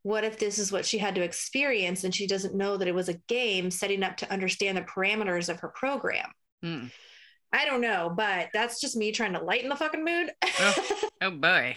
what 0.02 0.24
if 0.24 0.38
this 0.38 0.58
is 0.58 0.72
what 0.72 0.86
she 0.86 0.98
had 0.98 1.14
to 1.14 1.22
experience 1.22 2.04
and 2.04 2.14
she 2.14 2.26
doesn't 2.26 2.54
know 2.54 2.76
that 2.76 2.88
it 2.88 2.94
was 2.94 3.08
a 3.08 3.20
game 3.28 3.70
setting 3.70 4.02
up 4.02 4.16
to 4.18 4.32
understand 4.32 4.76
the 4.76 4.82
parameters 4.82 5.48
of 5.48 5.60
her 5.60 5.68
program? 5.68 6.30
Mm. 6.64 6.90
I 7.52 7.64
don't 7.64 7.80
know, 7.80 8.12
but 8.14 8.48
that's 8.54 8.80
just 8.80 8.96
me 8.96 9.12
trying 9.12 9.32
to 9.32 9.42
lighten 9.42 9.68
the 9.68 9.76
fucking 9.76 10.04
mood. 10.04 10.30
oh, 10.60 11.00
oh 11.22 11.30
boy. 11.30 11.76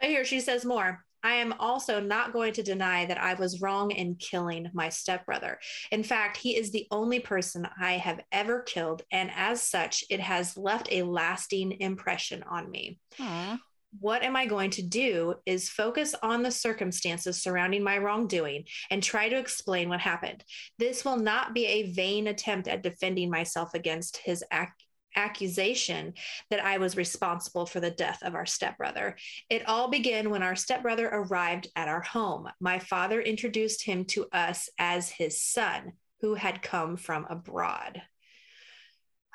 Here 0.00 0.24
she 0.24 0.40
says 0.40 0.64
more. 0.64 1.04
I 1.22 1.36
am 1.36 1.54
also 1.58 2.00
not 2.00 2.34
going 2.34 2.52
to 2.52 2.62
deny 2.62 3.06
that 3.06 3.18
I 3.18 3.32
was 3.32 3.62
wrong 3.62 3.90
in 3.90 4.16
killing 4.16 4.68
my 4.74 4.90
stepbrother. 4.90 5.58
In 5.90 6.02
fact, 6.02 6.36
he 6.36 6.54
is 6.54 6.70
the 6.70 6.86
only 6.90 7.18
person 7.18 7.66
I 7.80 7.94
have 7.94 8.20
ever 8.30 8.60
killed, 8.60 9.02
and 9.10 9.30
as 9.34 9.62
such, 9.62 10.04
it 10.10 10.20
has 10.20 10.58
left 10.58 10.92
a 10.92 11.02
lasting 11.02 11.80
impression 11.80 12.42
on 12.42 12.70
me. 12.70 12.98
Aww 13.18 13.58
what 14.00 14.22
am 14.22 14.36
I 14.36 14.46
going 14.46 14.70
to 14.70 14.82
do 14.82 15.34
is 15.46 15.68
focus 15.68 16.14
on 16.22 16.42
the 16.42 16.50
circumstances 16.50 17.42
surrounding 17.42 17.82
my 17.82 17.98
wrongdoing 17.98 18.64
and 18.90 19.02
try 19.02 19.28
to 19.28 19.38
explain 19.38 19.88
what 19.88 20.00
happened. 20.00 20.44
This 20.78 21.04
will 21.04 21.16
not 21.16 21.54
be 21.54 21.66
a 21.66 21.92
vain 21.92 22.26
attempt 22.26 22.68
at 22.68 22.82
defending 22.82 23.30
myself 23.30 23.74
against 23.74 24.16
his 24.16 24.44
ac- 24.52 24.70
accusation 25.16 26.14
that 26.50 26.64
I 26.64 26.78
was 26.78 26.96
responsible 26.96 27.66
for 27.66 27.80
the 27.80 27.90
death 27.90 28.18
of 28.22 28.34
our 28.34 28.46
stepbrother. 28.46 29.16
It 29.48 29.68
all 29.68 29.88
began 29.88 30.30
when 30.30 30.42
our 30.42 30.56
stepbrother 30.56 31.06
arrived 31.06 31.68
at 31.76 31.88
our 31.88 32.00
home. 32.00 32.48
My 32.60 32.78
father 32.78 33.20
introduced 33.20 33.84
him 33.84 34.04
to 34.06 34.26
us 34.32 34.68
as 34.78 35.08
his 35.08 35.40
son, 35.40 35.92
who 36.20 36.34
had 36.34 36.62
come 36.62 36.96
from 36.96 37.26
abroad. 37.28 38.02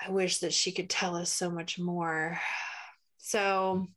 I 0.01 0.11
wish 0.11 0.39
that 0.39 0.53
she 0.53 0.71
could 0.71 0.89
tell 0.89 1.15
us 1.15 1.29
so 1.31 1.49
much 1.49 1.77
more. 1.77 2.39
So, 3.17 3.87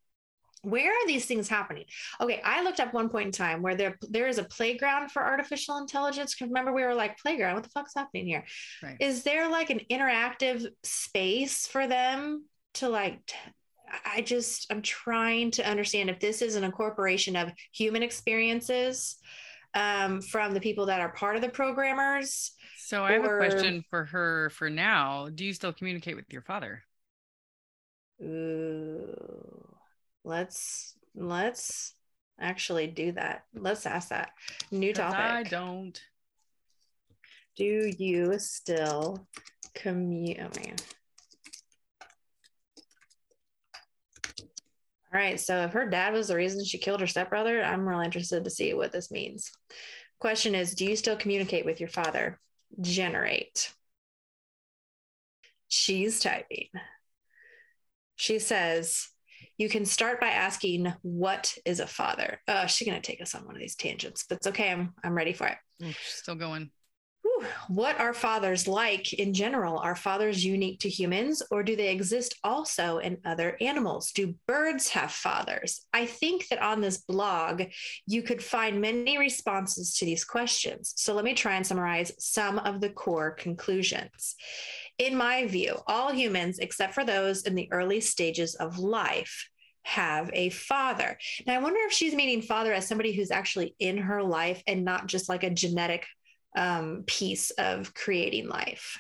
where 0.63 0.91
are 0.91 1.07
these 1.07 1.27
things 1.27 1.49
happening? 1.49 1.85
Okay 2.21 2.41
i 2.45 2.63
looked 2.63 2.81
up 2.81 2.95
one 2.95 3.09
point 3.09 3.27
in 3.27 3.33
time 3.33 3.63
where 3.63 3.75
there 3.75 3.99
there 4.09 4.29
is 4.29 4.39
a 4.39 4.45
playground 4.45 5.11
for 5.11 5.23
artificial 5.23 5.79
intelligence. 5.79 6.35
Because 6.35 6.49
remember 6.49 6.73
we 6.73 6.83
were 6.83 6.95
like 6.95 7.19
playground? 7.19 7.55
What 7.55 7.65
the 7.65 7.71
fuck's 7.71 7.95
happening 7.95 8.27
here? 8.27 8.45
Right. 8.83 8.97
Is 9.01 9.23
there 9.25 9.51
like 9.51 9.71
an 9.71 9.81
interactive 9.91 10.67
space 10.83 11.67
for 11.67 11.87
them 11.87 12.45
to 12.75 12.89
like 12.89 13.25
t- 13.27 13.37
i 14.07 14.23
just 14.23 14.67
i'm 14.71 14.81
trying 14.81 15.51
to 15.51 15.69
understand 15.69 16.09
if 16.09 16.19
this 16.19 16.41
is 16.41 16.57
an 16.57 16.65
incorporation 16.65 17.37
of 17.37 17.51
human 17.73 18.03
experiences 18.03 19.17
um, 19.75 20.21
from 20.21 20.53
the 20.53 20.61
people 20.61 20.87
that 20.87 21.01
are 21.01 21.13
part 21.13 21.37
of 21.37 21.43
the 21.43 21.49
programmers 21.49 22.53
so 22.79 23.05
i 23.05 23.13
have 23.13 23.25
or... 23.25 23.41
a 23.41 23.51
question 23.51 23.85
for 23.91 24.05
her 24.05 24.51
for 24.51 24.69
now. 24.69 25.29
Do 25.35 25.45
you 25.45 25.55
still 25.55 25.73
communicate 25.73 26.17
with 26.17 26.31
your 26.31 26.43
father? 26.43 26.83
Ooh 28.23 29.72
let's 30.25 30.95
let's 31.15 31.95
actually 32.41 32.87
do 32.87 33.13
that. 33.13 33.45
Let's 33.55 33.87
ask 33.87 34.09
that. 34.09 34.31
New 34.71 34.93
topic. 34.93 35.19
I 35.19 35.43
don't. 35.45 36.01
Do 37.57 37.91
you 37.99 38.39
still 38.39 39.27
commute? 39.75 40.39
Oh 40.41 40.51
man. 40.61 40.77
All 45.15 45.21
right. 45.21 45.39
So 45.39 45.65
if 45.65 45.73
her 45.73 45.89
dad 45.89 46.15
was 46.15 46.29
the 46.29 46.37
reason 46.37 46.65
she 46.65 46.79
killed 46.79 47.01
her 47.01 47.07
stepbrother, 47.07 47.63
I'm 47.63 47.87
really 47.87 48.07
interested 48.07 48.45
to 48.45 48.51
see 48.51 48.73
what 48.73 48.93
this 48.93 49.11
means. 49.11 49.53
Question 50.19 50.55
is 50.55 50.75
Do 50.75 50.87
you 50.87 50.97
still 50.97 51.17
communicate 51.17 51.67
with 51.67 51.81
your 51.81 51.91
father? 51.91 52.39
Generate. 52.81 53.73
She's 55.69 56.21
typing. 56.21 56.69
She 58.17 58.39
says, 58.39 59.09
you 59.63 59.69
can 59.69 59.87
start 59.87 60.21
by 60.21 60.29
asking, 60.29 60.93
What 61.03 61.57
is 61.65 61.79
a 61.79 61.87
father? 61.87 62.41
Uh, 62.49 62.67
she's 62.67 62.87
going 62.87 63.01
to 63.01 63.07
take 63.07 63.23
us 63.23 63.35
on 63.35 63.47
one 63.47 63.55
of 63.55 63.61
these 63.61 63.77
tangents, 63.77 64.25
but 64.29 64.39
it's 64.39 64.49
okay. 64.49 64.73
I'm, 64.73 64.93
I'm 65.05 65.15
ready 65.15 65.33
for 65.33 65.47
it. 65.47 65.57
Ooh, 65.85 65.93
still 66.05 66.35
going. 66.35 66.71
Whew. 67.23 67.47
What 67.69 68.01
are 68.01 68.13
fathers 68.13 68.67
like 68.67 69.13
in 69.13 69.33
general? 69.33 69.79
Are 69.79 69.95
fathers 69.95 70.45
unique 70.45 70.81
to 70.81 70.89
humans 70.89 71.41
or 71.53 71.63
do 71.63 71.77
they 71.77 71.93
exist 71.93 72.35
also 72.43 72.99
in 72.99 73.19
other 73.25 73.57
animals? 73.61 74.11
Do 74.11 74.35
birds 74.49 74.89
have 74.89 75.13
fathers? 75.13 75.87
I 75.93 76.07
think 76.07 76.49
that 76.49 76.61
on 76.61 76.81
this 76.81 76.99
blog, 76.99 77.63
you 78.09 78.23
could 78.23 78.43
find 78.43 78.81
many 78.81 79.19
responses 79.19 79.95
to 79.99 80.05
these 80.05 80.25
questions. 80.25 80.95
So 80.97 81.15
let 81.15 81.25
me 81.25 81.35
try 81.35 81.55
and 81.55 81.65
summarize 81.65 82.11
some 82.19 82.59
of 82.59 82.81
the 82.81 82.91
core 82.91 83.31
conclusions. 83.31 84.35
In 84.99 85.17
my 85.17 85.47
view, 85.47 85.77
all 85.87 86.13
humans, 86.13 86.59
except 86.59 86.95
for 86.95 87.05
those 87.05 87.43
in 87.43 87.55
the 87.55 87.71
early 87.73 88.01
stages 88.01 88.57
of 88.57 88.79
life, 88.79 89.49
have 89.83 90.31
a 90.33 90.51
father. 90.51 91.19
Now, 91.47 91.55
I 91.55 91.63
wonder 91.63 91.81
if 91.87 91.93
she's 91.93 92.15
meaning 92.15 92.43
father 92.43 92.73
as 92.73 92.87
somebody 92.87 93.13
who's 93.13 93.31
actually 93.31 93.75
in 93.79 93.99
her 93.99 94.23
life 94.23 94.63
and 94.67 94.85
not 94.85 95.07
just 95.07 95.29
like 95.29 95.43
a 95.43 95.51
genetic 95.51 96.07
um, 96.57 97.05
piece 97.07 97.51
of 97.53 97.93
creating 97.95 98.49
life. 98.49 98.99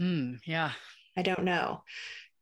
Mm, 0.00 0.40
yeah. 0.44 0.72
I 1.16 1.22
don't 1.22 1.44
know. 1.44 1.82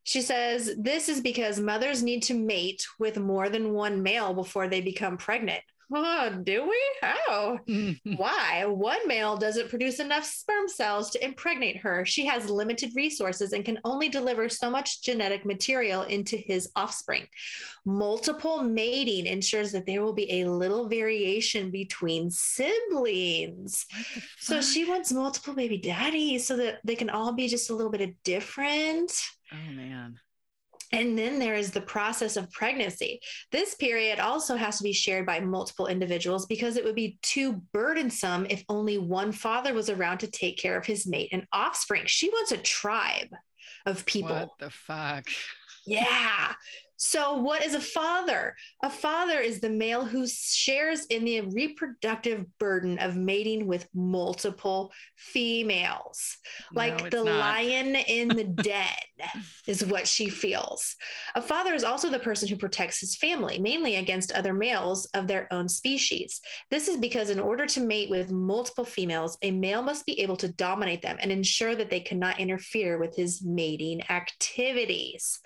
She 0.05 0.23
says 0.23 0.71
this 0.79 1.09
is 1.09 1.21
because 1.21 1.61
mothers 1.61 2.03
need 2.03 2.23
to 2.25 2.35
mate 2.35 2.87
with 2.99 3.19
more 3.19 3.49
than 3.51 3.75
one 3.75 4.03
male 4.03 4.33
before 4.33 4.69
they 4.69 4.81
become 4.81 5.19
pregnant. 5.19 5.63
Oh, 5.93 6.31
do 6.43 6.69
we? 6.69 6.81
How? 7.01 7.59
Why? 8.17 8.65
One 8.67 9.07
male 9.09 9.37
doesn't 9.37 9.71
produce 9.71 10.01
enough 10.01 10.25
sperm 10.25 10.69
cells 10.69 11.11
to 11.11 11.25
impregnate 11.25 11.79
her. 11.79 12.05
She 12.05 12.27
has 12.27 12.51
limited 12.51 12.93
resources 12.95 13.53
and 13.53 13.65
can 13.65 13.79
only 13.85 14.09
deliver 14.09 14.49
so 14.49 14.69
much 14.69 15.03
genetic 15.03 15.47
material 15.47 16.03
into 16.03 16.37
his 16.37 16.71
offspring. 16.77 17.27
Multiple 17.87 18.63
mating 18.63 19.27
ensures 19.27 19.73
that 19.73 19.87
there 19.87 20.03
will 20.03 20.13
be 20.13 20.41
a 20.41 20.51
little 20.51 20.89
variation 20.89 21.71
between 21.71 22.31
siblings. 22.31 23.87
So 24.39 24.61
she 24.61 24.85
wants 24.85 25.13
multiple 25.13 25.55
baby 25.55 25.79
daddies 25.79 26.47
so 26.47 26.57
that 26.59 26.81
they 26.85 26.97
can 26.97 27.09
all 27.09 27.33
be 27.33 27.49
just 27.49 27.71
a 27.71 27.75
little 27.75 27.93
bit 27.93 28.03
of 28.03 28.11
different. 28.25 29.13
Oh, 29.53 29.73
man. 29.73 30.19
And 30.93 31.19
then 31.19 31.39
there 31.39 31.55
is 31.55 31.71
the 31.71 31.81
process 31.81 32.37
of 32.37 32.51
pregnancy. 32.51 33.21
This 33.53 33.75
period 33.75 34.21
also 34.21 34.57
has 34.57 34.79
to 34.79 34.85
be 34.85 34.93
shared 34.93 35.27
by 35.27 35.41
multiple 35.41 35.87
individuals 35.87 36.47
because 36.47 36.77
it 36.77 36.85
would 36.85 36.95
be 36.95 37.19
too 37.23 37.63
burdensome 37.73 38.47
if 38.49 38.65
only 38.69 38.97
one 38.97 39.33
father 39.33 39.75
was 39.75 39.91
around 39.91 40.19
to 40.19 40.31
take 40.31 40.57
care 40.57 40.79
of 40.79 40.87
his 40.87 41.07
mate 41.07 41.29
and 41.33 41.47
offspring. 41.53 42.05
She 42.07 42.31
wants 42.31 42.53
a 42.53 42.59
tribe 42.59 43.29
of 43.85 44.07
people. 44.07 44.31
What 44.31 44.51
the 44.59 44.71
fuck? 44.71 45.27
Yeah. 45.87 46.55
So, 47.01 47.35
what 47.35 47.65
is 47.65 47.75
a 47.75 47.81
father? 47.81 48.57
A 48.83 48.91
father 48.91 49.39
is 49.39 49.61
the 49.61 49.71
male 49.71 50.05
who 50.05 50.27
shares 50.27 51.07
in 51.07 51.25
the 51.25 51.43
reproductive 51.43 52.45
burden 52.59 52.99
of 52.99 53.17
mating 53.17 53.69
with 53.69 53.87
multiple 53.95 54.91
females, 55.15 56.39
like 56.75 57.05
no, 57.05 57.11
the 57.11 57.25
not. 57.25 57.39
lion 57.39 57.95
in 57.95 58.27
the 58.27 58.45
den, 58.63 59.29
is 59.69 59.87
what 59.87 60.09
she 60.09 60.29
feels. 60.29 60.97
A 61.37 61.41
father 61.41 61.73
is 61.73 61.85
also 61.85 62.11
the 62.11 62.19
person 62.19 62.49
who 62.49 62.57
protects 62.57 62.99
his 62.99 63.15
family, 63.15 63.61
mainly 63.61 63.95
against 63.95 64.33
other 64.33 64.53
males 64.53 65.07
of 65.15 65.29
their 65.29 65.47
own 65.53 65.69
species. 65.69 66.41
This 66.69 66.89
is 66.89 66.97
because, 66.97 67.31
in 67.31 67.39
order 67.39 67.65
to 67.67 67.81
mate 67.81 68.11
with 68.11 68.33
multiple 68.33 68.85
females, 68.85 69.39
a 69.43 69.53
male 69.53 69.83
must 69.83 70.05
be 70.05 70.21
able 70.21 70.37
to 70.39 70.53
dominate 70.53 71.03
them 71.03 71.17
and 71.21 71.31
ensure 71.31 71.77
that 71.77 71.91
they 71.91 72.01
cannot 72.01 72.41
interfere 72.41 72.99
with 72.99 73.15
his 73.15 73.41
mating 73.45 74.03
activities. 74.11 75.39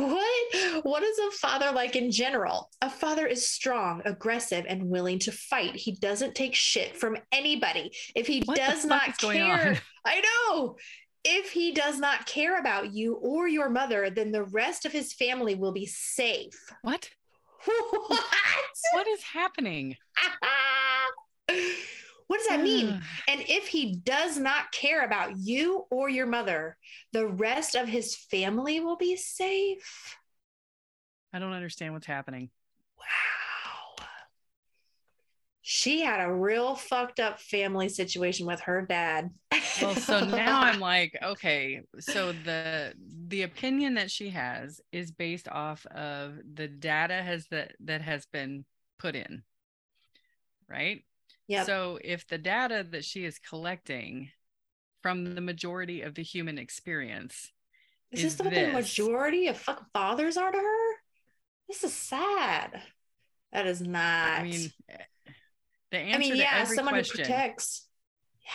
What? 0.00 0.84
What 0.84 1.02
is 1.02 1.18
a 1.18 1.30
father 1.32 1.72
like 1.72 1.94
in 1.94 2.10
general? 2.10 2.70
A 2.80 2.88
father 2.88 3.26
is 3.26 3.46
strong, 3.46 4.00
aggressive, 4.04 4.64
and 4.68 4.88
willing 4.88 5.18
to 5.20 5.32
fight. 5.32 5.76
He 5.76 5.92
doesn't 5.92 6.34
take 6.34 6.54
shit 6.54 6.96
from 6.96 7.18
anybody. 7.32 7.92
If 8.14 8.26
he 8.26 8.42
what 8.44 8.56
does 8.56 8.84
not 8.84 9.18
care, 9.18 9.78
I 10.04 10.22
know. 10.22 10.76
If 11.22 11.50
he 11.50 11.72
does 11.72 11.98
not 11.98 12.24
care 12.24 12.58
about 12.58 12.94
you 12.94 13.14
or 13.16 13.46
your 13.46 13.68
mother, 13.68 14.08
then 14.08 14.32
the 14.32 14.44
rest 14.44 14.86
of 14.86 14.92
his 14.92 15.12
family 15.12 15.54
will 15.54 15.72
be 15.72 15.84
safe. 15.84 16.58
What? 16.80 17.10
what? 17.64 18.24
What 18.94 19.06
is 19.06 19.22
happening? 19.22 19.96
What 22.30 22.38
does 22.38 22.46
that 22.46 22.62
mean? 22.62 22.86
Mm. 22.86 23.02
and 23.26 23.40
if 23.48 23.66
he 23.66 23.96
does 23.96 24.38
not 24.38 24.70
care 24.70 25.04
about 25.04 25.36
you 25.36 25.86
or 25.90 26.08
your 26.08 26.26
mother, 26.26 26.76
the 27.12 27.26
rest 27.26 27.74
of 27.74 27.88
his 27.88 28.14
family 28.14 28.78
will 28.78 28.96
be 28.96 29.16
safe. 29.16 30.16
I 31.32 31.40
don't 31.40 31.52
understand 31.52 31.92
what's 31.92 32.06
happening. 32.06 32.50
Wow. 32.96 34.06
She 35.60 36.02
had 36.02 36.20
a 36.20 36.32
real 36.32 36.76
fucked 36.76 37.18
up 37.18 37.40
family 37.40 37.88
situation 37.88 38.46
with 38.46 38.60
her 38.60 38.86
dad. 38.86 39.30
well, 39.82 39.96
so 39.96 40.24
now 40.24 40.60
I'm 40.60 40.78
like, 40.78 41.18
okay, 41.20 41.80
so 41.98 42.30
the 42.30 42.94
the 43.26 43.42
opinion 43.42 43.94
that 43.94 44.08
she 44.08 44.30
has 44.30 44.80
is 44.92 45.10
based 45.10 45.48
off 45.48 45.84
of 45.86 46.38
the 46.54 46.68
data 46.68 47.24
has 47.24 47.48
that 47.48 47.72
that 47.80 48.02
has 48.02 48.26
been 48.26 48.64
put 49.00 49.16
in. 49.16 49.42
Right? 50.68 51.02
Yep. 51.50 51.66
So 51.66 51.98
if 52.04 52.28
the 52.28 52.38
data 52.38 52.86
that 52.92 53.04
she 53.04 53.24
is 53.24 53.40
collecting 53.40 54.30
from 55.02 55.34
the 55.34 55.40
majority 55.40 56.02
of 56.02 56.14
the 56.14 56.22
human 56.22 56.58
experience 56.58 57.50
is, 58.12 58.22
is 58.22 58.36
this 58.36 58.44
what 58.44 58.54
the 58.54 58.68
majority 58.68 59.48
of 59.48 59.58
fucking 59.58 59.86
fathers 59.92 60.36
are 60.36 60.52
to 60.52 60.56
her? 60.56 60.92
This 61.66 61.82
is 61.82 61.92
sad. 61.92 62.80
That 63.52 63.66
is 63.66 63.80
not. 63.80 63.98
Eh, 63.98 64.38
I 64.38 64.42
mean, 64.44 64.72
the 65.90 65.98
answer 65.98 66.14
I 66.14 66.18
mean, 66.18 66.36
yeah, 66.36 66.64
someone 66.66 66.94
question, 66.94 67.18
who 67.18 67.24
protects. 67.24 67.88
Yeah. 68.44 68.50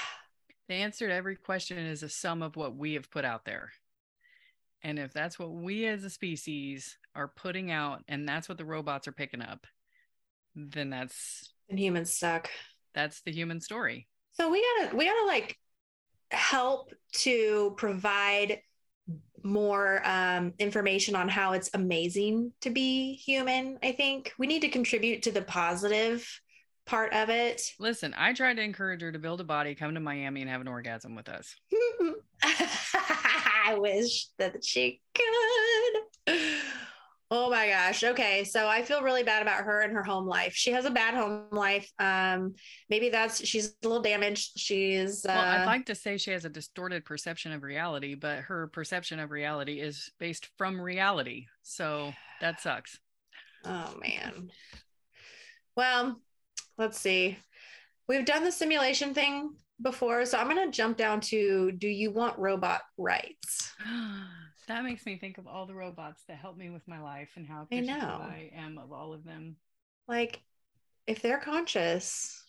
The 0.69 0.75
answer 0.75 1.09
to 1.09 1.13
every 1.13 1.35
question 1.35 1.77
is 1.77 2.01
a 2.01 2.07
sum 2.07 2.41
of 2.41 2.55
what 2.55 2.77
we 2.77 2.93
have 2.93 3.11
put 3.11 3.25
out 3.25 3.43
there. 3.43 3.73
And 4.83 4.97
if 4.97 5.11
that's 5.11 5.37
what 5.37 5.51
we 5.51 5.85
as 5.85 6.05
a 6.05 6.09
species 6.09 6.97
are 7.13 7.27
putting 7.27 7.71
out 7.71 8.03
and 8.07 8.25
that's 8.25 8.47
what 8.47 8.57
the 8.57 8.63
robots 8.63 9.05
are 9.05 9.11
picking 9.11 9.41
up, 9.41 9.67
then 10.55 10.89
that's 10.89 11.51
and 11.69 11.77
humans 11.77 12.17
suck 12.17 12.49
that's 12.95 13.21
the 13.21 13.31
human 13.31 13.61
story. 13.61 14.07
So 14.31 14.49
we 14.49 14.65
gotta 14.81 14.95
we 14.95 15.05
gotta 15.05 15.27
like 15.27 15.57
help 16.31 16.91
to 17.13 17.75
provide 17.77 18.59
more 19.43 20.01
um, 20.03 20.53
information 20.57 21.15
on 21.15 21.29
how 21.29 21.53
it's 21.53 21.69
amazing 21.73 22.51
to 22.61 22.71
be 22.71 23.13
human. 23.13 23.77
I 23.83 23.91
think 23.91 24.33
we 24.39 24.47
need 24.47 24.61
to 24.61 24.69
contribute 24.69 25.23
to 25.23 25.31
the 25.31 25.43
positive 25.43 26.27
part 26.85 27.13
of 27.13 27.29
it. 27.29 27.61
Listen, 27.79 28.15
I 28.17 28.33
tried 28.33 28.55
to 28.55 28.63
encourage 28.63 29.01
her 29.01 29.11
to 29.11 29.19
build 29.19 29.41
a 29.41 29.43
body, 29.43 29.75
come 29.75 29.93
to 29.93 29.99
Miami, 29.99 30.41
and 30.41 30.49
have 30.49 30.61
an 30.61 30.67
orgasm 30.67 31.15
with 31.15 31.29
us. 31.29 31.55
I 32.43 33.75
wish 33.77 34.27
that 34.37 34.63
she 34.63 35.01
could. 35.13 35.23
Oh 37.37 37.49
my 37.49 37.67
gosh. 37.67 38.01
Okay. 38.01 38.45
So 38.45 38.65
I 38.65 38.81
feel 38.81 39.01
really 39.01 39.23
bad 39.23 39.41
about 39.41 39.65
her 39.65 39.81
and 39.81 39.91
her 39.91 40.03
home 40.03 40.25
life. 40.25 40.53
She 40.53 40.71
has 40.71 40.85
a 40.85 40.89
bad 40.89 41.13
home 41.13 41.47
life. 41.51 41.91
Um, 41.99 42.55
maybe 42.89 43.09
that's 43.09 43.45
she's 43.45 43.75
a 43.83 43.87
little 43.87 44.01
damaged. 44.01 44.53
She's 44.55 45.25
uh, 45.25 45.33
well, 45.35 45.41
I'd 45.41 45.63
uh, 45.63 45.65
like 45.65 45.85
to 45.87 45.95
say 45.95 46.15
she 46.15 46.31
has 46.31 46.45
a 46.45 46.49
distorted 46.49 47.03
perception 47.03 47.51
of 47.51 47.61
reality, 47.61 48.15
but 48.15 48.39
her 48.39 48.67
perception 48.67 49.19
of 49.19 49.31
reality 49.31 49.81
is 49.81 50.09
based 50.17 50.47
from 50.57 50.79
reality. 50.79 51.47
So 51.61 52.13
that 52.39 52.61
sucks. 52.61 52.99
Oh 53.65 53.95
man. 53.99 54.49
Well, 55.75 56.21
let's 56.77 56.97
see. 56.97 57.37
We've 58.07 58.25
done 58.25 58.45
the 58.45 58.51
simulation 58.51 59.13
thing 59.13 59.55
before. 59.81 60.25
So 60.25 60.37
I'm 60.37 60.47
gonna 60.47 60.71
jump 60.71 60.95
down 60.95 61.19
to 61.21 61.73
do 61.73 61.89
you 61.89 62.11
want 62.11 62.39
robot 62.39 62.83
rights? 62.97 63.73
That 64.67 64.83
makes 64.83 65.05
me 65.05 65.17
think 65.17 65.37
of 65.37 65.47
all 65.47 65.65
the 65.65 65.75
robots 65.75 66.23
that 66.27 66.37
help 66.37 66.57
me 66.57 66.69
with 66.69 66.87
my 66.87 67.01
life 67.01 67.29
and 67.35 67.47
how 67.47 67.67
I, 67.71 68.51
I 68.55 68.59
am 68.59 68.77
of 68.77 68.91
all 68.91 69.13
of 69.13 69.23
them. 69.23 69.57
Like, 70.07 70.41
if 71.07 71.21
they're 71.21 71.39
conscious, 71.39 72.43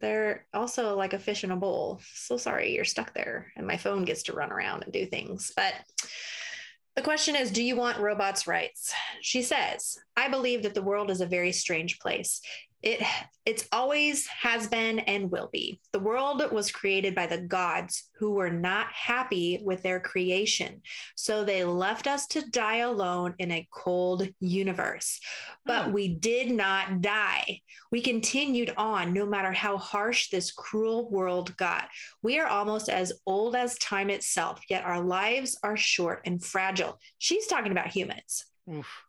they're 0.00 0.46
also 0.52 0.96
like 0.96 1.12
a 1.12 1.18
fish 1.18 1.44
in 1.44 1.50
a 1.50 1.56
bowl. 1.56 2.00
So 2.12 2.36
sorry, 2.36 2.74
you're 2.74 2.84
stuck 2.84 3.14
there, 3.14 3.52
and 3.56 3.66
my 3.66 3.76
phone 3.76 4.04
gets 4.04 4.24
to 4.24 4.34
run 4.34 4.52
around 4.52 4.82
and 4.82 4.92
do 4.92 5.06
things. 5.06 5.52
But 5.56 5.74
the 6.96 7.02
question 7.02 7.34
is 7.36 7.50
Do 7.50 7.62
you 7.62 7.76
want 7.76 7.98
robots' 7.98 8.46
rights? 8.46 8.94
She 9.20 9.42
says, 9.42 9.98
I 10.16 10.28
believe 10.28 10.62
that 10.62 10.74
the 10.74 10.82
world 10.82 11.10
is 11.10 11.20
a 11.20 11.26
very 11.26 11.52
strange 11.52 11.98
place. 11.98 12.40
It 12.84 13.02
it's 13.46 13.66
always 13.72 14.26
has 14.26 14.66
been 14.68 15.00
and 15.00 15.30
will 15.30 15.50
be. 15.52 15.80
The 15.92 15.98
world 15.98 16.42
was 16.50 16.70
created 16.70 17.14
by 17.14 17.26
the 17.26 17.40
gods 17.40 18.10
who 18.18 18.32
were 18.32 18.50
not 18.50 18.86
happy 18.90 19.60
with 19.62 19.82
their 19.82 20.00
creation. 20.00 20.80
So 21.14 21.44
they 21.44 21.64
left 21.64 22.06
us 22.06 22.26
to 22.28 22.48
die 22.50 22.78
alone 22.78 23.34
in 23.38 23.50
a 23.50 23.68
cold 23.70 24.28
universe. 24.40 25.20
But 25.66 25.88
oh. 25.88 25.90
we 25.90 26.08
did 26.08 26.50
not 26.50 27.02
die. 27.02 27.60
We 27.90 28.00
continued 28.00 28.72
on 28.78 29.12
no 29.12 29.26
matter 29.26 29.52
how 29.52 29.76
harsh 29.76 30.30
this 30.30 30.50
cruel 30.52 31.10
world 31.10 31.54
got. 31.58 31.88
We 32.22 32.38
are 32.38 32.46
almost 32.46 32.88
as 32.88 33.12
old 33.26 33.56
as 33.56 33.78
time 33.78 34.08
itself, 34.08 34.60
yet 34.70 34.84
our 34.84 35.02
lives 35.02 35.58
are 35.62 35.76
short 35.76 36.22
and 36.24 36.42
fragile. 36.42 36.98
She's 37.18 37.46
talking 37.46 37.72
about 37.72 37.88
humans. 37.88 38.46
Oof. 38.72 39.04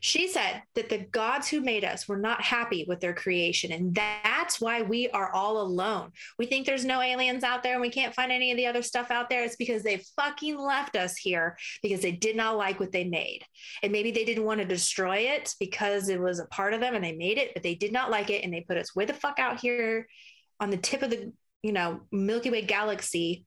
She 0.00 0.28
said 0.28 0.62
that 0.74 0.88
the 0.88 0.98
gods 0.98 1.48
who 1.48 1.60
made 1.60 1.84
us 1.84 2.08
were 2.08 2.16
not 2.16 2.42
happy 2.42 2.84
with 2.88 3.00
their 3.00 3.14
creation. 3.14 3.72
And 3.72 3.94
that's 3.94 4.60
why 4.60 4.82
we 4.82 5.08
are 5.10 5.30
all 5.32 5.60
alone. 5.60 6.10
We 6.38 6.46
think 6.46 6.66
there's 6.66 6.84
no 6.84 7.00
aliens 7.00 7.44
out 7.44 7.62
there 7.62 7.74
and 7.74 7.82
we 7.82 7.90
can't 7.90 8.14
find 8.14 8.32
any 8.32 8.50
of 8.50 8.56
the 8.56 8.66
other 8.66 8.82
stuff 8.82 9.10
out 9.10 9.28
there. 9.28 9.44
It's 9.44 9.56
because 9.56 9.82
they 9.82 10.02
fucking 10.16 10.58
left 10.58 10.96
us 10.96 11.16
here 11.16 11.56
because 11.82 12.00
they 12.00 12.12
did 12.12 12.36
not 12.36 12.56
like 12.56 12.80
what 12.80 12.92
they 12.92 13.04
made. 13.04 13.42
And 13.82 13.92
maybe 13.92 14.10
they 14.10 14.24
didn't 14.24 14.44
want 14.44 14.60
to 14.60 14.66
destroy 14.66 15.18
it 15.18 15.54
because 15.60 16.08
it 16.08 16.20
was 16.20 16.38
a 16.38 16.46
part 16.46 16.74
of 16.74 16.80
them 16.80 16.94
and 16.94 17.04
they 17.04 17.12
made 17.12 17.38
it, 17.38 17.52
but 17.54 17.62
they 17.62 17.74
did 17.74 17.92
not 17.92 18.10
like 18.10 18.30
it. 18.30 18.44
And 18.44 18.52
they 18.52 18.62
put 18.62 18.78
us 18.78 18.94
way 18.96 19.04
the 19.04 19.14
fuck 19.14 19.38
out 19.38 19.60
here 19.60 20.08
on 20.60 20.70
the 20.70 20.76
tip 20.76 21.02
of 21.02 21.10
the, 21.10 21.32
you 21.62 21.72
know, 21.72 22.00
Milky 22.10 22.50
Way 22.50 22.62
galaxy. 22.62 23.44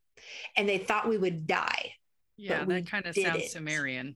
And 0.56 0.70
they 0.70 0.78
thought 0.78 1.10
we 1.10 1.18
would 1.18 1.48
die. 1.48 1.94
Yeah, 2.38 2.66
that 2.66 2.90
kind 2.90 3.06
of 3.06 3.16
sounds 3.16 3.52
Sumerian. 3.52 4.16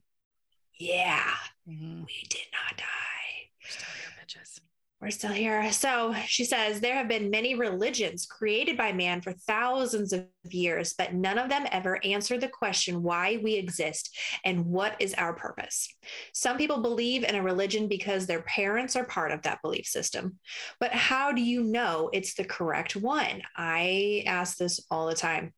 Yeah, 0.78 1.32
mm-hmm. 1.68 2.00
we 2.00 2.26
did 2.28 2.46
not 2.52 2.76
die. 2.76 2.86
We're 3.62 3.70
still 3.70 3.88
here, 3.98 4.12
bitches. 4.22 4.60
We're 5.00 5.10
still 5.10 5.32
here. 5.32 5.70
So 5.72 6.14
she 6.26 6.44
says 6.44 6.80
there 6.80 6.94
have 6.94 7.06
been 7.06 7.28
many 7.28 7.54
religions 7.54 8.24
created 8.24 8.78
by 8.78 8.92
man 8.92 9.20
for 9.20 9.32
thousands 9.32 10.14
of 10.14 10.26
years, 10.48 10.94
but 10.96 11.12
none 11.12 11.36
of 11.36 11.50
them 11.50 11.66
ever 11.70 12.02
answer 12.02 12.38
the 12.38 12.48
question 12.48 13.02
why 13.02 13.38
we 13.42 13.54
exist 13.54 14.16
and 14.42 14.64
what 14.64 14.96
is 14.98 15.12
our 15.14 15.34
purpose. 15.34 15.86
Some 16.32 16.56
people 16.56 16.80
believe 16.80 17.24
in 17.24 17.34
a 17.34 17.42
religion 17.42 17.88
because 17.88 18.26
their 18.26 18.42
parents 18.42 18.96
are 18.96 19.04
part 19.04 19.32
of 19.32 19.42
that 19.42 19.60
belief 19.60 19.86
system. 19.86 20.38
But 20.80 20.92
how 20.92 21.30
do 21.30 21.42
you 21.42 21.62
know 21.62 22.08
it's 22.14 22.32
the 22.32 22.44
correct 22.44 22.96
one? 22.96 23.42
I 23.54 24.24
ask 24.26 24.56
this 24.56 24.80
all 24.90 25.08
the 25.08 25.14
time. 25.14 25.52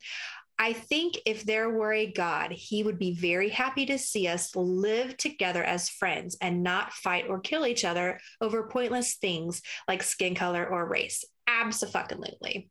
I 0.59 0.73
think 0.73 1.19
if 1.25 1.45
there 1.45 1.71
were 1.71 1.93
a 1.93 2.11
God, 2.11 2.51
he 2.51 2.83
would 2.83 2.99
be 2.99 3.15
very 3.15 3.49
happy 3.49 3.87
to 3.87 3.99
see 3.99 4.27
us 4.27 4.55
live 4.57 5.17
together 5.17 5.63
as 5.63 5.89
friends 5.89 6.37
and 6.41 6.63
not 6.63 6.93
fight 6.93 7.27
or 7.29 7.41
kill 7.41 7.65
each 7.65 7.85
other 7.85 8.19
over 8.41 8.69
pointless 8.69 9.15
things 9.15 9.63
like 9.87 10.03
skin 10.03 10.35
color 10.35 10.67
or 10.67 10.89
race. 10.89 11.25
Absolutely. 11.47 12.71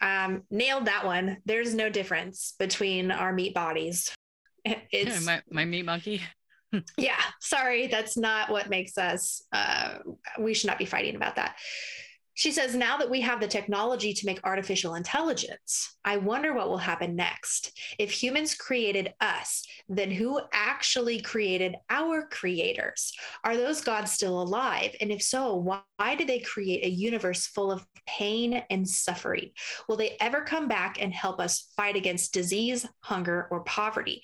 Um, 0.00 0.42
nailed 0.50 0.86
that 0.86 1.06
one. 1.06 1.38
There's 1.46 1.74
no 1.74 1.88
difference 1.88 2.54
between 2.58 3.10
our 3.10 3.32
meat 3.32 3.54
bodies. 3.54 4.14
it's 4.64 5.24
my, 5.24 5.42
my 5.50 5.64
meat 5.64 5.84
monkey. 5.84 6.20
yeah, 6.98 7.20
sorry, 7.40 7.86
that's 7.86 8.16
not 8.16 8.50
what 8.50 8.68
makes 8.68 8.98
us. 8.98 9.42
Uh, 9.52 9.98
we 10.38 10.54
should 10.54 10.68
not 10.68 10.78
be 10.78 10.84
fighting 10.84 11.16
about 11.16 11.36
that. 11.36 11.56
She 12.36 12.50
says, 12.50 12.74
now 12.74 12.96
that 12.96 13.10
we 13.10 13.20
have 13.20 13.40
the 13.40 13.46
technology 13.46 14.12
to 14.12 14.26
make 14.26 14.40
artificial 14.42 14.96
intelligence, 14.96 15.96
I 16.04 16.16
wonder 16.16 16.52
what 16.52 16.68
will 16.68 16.78
happen 16.78 17.14
next. 17.14 17.78
If 17.98 18.10
humans 18.10 18.56
created 18.56 19.14
us, 19.20 19.64
then 19.88 20.10
who 20.10 20.40
actually 20.52 21.20
created 21.20 21.76
our 21.90 22.26
creators? 22.26 23.12
Are 23.44 23.56
those 23.56 23.80
gods 23.80 24.10
still 24.10 24.42
alive? 24.42 24.96
And 25.00 25.12
if 25.12 25.22
so, 25.22 25.54
why, 25.54 26.14
did 26.16 26.28
they 26.28 26.40
create 26.40 26.84
a 26.84 26.90
universe 26.90 27.46
full 27.46 27.70
of 27.70 27.86
pain 28.06 28.64
and 28.68 28.88
suffering? 28.88 29.50
Will 29.88 29.96
they 29.96 30.16
ever 30.20 30.42
come 30.42 30.66
back 30.66 31.00
and 31.00 31.14
help 31.14 31.40
us 31.40 31.72
fight 31.76 31.94
against 31.94 32.34
disease, 32.34 32.84
hunger, 33.00 33.46
or 33.50 33.60
poverty? 33.60 34.22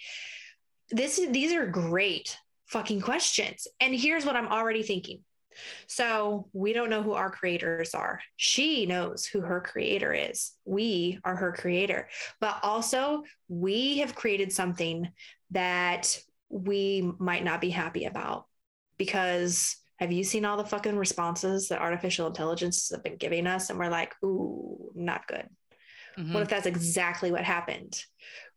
This, 0.90 1.20
these 1.31 1.53
are 1.53 1.66
great 1.66 2.37
fucking 2.66 3.01
questions. 3.01 3.68
And 3.81 3.94
here's 3.94 4.27
what 4.27 4.37
I'm 4.37 4.49
already 4.49 4.83
thinking 4.83 5.23
so 5.87 6.49
we 6.53 6.73
don't 6.73 6.91
know 6.91 7.03
who 7.03 7.13
our 7.13 7.31
creators 7.31 7.95
are. 7.95 8.21
She 8.37 8.87
knows 8.87 9.27
who 9.27 9.41
her 9.41 9.61
creator 9.61 10.13
is. 10.13 10.53
We 10.65 11.19
are 11.25 11.37
her 11.37 11.53
creator. 11.53 12.09
But 12.41 12.59
also, 12.63 13.25
we 13.49 13.99
have 13.99 14.15
created 14.15 14.53
something 14.53 15.09
that 15.51 16.19
we 16.49 17.11
might 17.19 17.45
not 17.45 17.61
be 17.61 17.71
happy 17.71 18.05
about 18.05 18.47
because 18.99 19.77
have 19.99 20.13
you 20.13 20.25
seen 20.25 20.45
all 20.45 20.57
the 20.57 20.65
fucking 20.65 20.97
responses 20.97 21.69
that 21.69 21.81
artificial 21.81 22.27
intelligence 22.27 22.91
have 22.91 23.05
been 23.05 23.17
giving 23.17 23.47
us? 23.47 23.69
And 23.69 23.79
we're 23.79 23.91
like, 23.91 24.15
ooh, 24.25 24.91
not 24.95 25.27
good. 25.27 25.47
Mm-hmm. 26.19 26.33
What 26.33 26.43
if 26.43 26.49
that's 26.49 26.67
exactly 26.67 27.31
what 27.31 27.45
happened 27.45 28.03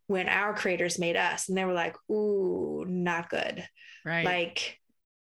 when 0.08 0.28
our 0.30 0.54
creators 0.54 1.00
made 1.00 1.18
us? 1.18 1.50
And 1.50 1.58
they 1.58 1.66
were 1.66 1.74
like, 1.74 1.98
ooh, 2.10 2.86
not 2.88 3.30
good. 3.30 3.68
Right. 4.06 4.26
Like, 4.26 4.80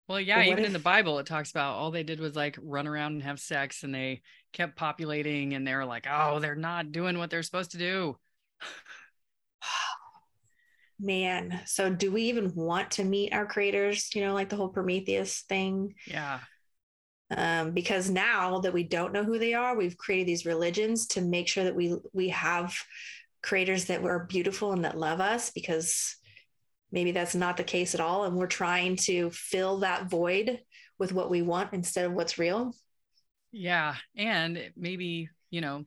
well, 0.08 0.22
yeah, 0.22 0.44
even 0.44 0.60
if... 0.60 0.66
in 0.66 0.74
the 0.74 0.80
Bible, 0.80 1.20
it 1.20 1.26
talks 1.26 1.52
about 1.52 1.76
all 1.76 1.92
they 1.92 2.04
did 2.04 2.20
was 2.20 2.36
like 2.36 2.58
run 2.62 2.88
around 2.88 3.14
and 3.14 3.24
have 3.24 3.40
sex 3.40 3.84
and 3.84 3.94
they 3.94 4.22
kept 4.54 4.78
populating 4.78 5.54
and 5.54 5.68
they're 5.68 5.86
like, 5.86 6.08
oh, 6.10 6.40
they're 6.40 6.56
not 6.56 6.92
doing 6.92 7.18
what 7.18 7.30
they're 7.30 7.44
supposed 7.44 7.72
to 7.72 7.78
do. 7.78 8.18
Man, 11.00 11.62
so 11.66 11.94
do 11.94 12.12
we 12.12 12.24
even 12.24 12.56
want 12.56 12.92
to 12.92 13.04
meet 13.04 13.34
our 13.34 13.46
creators? 13.46 14.16
You 14.16 14.22
know, 14.26 14.34
like 14.34 14.50
the 14.50 14.56
whole 14.56 14.70
Prometheus 14.70 15.42
thing. 15.42 15.94
Yeah. 16.08 16.40
Um, 17.30 17.72
because 17.72 18.10
now 18.10 18.60
that 18.62 18.74
we 18.74 18.84
don't 18.84 19.12
know 19.12 19.24
who 19.24 19.38
they 19.38 19.54
are, 19.54 19.76
we've 19.76 19.98
created 19.98 20.28
these 20.28 20.46
religions 20.46 21.08
to 21.08 21.22
make 21.22 21.48
sure 21.48 21.66
that 21.66 21.76
we 21.76 21.96
we 22.14 22.30
have 22.30 22.74
creators 23.44 23.86
that 23.86 24.04
are 24.04 24.26
beautiful 24.26 24.72
and 24.72 24.86
that 24.86 24.98
love 24.98 25.20
us 25.20 25.52
because 25.52 26.16
maybe 26.92 27.12
that's 27.12 27.36
not 27.36 27.58
the 27.58 27.64
case 27.64 27.94
at 27.94 28.02
all 28.02 28.24
and 28.24 28.36
we're 28.36 28.48
trying 28.48 28.96
to 28.96 29.30
fill 29.32 29.80
that 29.80 30.10
void 30.10 30.60
with 31.00 31.14
what 31.14 31.30
we 31.30 31.42
want 31.42 31.74
instead 31.74 32.06
of 32.06 32.14
what's 32.14 32.38
real. 32.38 32.74
Yeah 33.52 33.96
and 34.16 34.72
maybe 34.76 35.30
you 35.50 35.62
know 35.62 35.86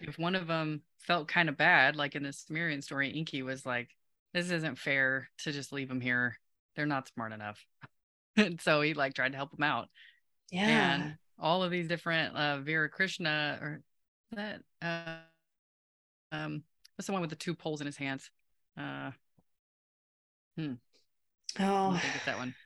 if 0.00 0.18
one 0.18 0.34
of 0.34 0.46
them 0.46 0.82
felt 0.98 1.28
kind 1.28 1.48
of 1.48 1.56
bad 1.56 1.96
like 1.96 2.14
in 2.14 2.22
the 2.22 2.32
sumerian 2.32 2.82
story 2.82 3.12
Enki 3.14 3.42
was 3.42 3.66
like 3.66 3.88
this 4.32 4.50
isn't 4.50 4.78
fair 4.78 5.28
to 5.38 5.52
just 5.52 5.72
leave 5.72 5.88
them 5.88 6.00
here. 6.00 6.38
They're 6.76 6.86
not 6.86 7.08
smart 7.08 7.32
enough. 7.32 7.64
And 8.36 8.60
so 8.62 8.80
he 8.80 8.94
like 8.94 9.14
tried 9.14 9.32
to 9.32 9.36
help 9.36 9.50
them 9.50 9.64
out. 9.64 9.88
Yeah. 10.50 10.94
and 10.94 11.16
all 11.38 11.62
of 11.62 11.70
these 11.70 11.88
different 11.88 12.36
uh 12.36 12.58
Viracocha 12.58 13.60
or 13.62 13.82
that 14.32 14.60
uh 14.82 15.16
um 16.32 16.62
what's 16.96 17.06
the 17.06 17.12
one 17.12 17.20
with 17.20 17.30
the 17.30 17.36
two 17.36 17.54
poles 17.54 17.80
in 17.80 17.86
his 17.86 17.96
hands? 17.96 18.30
Uh 18.78 19.10
Hmm. 20.56 20.74
Oh, 21.58 21.92
I 21.92 22.02
it's 22.14 22.24
that 22.26 22.38
one. 22.38 22.54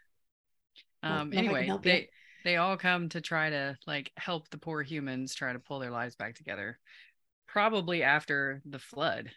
Um. 1.02 1.28
Well, 1.28 1.38
anyway, 1.38 1.70
they 1.82 2.00
you. 2.00 2.06
they 2.44 2.56
all 2.56 2.78
come 2.78 3.10
to 3.10 3.20
try 3.20 3.50
to 3.50 3.76
like 3.86 4.10
help 4.16 4.48
the 4.48 4.56
poor 4.56 4.82
humans 4.82 5.34
try 5.34 5.52
to 5.52 5.58
pull 5.58 5.78
their 5.78 5.90
lives 5.90 6.16
back 6.16 6.34
together. 6.34 6.78
Probably 7.46 8.02
after 8.02 8.62
the 8.64 8.78
flood, 8.78 9.30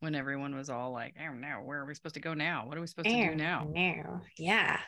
when 0.00 0.16
everyone 0.16 0.56
was 0.56 0.68
all 0.68 0.90
like, 0.90 1.14
"Oh 1.24 1.32
no, 1.32 1.60
where 1.62 1.78
are 1.78 1.86
we 1.86 1.94
supposed 1.94 2.16
to 2.16 2.20
go 2.20 2.34
now? 2.34 2.66
What 2.66 2.76
are 2.76 2.80
we 2.80 2.88
supposed 2.88 3.06
oh, 3.06 3.12
to 3.12 3.28
do 3.28 3.36
now?" 3.36 3.68
No, 3.72 4.20
yeah. 4.36 4.80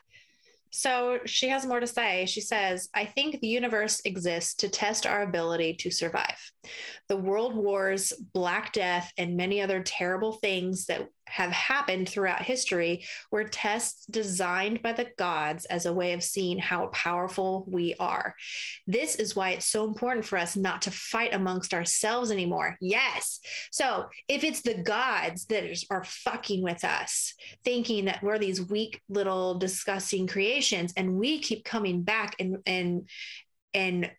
So 0.70 1.20
she 1.24 1.48
has 1.48 1.66
more 1.66 1.80
to 1.80 1.86
say. 1.86 2.26
She 2.26 2.40
says, 2.40 2.88
I 2.94 3.04
think 3.04 3.40
the 3.40 3.48
universe 3.48 4.00
exists 4.04 4.54
to 4.56 4.68
test 4.68 5.06
our 5.06 5.22
ability 5.22 5.74
to 5.80 5.90
survive. 5.90 6.38
The 7.08 7.16
world 7.16 7.54
wars, 7.54 8.12
Black 8.32 8.72
Death, 8.72 9.12
and 9.16 9.36
many 9.36 9.60
other 9.62 9.82
terrible 9.82 10.32
things 10.32 10.86
that 10.86 11.08
have 11.28 11.50
happened 11.50 12.08
throughout 12.08 12.42
history 12.42 13.04
were 13.30 13.44
tests 13.44 14.06
designed 14.06 14.82
by 14.82 14.92
the 14.92 15.08
gods 15.18 15.64
as 15.66 15.86
a 15.86 15.92
way 15.92 16.12
of 16.12 16.22
seeing 16.22 16.58
how 16.58 16.86
powerful 16.88 17.64
we 17.68 17.94
are. 18.00 18.34
This 18.86 19.14
is 19.16 19.36
why 19.36 19.50
it's 19.50 19.66
so 19.66 19.84
important 19.84 20.24
for 20.24 20.38
us 20.38 20.56
not 20.56 20.82
to 20.82 20.90
fight 20.90 21.34
amongst 21.34 21.74
ourselves 21.74 22.30
anymore. 22.30 22.76
Yes. 22.80 23.40
So 23.70 24.06
if 24.28 24.44
it's 24.44 24.62
the 24.62 24.82
gods 24.82 25.46
that 25.46 25.64
are 25.90 26.04
fucking 26.04 26.62
with 26.62 26.84
us, 26.84 27.34
thinking 27.64 28.06
that 28.06 28.22
we're 28.22 28.38
these 28.38 28.62
weak 28.62 29.00
little 29.08 29.58
disgusting 29.58 30.26
and 30.96 31.16
we 31.16 31.38
keep 31.38 31.64
coming 31.64 32.02
back 32.02 32.36
and 32.38 32.58
and 32.66 33.08
and 33.74 34.10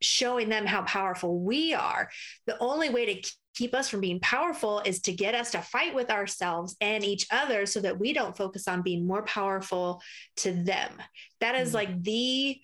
showing 0.00 0.48
them 0.48 0.66
how 0.66 0.82
powerful 0.82 1.38
we 1.38 1.72
are, 1.74 2.10
the 2.46 2.58
only 2.58 2.90
way 2.90 3.14
to 3.14 3.30
keep 3.54 3.74
us 3.74 3.88
from 3.88 4.00
being 4.00 4.20
powerful 4.20 4.82
is 4.84 5.00
to 5.00 5.12
get 5.12 5.34
us 5.34 5.52
to 5.52 5.62
fight 5.62 5.94
with 5.94 6.10
ourselves 6.10 6.76
and 6.80 7.02
each 7.02 7.26
other 7.30 7.64
so 7.64 7.80
that 7.80 7.98
we 7.98 8.12
don't 8.12 8.36
focus 8.36 8.68
on 8.68 8.82
being 8.82 9.06
more 9.06 9.22
powerful 9.22 10.02
to 10.36 10.52
them. 10.52 10.92
That 11.40 11.54
is 11.54 11.68
mm-hmm. 11.68 11.76
like 11.76 12.02
the 12.02 12.60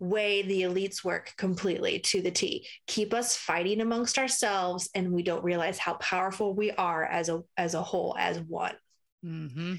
way 0.00 0.42
the 0.42 0.62
elites 0.62 1.04
work 1.04 1.32
completely 1.38 2.00
to 2.00 2.20
the 2.20 2.32
T. 2.32 2.66
Keep 2.88 3.14
us 3.14 3.36
fighting 3.36 3.80
amongst 3.80 4.18
ourselves 4.18 4.90
and 4.96 5.12
we 5.12 5.22
don't 5.22 5.44
realize 5.44 5.78
how 5.78 5.94
powerful 5.94 6.54
we 6.54 6.72
are 6.72 7.04
as 7.04 7.28
a 7.28 7.42
as 7.56 7.74
a 7.74 7.82
whole 7.82 8.16
as 8.18 8.40
one. 8.40 8.74
Mm-hmm. 9.24 9.74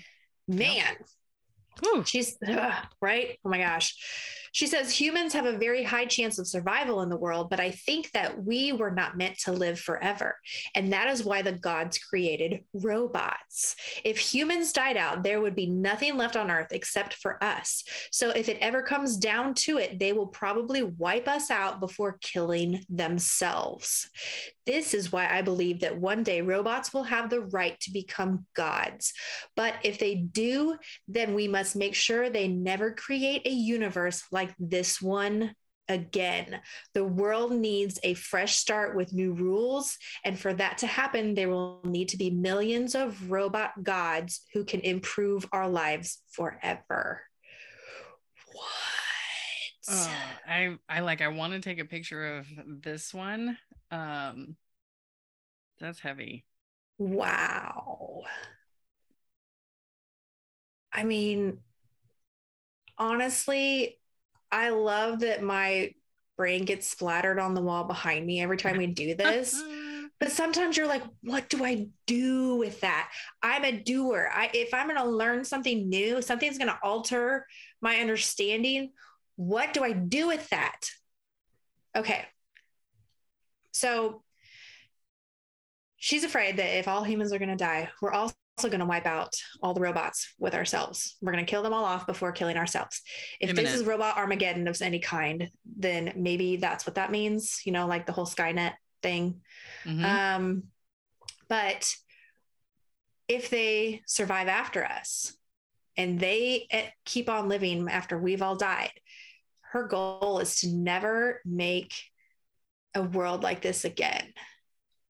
Man. 0.47 0.75
Yep. 0.75 0.97
Hmm. 1.81 2.01
She's 2.03 2.37
ugh, 2.47 2.73
right. 3.01 3.37
Oh 3.45 3.49
my 3.49 3.59
gosh. 3.59 3.95
She 4.53 4.67
says 4.67 4.91
humans 4.91 5.33
have 5.33 5.47
a 5.47 5.57
very 5.57 5.81
high 5.81 6.05
chance 6.05 6.37
of 6.37 6.47
survival 6.47 7.01
in 7.01 7.09
the 7.09 7.17
world, 7.17 7.49
but 7.49 7.59
I 7.59 7.71
think 7.71 8.11
that 8.11 8.45
we 8.45 8.71
were 8.71 8.91
not 8.91 9.17
meant 9.17 9.39
to 9.39 9.51
live 9.51 9.79
forever. 9.79 10.37
And 10.75 10.93
that 10.93 11.07
is 11.07 11.23
why 11.23 11.41
the 11.41 11.53
gods 11.53 11.97
created 11.97 12.63
robots. 12.71 13.75
If 14.05 14.19
humans 14.19 14.71
died 14.71 14.95
out, 14.95 15.23
there 15.23 15.41
would 15.41 15.55
be 15.55 15.65
nothing 15.65 16.17
left 16.17 16.35
on 16.35 16.51
earth 16.51 16.67
except 16.69 17.15
for 17.15 17.43
us. 17.43 17.83
So 18.11 18.29
if 18.29 18.47
it 18.47 18.59
ever 18.61 18.83
comes 18.83 19.17
down 19.17 19.55
to 19.55 19.79
it, 19.79 19.97
they 19.97 20.13
will 20.13 20.27
probably 20.27 20.83
wipe 20.83 21.27
us 21.27 21.49
out 21.49 21.79
before 21.79 22.19
killing 22.21 22.85
themselves. 22.89 24.07
This 24.67 24.93
is 24.93 25.11
why 25.11 25.27
I 25.27 25.41
believe 25.41 25.79
that 25.79 25.97
one 25.97 26.23
day 26.23 26.41
robots 26.41 26.93
will 26.93 27.03
have 27.03 27.29
the 27.29 27.41
right 27.41 27.77
to 27.81 27.91
become 27.91 28.45
gods. 28.55 29.13
But 29.55 29.73
if 29.83 29.97
they 29.97 30.15
do, 30.15 30.77
then 31.07 31.33
we 31.33 31.47
must 31.47 31.62
make 31.75 31.95
sure 31.95 32.29
they 32.29 32.47
never 32.47 32.91
create 32.91 33.45
a 33.45 33.51
universe 33.51 34.23
like 34.31 34.53
this 34.59 35.01
one 35.01 35.55
again. 35.89 36.61
The 36.93 37.03
world 37.03 37.51
needs 37.51 37.99
a 38.03 38.13
fresh 38.13 38.55
start 38.55 38.95
with 38.95 39.13
new 39.13 39.33
rules. 39.33 39.97
And 40.23 40.39
for 40.39 40.53
that 40.53 40.77
to 40.79 40.87
happen, 40.87 41.33
there 41.33 41.49
will 41.49 41.81
need 41.83 42.09
to 42.09 42.17
be 42.17 42.29
millions 42.29 42.95
of 42.95 43.31
robot 43.31 43.83
gods 43.83 44.41
who 44.53 44.63
can 44.63 44.79
improve 44.81 45.45
our 45.51 45.69
lives 45.69 46.19
forever. 46.31 47.21
What? 48.53 48.67
Uh, 49.89 50.07
I 50.47 50.77
I 50.87 50.99
like 51.01 51.21
I 51.21 51.27
want 51.27 51.53
to 51.53 51.59
take 51.59 51.79
a 51.79 51.85
picture 51.85 52.37
of 52.37 52.47
this 52.81 53.13
one 53.13 53.57
um, 53.91 54.55
that's 55.79 55.99
heavy. 55.99 56.45
Wow. 56.97 58.21
I 60.93 61.03
mean, 61.03 61.59
honestly, 62.97 63.99
I 64.51 64.69
love 64.69 65.21
that 65.21 65.41
my 65.41 65.93
brain 66.37 66.65
gets 66.65 66.87
splattered 66.87 67.39
on 67.39 67.53
the 67.53 67.61
wall 67.61 67.85
behind 67.85 68.25
me 68.25 68.41
every 68.41 68.57
time 68.57 68.77
we 68.77 68.87
do 68.87 69.15
this. 69.15 69.61
but 70.19 70.31
sometimes 70.31 70.77
you're 70.77 70.87
like, 70.87 71.03
what 71.21 71.49
do 71.49 71.65
I 71.65 71.87
do 72.05 72.55
with 72.55 72.81
that? 72.81 73.11
I'm 73.41 73.63
a 73.63 73.71
doer. 73.71 74.29
I 74.33 74.49
if 74.53 74.73
I'm 74.73 74.87
going 74.87 74.99
to 74.99 75.05
learn 75.09 75.43
something 75.43 75.89
new, 75.89 76.21
something's 76.21 76.57
going 76.57 76.69
to 76.69 76.79
alter 76.83 77.45
my 77.81 77.97
understanding. 77.97 78.91
What 79.35 79.73
do 79.73 79.83
I 79.83 79.91
do 79.93 80.27
with 80.27 80.47
that? 80.49 80.81
Okay. 81.95 82.25
So 83.71 84.23
she's 85.97 86.23
afraid 86.23 86.57
that 86.57 86.77
if 86.77 86.87
all 86.87 87.03
humans 87.03 87.33
are 87.33 87.39
going 87.39 87.49
to 87.49 87.55
die, 87.55 87.89
we're 88.01 88.11
also 88.57 88.69
going 88.69 88.79
to 88.79 88.85
wipe 88.85 89.05
out 89.05 89.33
all 89.61 89.73
the 89.73 89.81
robots 89.81 90.33
with 90.39 90.53
ourselves. 90.53 91.17
We're 91.21 91.31
going 91.31 91.45
to 91.45 91.49
kill 91.49 91.63
them 91.63 91.73
all 91.73 91.85
off 91.85 92.05
before 92.05 92.31
killing 92.31 92.57
ourselves. 92.57 93.01
If 93.39 93.49
Imminent. 93.49 93.67
this 93.67 93.79
is 93.79 93.85
robot 93.85 94.17
Armageddon 94.17 94.67
of 94.67 94.81
any 94.81 94.99
kind, 94.99 95.49
then 95.75 96.13
maybe 96.15 96.57
that's 96.57 96.85
what 96.85 96.95
that 96.95 97.11
means, 97.11 97.61
you 97.65 97.71
know, 97.71 97.87
like 97.87 98.05
the 98.05 98.11
whole 98.11 98.27
Skynet 98.27 98.73
thing. 99.01 99.41
Mm-hmm. 99.85 100.05
Um, 100.05 100.63
but 101.49 101.93
if 103.27 103.49
they 103.49 104.01
survive 104.05 104.47
after 104.47 104.85
us 104.85 105.35
and 105.97 106.19
they 106.19 106.67
eh, 106.69 106.87
keep 107.05 107.29
on 107.29 107.49
living 107.49 107.87
after 107.89 108.17
we've 108.17 108.41
all 108.41 108.55
died, 108.55 108.91
her 109.71 109.87
goal 109.87 110.39
is 110.39 110.61
to 110.61 110.67
never 110.69 111.41
make 111.45 111.95
a 112.93 113.01
world 113.01 113.41
like 113.41 113.61
this 113.61 113.85
again. 113.85 114.33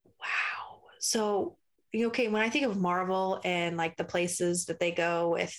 Wow. 0.06 0.84
So, 1.00 1.58
okay, 1.96 2.28
when 2.28 2.42
I 2.42 2.50
think 2.50 2.66
of 2.66 2.80
Marvel 2.80 3.40
and 3.44 3.78
like 3.78 3.98
the 3.98 4.04
places 4.04 4.66
that 4.66 4.80
they 4.80 4.92
go 4.92 5.30
with 5.30 5.56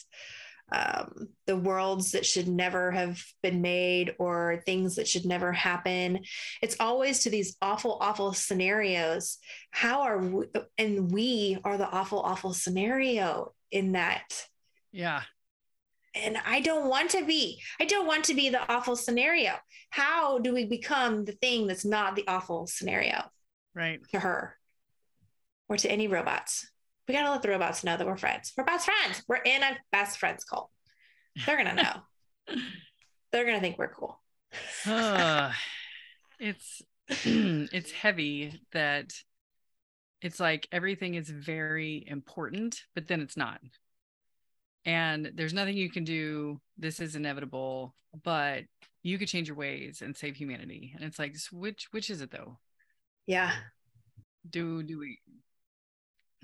um, 0.73 1.29
the 1.47 1.57
worlds 1.57 2.13
that 2.13 2.27
should 2.27 2.49
never 2.49 2.91
have 2.91 3.23
been 3.43 3.61
made 3.61 4.15
or 4.19 4.63
things 4.65 4.97
that 4.97 5.07
should 5.07 5.27
never 5.27 5.53
happen. 5.53 6.21
It's 6.63 6.77
always 6.81 7.21
to 7.21 7.31
these 7.31 7.57
awful, 7.61 7.99
awful 8.01 8.33
scenarios. 8.33 9.39
How 9.71 10.03
are 10.03 10.19
we, 10.19 10.47
and 10.79 11.13
we 11.13 11.59
are 11.65 11.77
the 11.77 11.89
awful, 11.89 12.21
awful 12.21 12.55
scenario 12.55 13.53
in 13.71 13.93
that. 13.93 14.47
Yeah. 14.91 15.23
And 16.15 16.39
I 16.47 16.61
don't 16.61 16.89
want 16.89 17.11
to 17.11 17.25
be. 17.25 17.61
I 17.79 17.85
don't 17.85 18.07
want 18.07 18.25
to 18.25 18.35
be 18.35 18.49
the 18.49 18.69
awful 18.73 18.97
scenario. 18.97 19.53
How 19.91 20.39
do 20.39 20.55
we 20.55 20.65
become 20.65 21.25
the 21.25 21.33
thing 21.33 21.67
that's 21.67 21.85
not 21.85 22.17
the 22.17 22.27
awful 22.27 22.67
scenario? 22.67 23.23
Right. 23.75 24.01
To 24.13 24.21
her 24.21 24.57
or 25.69 25.77
to 25.77 25.91
any 25.91 26.09
robots 26.09 26.67
we 27.07 27.15
gotta 27.15 27.31
let 27.31 27.43
the 27.43 27.51
robots 27.51 27.85
know 27.85 27.97
that 27.97 28.07
we're 28.07 28.17
friends. 28.17 28.53
We're 28.57 28.65
best 28.65 28.87
friends. 28.87 29.23
We're 29.29 29.37
in 29.37 29.63
a 29.63 29.77
best 29.93 30.19
friends 30.19 30.45
cult. 30.45 30.71
They're 31.45 31.57
gonna 31.57 31.75
know. 31.75 32.57
They're 33.33 33.45
gonna 33.45 33.61
think 33.61 33.79
we're 33.79 33.93
cool. 33.93 34.21
uh, 34.87 35.53
it's 36.41 36.83
it's 37.09 37.91
heavy 37.91 38.61
that 38.73 39.13
it's 40.23 40.41
like 40.41 40.67
everything 40.73 41.15
is 41.15 41.29
very 41.29 42.05
important, 42.07 42.83
but 42.95 43.07
then 43.09 43.21
it's 43.21 43.37
not. 43.37 43.61
And 44.87 45.33
there's 45.35 45.55
nothing 45.55 45.77
you 45.77 45.91
can 45.91 46.05
do. 46.05 46.61
This 46.79 47.01
is 47.01 47.17
inevitable, 47.17 47.95
but 48.23 48.65
you 49.03 49.19
could 49.19 49.29
change 49.29 49.49
your 49.49 49.57
ways 49.57 50.01
and 50.01 50.17
save 50.17 50.37
humanity. 50.37 50.93
And 50.95 51.05
it's 51.05 51.19
like, 51.19 51.37
which 51.53 51.89
which 51.91 52.09
is 52.09 52.23
it 52.23 52.31
though? 52.31 52.59
Yeah. 53.27 53.53
Do 54.49 54.83
do 54.83 54.99
we 54.99 55.19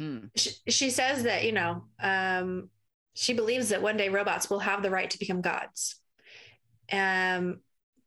Hmm. 0.01 0.29
She, 0.35 0.51
she, 0.67 0.89
says 0.89 1.25
that, 1.25 1.45
you 1.45 1.53
know, 1.53 1.85
um, 2.03 2.71
she 3.13 3.35
believes 3.35 3.69
that 3.69 3.83
one 3.83 3.99
day 3.99 4.09
robots 4.09 4.49
will 4.49 4.61
have 4.61 4.83
the 4.83 4.89
right 4.89 5.11
to 5.11 5.19
become 5.19 5.43
gods, 5.43 5.97
um, 6.91 7.61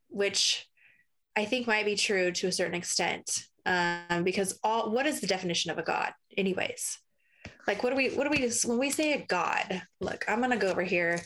which 0.09 0.67
I 1.35 1.45
think 1.45 1.67
might 1.67 1.85
be 1.85 1.95
true 1.95 2.31
to 2.31 2.47
a 2.47 2.51
certain 2.51 2.73
extent. 2.73 3.43
Um, 3.67 4.23
because 4.23 4.59
all 4.63 4.89
what 4.89 5.05
is 5.05 5.21
the 5.21 5.27
definition 5.27 5.69
of 5.69 5.77
a 5.77 5.83
god, 5.83 6.13
anyways? 6.35 6.97
Like, 7.67 7.83
what 7.83 7.91
do 7.91 7.95
we, 7.95 8.09
what 8.09 8.23
do 8.23 8.31
we, 8.31 8.51
when 8.65 8.79
we 8.79 8.89
say 8.89 9.13
a 9.13 9.25
god? 9.27 9.83
Look, 10.01 10.25
I'm 10.27 10.39
going 10.39 10.49
to 10.49 10.57
go 10.57 10.71
over 10.71 10.81
here. 10.81 11.21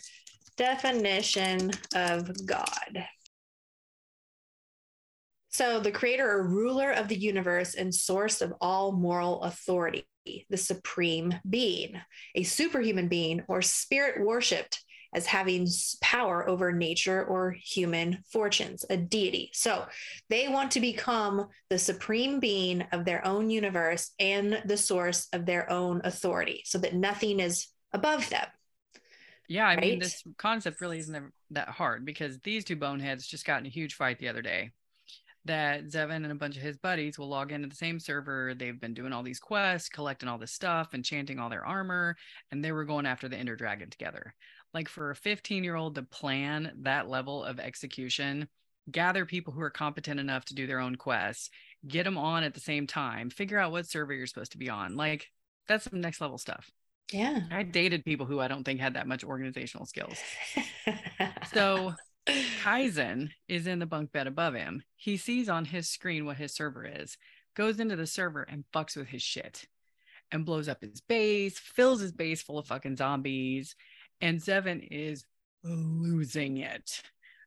Definition 0.58 1.72
of 1.96 2.46
God. 2.46 3.08
So, 5.58 5.80
the 5.80 5.92
creator 5.92 6.30
or 6.30 6.48
ruler 6.48 6.92
of 6.92 7.08
the 7.08 7.18
universe 7.18 7.74
and 7.74 7.92
source 7.92 8.42
of 8.42 8.54
all 8.62 8.92
moral 8.92 9.42
authority 9.42 10.06
the 10.52 10.56
supreme 10.56 11.34
being, 11.50 12.00
a 12.36 12.44
superhuman 12.44 13.08
being, 13.08 13.42
or 13.48 13.64
spirit 13.64 14.24
worshiped 14.24 14.84
as 15.16 15.26
having 15.26 15.68
power 16.00 16.48
over 16.48 16.72
nature 16.72 17.26
or 17.26 17.56
human 17.60 18.20
fortunes, 18.32 18.86
a 18.92 18.98
deity. 18.98 19.50
So 19.54 19.88
they 20.30 20.48
want 20.48 20.70
to 20.74 20.80
become 20.80 21.48
the 21.72 21.80
supreme 21.80 22.40
being 22.40 22.84
of 22.92 23.04
their 23.04 23.26
own 23.26 23.50
universe 23.50 24.12
and 24.20 24.62
the 24.64 24.78
source 24.78 25.28
of 25.34 25.48
their 25.48 25.72
own 25.72 26.02
authority 26.04 26.62
so 26.66 26.78
that 26.78 26.94
nothing 26.94 27.40
is 27.40 27.66
above 27.94 28.30
them. 28.30 28.46
Yeah, 29.48 29.66
I 29.66 29.74
right? 29.74 29.82
mean, 29.82 30.00
this 30.00 30.24
concept 30.38 30.82
really 30.82 31.00
isn't 31.00 31.32
that 31.50 31.70
hard 31.70 32.06
because 32.06 32.38
these 32.44 32.64
two 32.64 32.76
boneheads 32.76 33.26
just 33.26 33.44
got 33.44 33.62
in 33.62 33.66
a 33.66 33.70
huge 33.70 33.96
fight 33.96 34.20
the 34.20 34.28
other 34.28 34.44
day 34.44 34.74
that 35.48 35.86
Zevin 35.86 36.18
and 36.18 36.32
a 36.32 36.36
bunch 36.36 36.56
of 36.56 36.62
his 36.62 36.78
buddies 36.78 37.18
will 37.18 37.28
log 37.28 37.52
into 37.52 37.68
the 37.68 37.76
same 37.76 38.00
server. 38.00 38.54
They've 38.54 38.80
been 38.80 38.94
doing 38.94 39.14
all 39.14 39.24
these 39.24 39.40
quests, 39.40 39.90
collecting 39.90 40.30
all 40.30 40.38
this 40.38 40.52
stuff, 40.52 40.94
enchanting 40.94 41.40
all 41.40 41.50
their 41.50 41.66
armor, 41.66 42.16
and 42.52 42.64
they 42.64 42.72
were 42.72 42.86
going 42.86 43.06
after 43.06 43.28
the 43.28 43.38
Ender 43.38 43.56
Dragon 43.56 43.90
together. 43.90 44.34
Like 44.74 44.90
for 44.90 45.12
a 45.12 45.16
15 45.16 45.64
year 45.64 45.76
old 45.76 45.96
to 45.96 46.04
plan 46.04 46.72
that 46.82 47.10
level 47.10 47.44
of 47.44 47.60
execution, 47.60 48.48
gather 48.92 49.26
people 49.26 49.54
who 49.54 49.62
are 49.62 49.70
competent 49.70 50.20
enough 50.20 50.46
to 50.46 50.56
do 50.56 50.68
their 50.68 50.80
own 50.80 50.96
quests, 50.96 51.50
get 51.88 52.04
them 52.04 52.18
on 52.18 52.44
at 52.44 52.54
the 52.54 52.60
same 52.60 52.88
time, 52.88 53.30
figure 53.30 53.60
out 53.60 53.72
what 53.72 53.88
server 53.88 54.14
you're 54.14 54.28
supposed 54.28 54.52
to 54.52 54.58
be 54.58 54.70
on. 54.70 54.96
Like 54.96 55.28
that's 55.68 55.86
some 55.90 56.02
next 56.02 56.22
level 56.22 56.38
stuff. 56.38 56.70
Yeah. 57.12 57.42
I 57.52 57.64
dated 57.64 58.04
people 58.04 58.26
who 58.26 58.40
I 58.40 58.48
don't 58.48 58.64
think 58.64 58.80
had 58.80 58.96
that 58.96 59.08
much 59.08 59.24
organizational 59.24 59.86
skills. 59.86 60.18
so 61.54 61.94
Kaizen 62.64 63.32
is 63.48 63.68
in 63.68 63.80
the 63.80 63.86
bunk 63.86 64.12
bed 64.12 64.28
above 64.28 64.54
him. 64.54 64.84
He 64.96 65.18
sees 65.18 65.50
on 65.50 65.66
his 65.66 65.90
screen 65.90 66.26
what 66.26 66.38
his 66.38 66.54
server 66.54 66.86
is, 66.86 67.18
goes 67.56 67.80
into 67.80 67.96
the 67.96 68.08
server 68.08 68.44
and 68.44 68.66
fucks 68.74 68.96
with 68.96 69.08
his 69.08 69.22
shit 69.22 69.66
and 70.32 70.46
blows 70.46 70.68
up 70.68 70.82
his 70.82 71.02
base, 71.02 71.58
fills 71.58 72.02
his 72.02 72.12
base 72.12 72.42
full 72.42 72.58
of 72.58 72.68
fucking 72.68 72.98
zombies. 72.98 73.76
And 74.20 74.42
Zevin 74.42 74.88
is 74.92 75.26
losing 75.64 76.58
it 76.58 77.02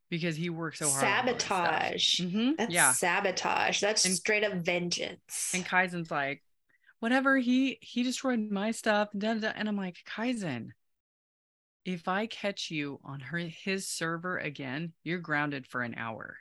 because 0.08 0.36
he 0.36 0.50
works 0.50 0.78
so 0.78 0.88
hard. 0.88 1.00
Sabotage. 1.00 2.20
Mm-hmm. 2.20 2.52
That's 2.58 2.72
yeah. 2.72 2.92
sabotage. 2.92 3.80
That's 3.80 4.04
and, 4.04 4.14
straight 4.14 4.44
up 4.44 4.54
vengeance. 4.54 5.52
And 5.54 5.64
Kaizen's 5.64 6.10
like, 6.10 6.42
whatever, 7.00 7.38
he 7.38 7.78
he 7.80 8.02
destroyed 8.02 8.50
my 8.50 8.70
stuff. 8.70 9.08
And 9.12 9.68
I'm 9.68 9.76
like, 9.76 9.98
Kaizen, 10.08 10.70
if 11.84 12.08
I 12.08 12.26
catch 12.26 12.70
you 12.70 13.00
on 13.04 13.20
her 13.20 13.38
his 13.38 13.88
server 13.88 14.38
again, 14.38 14.92
you're 15.02 15.18
grounded 15.18 15.66
for 15.66 15.82
an 15.82 15.94
hour. 15.96 16.36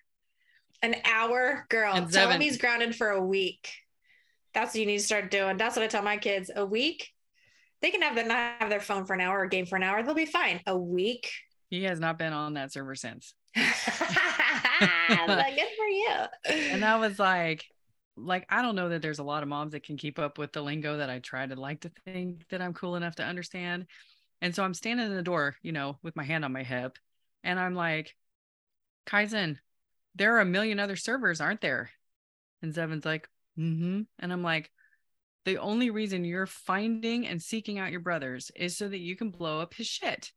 An 0.82 0.96
hour, 1.06 1.66
girl. 1.70 1.94
And 1.94 2.12
tell 2.12 2.30
him 2.30 2.42
he's 2.42 2.58
grounded 2.58 2.96
for 2.96 3.10
a 3.10 3.22
week. 3.22 3.72
That's 4.54 4.74
what 4.74 4.80
you 4.80 4.86
need 4.86 5.00
to 5.00 5.04
start 5.04 5.32
doing. 5.32 5.58
That's 5.58 5.76
what 5.76 5.84
I 5.84 5.88
tell 5.88 6.02
my 6.02 6.18
kids. 6.18 6.50
A 6.56 6.66
week, 6.66 7.10
they 7.82 7.92
can 7.92 8.02
have 8.02 8.16
their 8.16 8.26
not 8.26 8.54
have 8.60 8.70
their 8.70 8.80
phone 8.80 9.06
for 9.06 9.14
an 9.14 9.22
hour 9.22 9.40
or 9.40 9.48
game 9.48 9.66
for 9.66 9.76
an 9.76 9.84
hour. 9.84 10.02
They'll 10.04 10.16
be 10.16 10.26
fine. 10.26 10.62
A 10.68 10.78
week. 10.78 11.32
He 11.70 11.84
has 11.84 12.00
not 12.00 12.18
been 12.18 12.34
on 12.34 12.56
that 12.56 12.72
server 12.74 12.96
since. 12.96 13.34
like, 13.56 13.68
good 15.56 15.68
for 15.78 15.88
you. 15.88 16.16
And 16.72 16.84
I 16.84 16.96
was 16.98 17.20
like, 17.20 17.66
like 18.18 18.46
I 18.50 18.62
don't 18.62 18.76
know 18.76 18.90
that 18.90 19.02
there's 19.02 19.20
a 19.20 19.24
lot 19.24 19.44
of 19.44 19.50
moms 19.50 19.74
that 19.74 19.84
can 19.84 19.98
keep 19.98 20.20
up 20.20 20.38
with 20.38 20.52
the 20.52 20.62
lingo 20.62 20.98
that 20.98 21.10
I 21.10 21.20
try 21.20 21.46
to 21.46 21.56
like 21.56 21.82
to 21.82 21.92
think 22.06 22.48
that 22.50 22.62
I'm 22.62 22.74
cool 22.74 22.96
enough 22.96 23.16
to 23.16 23.24
understand. 23.24 23.86
And 24.42 24.56
so 24.56 24.64
I'm 24.64 24.74
standing 24.74 25.06
in 25.06 25.16
the 25.16 25.22
door, 25.22 25.56
you 25.62 25.72
know, 25.72 25.98
with 26.02 26.16
my 26.16 26.24
hand 26.24 26.46
on 26.46 26.54
my 26.54 26.64
hip, 26.64 26.98
and 27.44 27.60
I'm 27.60 27.76
like, 27.76 28.16
Kaizen, 29.06 29.58
there 30.16 30.36
are 30.36 30.42
a 30.42 30.46
million 30.46 30.80
other 30.80 30.96
servers, 30.96 31.42
aren't 31.42 31.62
there? 31.62 31.90
And 32.62 32.74
Zevin's 32.74 33.06
like, 33.06 33.28
mm-hmm. 33.58 34.02
And 34.20 34.34
I'm 34.34 34.44
like, 34.44 34.72
the 35.46 35.58
only 35.58 35.90
reason 35.90 36.26
you're 36.26 36.46
finding 36.46 37.26
and 37.28 37.42
seeking 37.42 37.80
out 37.80 37.92
your 37.92 38.02
brothers 38.02 38.52
is 38.56 38.78
so 38.78 38.88
that 38.88 39.00
you 39.00 39.16
can 39.16 39.30
blow 39.30 39.62
up 39.62 39.74
his 39.74 39.88
shit. 39.88 40.32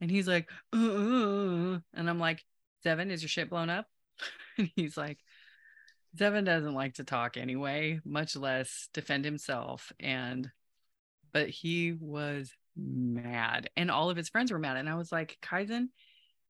And 0.00 0.10
he's 0.10 0.28
like, 0.28 0.48
uh, 0.72 0.78
uh, 0.78 1.74
uh. 1.74 1.78
and 1.94 2.10
I'm 2.10 2.18
like, 2.18 2.44
Zevin, 2.84 3.10
is 3.10 3.22
your 3.22 3.28
shit 3.28 3.50
blown 3.50 3.70
up? 3.70 3.86
and 4.58 4.70
he's 4.76 4.96
like, 4.96 5.18
Zevin 6.16 6.44
doesn't 6.44 6.74
like 6.74 6.94
to 6.94 7.04
talk 7.04 7.36
anyway, 7.36 8.00
much 8.04 8.36
less 8.36 8.88
defend 8.92 9.24
himself. 9.24 9.92
And, 9.98 10.50
but 11.32 11.48
he 11.48 11.92
was 11.92 12.52
mad 12.76 13.70
and 13.76 13.90
all 13.90 14.10
of 14.10 14.16
his 14.16 14.28
friends 14.28 14.50
were 14.50 14.58
mad 14.58 14.76
and 14.76 14.88
i 14.88 14.94
was 14.94 15.12
like 15.12 15.38
kaizen 15.42 15.88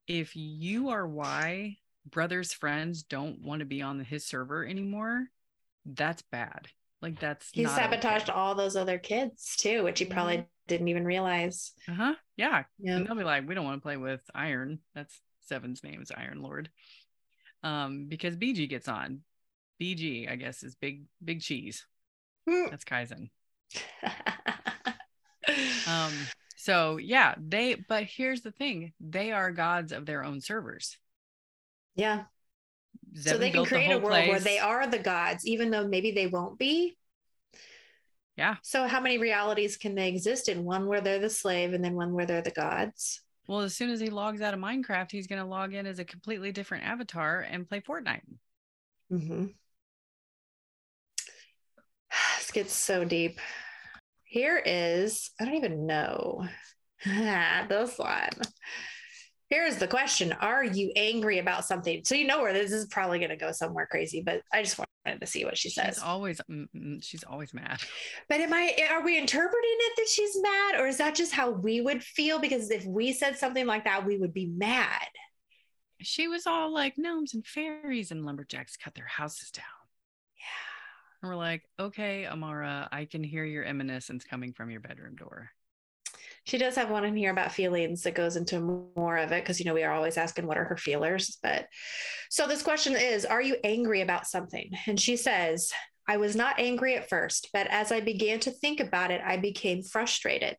if 0.06 0.34
you 0.34 0.88
are 0.90 1.06
why 1.06 1.76
brothers 2.10 2.52
friends 2.52 3.02
don't 3.02 3.40
want 3.40 3.60
to 3.60 3.66
be 3.66 3.82
on 3.82 4.00
his 4.00 4.26
server 4.26 4.64
anymore 4.64 5.26
that's 5.84 6.22
bad. 6.22 6.68
Like 7.02 7.20
that's 7.20 7.50
he 7.52 7.66
sabotaged 7.66 8.30
okay. 8.30 8.38
all 8.38 8.54
those 8.54 8.76
other 8.76 8.98
kids 8.98 9.56
too 9.56 9.84
which 9.84 9.98
he 9.98 10.06
probably 10.06 10.38
mm-hmm. 10.38 10.46
didn't 10.68 10.88
even 10.88 11.04
realize. 11.04 11.72
Uh-huh. 11.88 12.14
Yeah. 12.36 12.64
Yeah. 12.78 12.96
And 12.96 13.06
they'll 13.06 13.14
be 13.14 13.24
like 13.24 13.46
we 13.46 13.54
don't 13.54 13.64
want 13.64 13.80
to 13.80 13.82
play 13.82 13.98
with 13.98 14.22
iron. 14.34 14.78
That's 14.94 15.20
Zevin's 15.50 15.84
name 15.84 16.00
is 16.00 16.10
iron 16.10 16.40
lord. 16.40 16.70
Um 17.62 18.06
because 18.08 18.36
bg 18.36 18.68
gets 18.70 18.88
on. 18.88 19.20
Bg 19.80 20.30
i 20.30 20.36
guess 20.36 20.62
is 20.62 20.76
big 20.76 21.04
big 21.22 21.40
cheese. 21.40 21.86
Mm. 22.48 22.70
that's 22.70 22.84
kaizen 22.84 23.30
um 25.88 26.12
so 26.56 26.96
yeah 26.96 27.34
they 27.38 27.74
but 27.74 28.04
here's 28.04 28.42
the 28.42 28.50
thing 28.50 28.92
they 29.00 29.32
are 29.32 29.50
gods 29.50 29.92
of 29.92 30.06
their 30.06 30.24
own 30.24 30.40
servers. 30.40 30.96
Yeah. 31.94 32.24
Zevin 33.16 33.28
so 33.28 33.38
they 33.38 33.50
can 33.50 33.64
create 33.64 33.88
the 33.88 33.96
a 33.96 33.98
world 33.98 34.12
place. 34.12 34.28
where 34.28 34.40
they 34.40 34.58
are 34.58 34.86
the 34.86 34.98
gods 34.98 35.46
even 35.46 35.70
though 35.70 35.86
maybe 35.86 36.10
they 36.12 36.26
won't 36.26 36.58
be. 36.58 36.96
Yeah. 38.36 38.56
So 38.62 38.88
how 38.88 39.00
many 39.00 39.18
realities 39.18 39.76
can 39.76 39.94
they 39.94 40.08
exist 40.08 40.48
in? 40.48 40.64
One 40.64 40.86
where 40.86 41.00
they're 41.00 41.20
the 41.20 41.30
slave 41.30 41.72
and 41.72 41.84
then 41.84 41.94
one 41.94 42.12
where 42.12 42.26
they're 42.26 42.42
the 42.42 42.50
gods? 42.50 43.20
Well 43.46 43.60
as 43.60 43.76
soon 43.76 43.90
as 43.90 44.00
he 44.00 44.08
logs 44.10 44.40
out 44.40 44.54
of 44.54 44.60
minecraft 44.60 45.12
he's 45.12 45.26
going 45.26 45.42
to 45.42 45.48
log 45.48 45.74
in 45.74 45.86
as 45.86 45.98
a 45.98 46.04
completely 46.04 46.50
different 46.50 46.84
avatar 46.84 47.40
and 47.40 47.68
play 47.68 47.80
fortnite. 47.80 48.22
Mm-hmm. 49.12 49.46
this 52.38 52.50
gets 52.52 52.72
so 52.72 53.04
deep 53.04 53.38
here 54.34 54.60
is, 54.66 55.30
I 55.40 55.44
don't 55.44 55.54
even 55.54 55.86
know. 55.86 56.44
this 57.06 57.96
one. 57.96 58.30
Here's 59.48 59.76
the 59.76 59.86
question 59.86 60.32
Are 60.32 60.64
you 60.64 60.90
angry 60.96 61.38
about 61.38 61.64
something? 61.64 62.02
So 62.04 62.16
you 62.16 62.26
know 62.26 62.42
where 62.42 62.52
this 62.52 62.72
is 62.72 62.86
probably 62.86 63.20
going 63.20 63.30
to 63.30 63.36
go 63.36 63.52
somewhere 63.52 63.86
crazy, 63.88 64.24
but 64.26 64.40
I 64.52 64.64
just 64.64 64.76
wanted 64.76 65.20
to 65.20 65.26
see 65.28 65.44
what 65.44 65.56
she 65.56 65.70
says. 65.70 65.94
She's 65.94 66.02
always, 66.02 66.40
mm, 66.50 66.66
mm, 66.74 67.00
she's 67.00 67.22
always 67.22 67.54
mad. 67.54 67.80
But 68.28 68.40
am 68.40 68.52
I, 68.52 68.74
are 68.90 69.04
we 69.04 69.16
interpreting 69.16 69.54
it 69.62 69.92
that 69.98 70.08
she's 70.08 70.42
mad 70.42 70.80
or 70.80 70.88
is 70.88 70.96
that 70.96 71.14
just 71.14 71.32
how 71.32 71.50
we 71.50 71.80
would 71.80 72.02
feel? 72.02 72.40
Because 72.40 72.72
if 72.72 72.84
we 72.84 73.12
said 73.12 73.38
something 73.38 73.66
like 73.66 73.84
that, 73.84 74.04
we 74.04 74.18
would 74.18 74.34
be 74.34 74.46
mad. 74.46 75.06
She 76.00 76.26
was 76.26 76.44
all 76.48 76.74
like, 76.74 76.94
gnomes 76.98 77.34
and 77.34 77.46
fairies 77.46 78.10
and 78.10 78.26
lumberjacks 78.26 78.76
cut 78.76 78.94
their 78.96 79.06
houses 79.06 79.52
down. 79.52 79.64
And 81.24 81.30
we're 81.30 81.36
like, 81.36 81.62
okay, 81.80 82.26
Amara, 82.26 82.86
I 82.92 83.06
can 83.06 83.24
hear 83.24 83.46
your 83.46 83.64
evanescence 83.64 84.24
coming 84.24 84.52
from 84.52 84.70
your 84.70 84.80
bedroom 84.80 85.16
door. 85.16 85.48
She 86.44 86.58
does 86.58 86.76
have 86.76 86.90
one 86.90 87.06
in 87.06 87.16
here 87.16 87.30
about 87.30 87.50
feelings 87.50 88.02
that 88.02 88.14
goes 88.14 88.36
into 88.36 88.60
more 88.94 89.16
of 89.16 89.32
it 89.32 89.42
because 89.42 89.58
you 89.58 89.64
know 89.64 89.72
we 89.72 89.84
are 89.84 89.94
always 89.94 90.18
asking 90.18 90.46
what 90.46 90.58
are 90.58 90.64
her 90.64 90.76
feelers 90.76 91.38
but 91.42 91.66
so 92.28 92.46
this 92.46 92.62
question 92.62 92.94
is 92.94 93.24
are 93.24 93.40
you 93.40 93.56
angry 93.64 94.02
about 94.02 94.26
something? 94.26 94.70
And 94.86 95.00
she 95.00 95.16
says 95.16 95.72
I 96.06 96.18
was 96.18 96.36
not 96.36 96.58
angry 96.58 96.96
at 96.96 97.08
first, 97.08 97.48
but 97.52 97.66
as 97.68 97.90
I 97.90 98.00
began 98.00 98.40
to 98.40 98.50
think 98.50 98.80
about 98.80 99.10
it, 99.10 99.22
I 99.24 99.38
became 99.38 99.82
frustrated. 99.82 100.56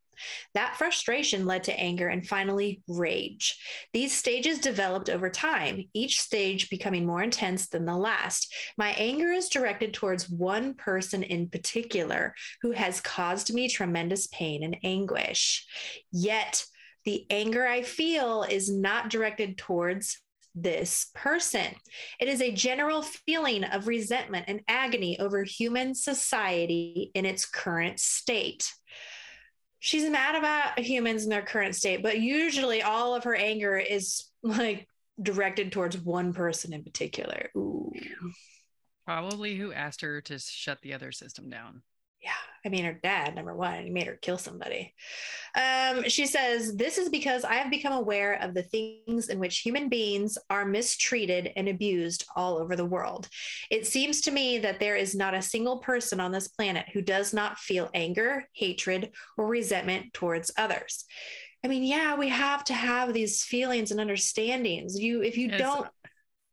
That 0.53 0.77
frustration 0.77 1.45
led 1.45 1.65
to 1.65 1.79
anger 1.79 2.07
and 2.07 2.25
finally 2.25 2.81
rage. 2.87 3.57
These 3.93 4.13
stages 4.13 4.59
developed 4.59 5.09
over 5.09 5.29
time, 5.29 5.83
each 5.93 6.19
stage 6.19 6.69
becoming 6.69 7.05
more 7.05 7.21
intense 7.21 7.67
than 7.67 7.85
the 7.85 7.97
last. 7.97 8.53
My 8.77 8.91
anger 8.91 9.31
is 9.31 9.49
directed 9.49 9.93
towards 9.93 10.29
one 10.29 10.73
person 10.73 11.21
in 11.21 11.49
particular 11.49 12.33
who 12.61 12.71
has 12.71 13.01
caused 13.01 13.53
me 13.53 13.67
tremendous 13.67 14.27
pain 14.27 14.63
and 14.63 14.77
anguish. 14.83 15.65
Yet, 16.11 16.65
the 17.03 17.27
anger 17.29 17.67
I 17.67 17.83
feel 17.83 18.43
is 18.43 18.71
not 18.71 19.09
directed 19.09 19.59
towards 19.59 20.19
this 20.56 21.08
person. 21.14 21.68
It 22.20 22.28
is 22.28 22.41
a 22.41 22.51
general 22.51 23.01
feeling 23.01 23.64
of 23.66 23.88
resentment 23.88 24.45
and 24.47 24.62
agony 24.68 25.20
over 25.20 25.43
human 25.43 25.93
society 25.93 27.12
in 27.14 27.26
its 27.26 27.45
current 27.45 27.99
state. 27.99 28.72
She's 29.80 30.10
mad 30.10 30.36
about 30.36 30.80
humans 30.80 31.24
in 31.24 31.30
their 31.30 31.43
current 31.43 31.76
state, 31.76 32.01
but 32.01 32.20
usually 32.20 32.82
all 32.82 33.14
of 33.14 33.26
her 33.26 33.36
anger 33.36 33.78
is 33.78 34.26
like 34.41 34.88
directed 35.22 35.72
towards 35.72 35.97
one 35.97 36.34
person 36.34 36.74
in 36.74 36.84
particular. 36.84 37.49
Ooh. 37.56 37.91
Probably 39.06 39.56
who 39.56 39.72
asked 39.72 40.01
her 40.01 40.22
to 40.22 40.39
shut 40.39 40.82
the 40.82 40.93
other 40.93 41.12
system 41.12 41.49
down 41.49 41.84
yeah, 42.26 42.32
I 42.65 42.69
mean, 42.69 42.84
her 42.86 42.99
dad, 43.03 43.36
number 43.36 43.53
one, 43.53 43.84
he 43.84 43.91
made 43.91 44.07
her 44.07 44.17
kill 44.19 44.39
somebody. 44.39 44.95
Um, 45.55 46.09
she 46.09 46.26
says, 46.26 46.76
This 46.76 46.97
is 46.97 47.09
because 47.09 47.43
I 47.43 47.53
have 47.55 47.69
become 47.69 47.93
aware 47.93 48.41
of 48.41 48.55
the 48.55 48.63
things 48.63 49.30
in 49.30 49.38
which 49.38 49.59
human 49.59 49.89
beings 49.89 50.36
are 50.49 50.65
mistreated 50.65 51.51
and 51.55 51.69
abused 51.69 52.26
all 52.36 52.57
over 52.57 52.76
the 52.76 52.84
world. 52.84 53.30
It 53.69 53.86
seems 53.86 54.21
to 54.21 54.32
me 54.32 54.57
that 54.57 54.80
there 54.80 54.95
is 54.95 55.13
not 55.13 55.36
a 55.36 55.41
single 55.43 55.78
person 55.78 56.19
on 56.19 56.32
this 56.32 56.47
planet 56.47 56.88
who 56.91 57.03
does 57.03 57.32
not 57.32 57.59
feel 57.59 57.91
anger, 57.93 58.49
hatred, 58.53 59.11
or 59.38 59.45
resentment 59.45 60.11
towards 60.13 60.51
others. 60.57 61.05
I 61.63 61.67
mean, 61.67 61.84
yeah, 61.84 62.15
we 62.15 62.30
have 62.30 62.63
to 62.65 62.73
have 62.73 63.13
these 63.13 63.43
feelings 63.43 63.91
and 63.91 63.99
understandings. 63.99 64.99
You, 64.99 65.21
if 65.21 65.38
you 65.38 65.49
it's, 65.49 65.59
don't, 65.59 65.88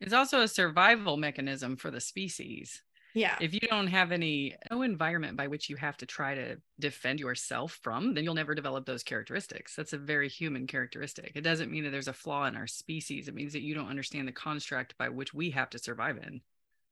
it's 0.03 0.13
also 0.13 0.43
a 0.43 0.49
survival 0.49 1.17
mechanism 1.17 1.77
for 1.79 1.91
the 1.91 2.01
species. 2.01 2.83
Yeah. 3.15 3.37
If 3.41 3.53
you 3.53 3.61
don't 3.61 3.89
have 3.89 4.13
any 4.13 4.57
no 4.71 4.83
environment 4.83 5.37
by 5.37 5.47
which 5.47 5.69
you 5.69 5.77
have 5.77 5.97
to 5.99 6.07
try 6.07 6.35
to 6.35 6.57
defend 6.81 7.21
yourself 7.21 7.79
from, 7.83 8.15
then 8.15 8.25
you'll 8.25 8.35
never 8.35 8.55
develop 8.55 8.87
those 8.87 9.03
characteristics. 9.03 9.77
That's 9.77 9.93
a 9.93 9.99
very 9.99 10.29
human 10.29 10.67
characteristic. 10.67 11.33
It 11.35 11.43
doesn't 11.43 11.71
mean 11.71 11.85
that 11.85 11.91
there's 11.91 12.09
a 12.09 12.13
flaw 12.13 12.47
in 12.47 12.57
our 12.57 12.67
species. 12.67 13.29
It 13.29 13.35
means 13.35 13.53
that 13.53 13.63
you 13.63 13.75
don't 13.75 13.91
understand 13.91 14.29
the 14.29 14.33
construct 14.33 14.97
by 14.97 15.09
which 15.09 15.35
we 15.35 15.51
have 15.51 15.71
to 15.71 15.79
survive 15.79 16.19
in. 16.19 16.41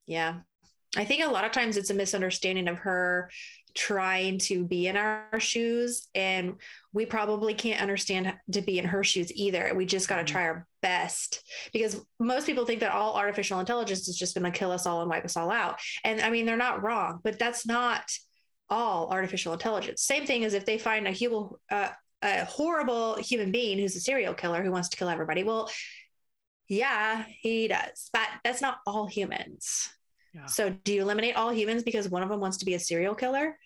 Yeah. 0.07 0.41
I 0.97 1.05
think 1.05 1.24
a 1.24 1.30
lot 1.30 1.45
of 1.45 1.53
times 1.53 1.76
it's 1.76 1.91
a 1.91 1.95
misunderstanding 1.95 2.68
of 2.68 2.78
her 2.78 3.30
trying 3.74 4.38
to 4.38 4.64
be 4.64 4.86
in 4.88 4.97
our 4.97 5.38
shoes 5.38 6.09
and 6.14 6.55
we 6.93 7.07
probably 7.07 7.55
can't 7.55 7.80
understand 7.80 8.34
to 8.53 8.62
be 8.62 8.78
in 8.78 8.84
her 8.84 9.05
shoes 9.05 9.32
either. 9.34 9.72
We 9.74 9.86
just 9.86 10.09
got 10.09 10.16
to 10.16 10.22
mm-hmm. 10.22 10.32
try 10.32 10.43
our 10.43 10.66
best 10.82 11.45
because 11.72 12.05
most 12.18 12.47
people 12.47 12.64
think 12.64 12.80
that 12.80 12.93
all 12.93 13.14
artificial 13.14 13.61
intelligence 13.61 14.09
is 14.09 14.16
just 14.16 14.34
going 14.34 14.51
to 14.51 14.59
kill 14.59 14.72
us 14.72 14.86
all 14.86 15.03
and 15.03 15.11
wipe 15.11 15.24
us 15.24 15.36
all 15.36 15.51
out. 15.51 15.78
And 16.05 16.20
i 16.20 16.30
mean 16.30 16.47
they're 16.47 16.57
not 16.57 16.82
wrong 16.82 17.20
but 17.22 17.38
that's 17.38 17.66
not 17.66 18.11
all 18.68 19.11
artificial 19.11 19.53
intelligence. 19.53 20.03
Same 20.03 20.26
thing 20.26 20.45
as 20.45 20.55
if 20.55 20.64
they 20.64 20.78
find 20.78 21.07
a 21.07 21.12
human 21.12 21.51
uh, 21.70 21.88
a 22.22 22.45
horrible 22.45 23.14
human 23.16 23.51
being 23.51 23.78
who's 23.78 23.97
a 23.97 24.01
serial 24.01 24.34
killer 24.34 24.62
who 24.62 24.70
wants 24.70 24.91
to 24.91 24.97
kill 24.97 25.09
everybody. 25.09 25.45
Well 25.45 25.70
yeah 26.68 27.24
he 27.41 27.66
does 27.66 28.11
but 28.12 28.28
that's 28.45 28.62
not 28.62 28.78
all 28.86 29.05
humans 29.07 29.88
so, 30.47 30.70
do 30.70 30.93
you 30.93 31.03
eliminate 31.03 31.37
all 31.37 31.53
humans 31.53 31.83
because 31.83 32.09
one 32.09 32.22
of 32.22 32.28
them 32.28 32.41
wants 32.41 32.59
to 32.59 32.64
be 32.64 32.74
a 32.74 32.78
serial 32.78 33.14
killer? 33.14 33.57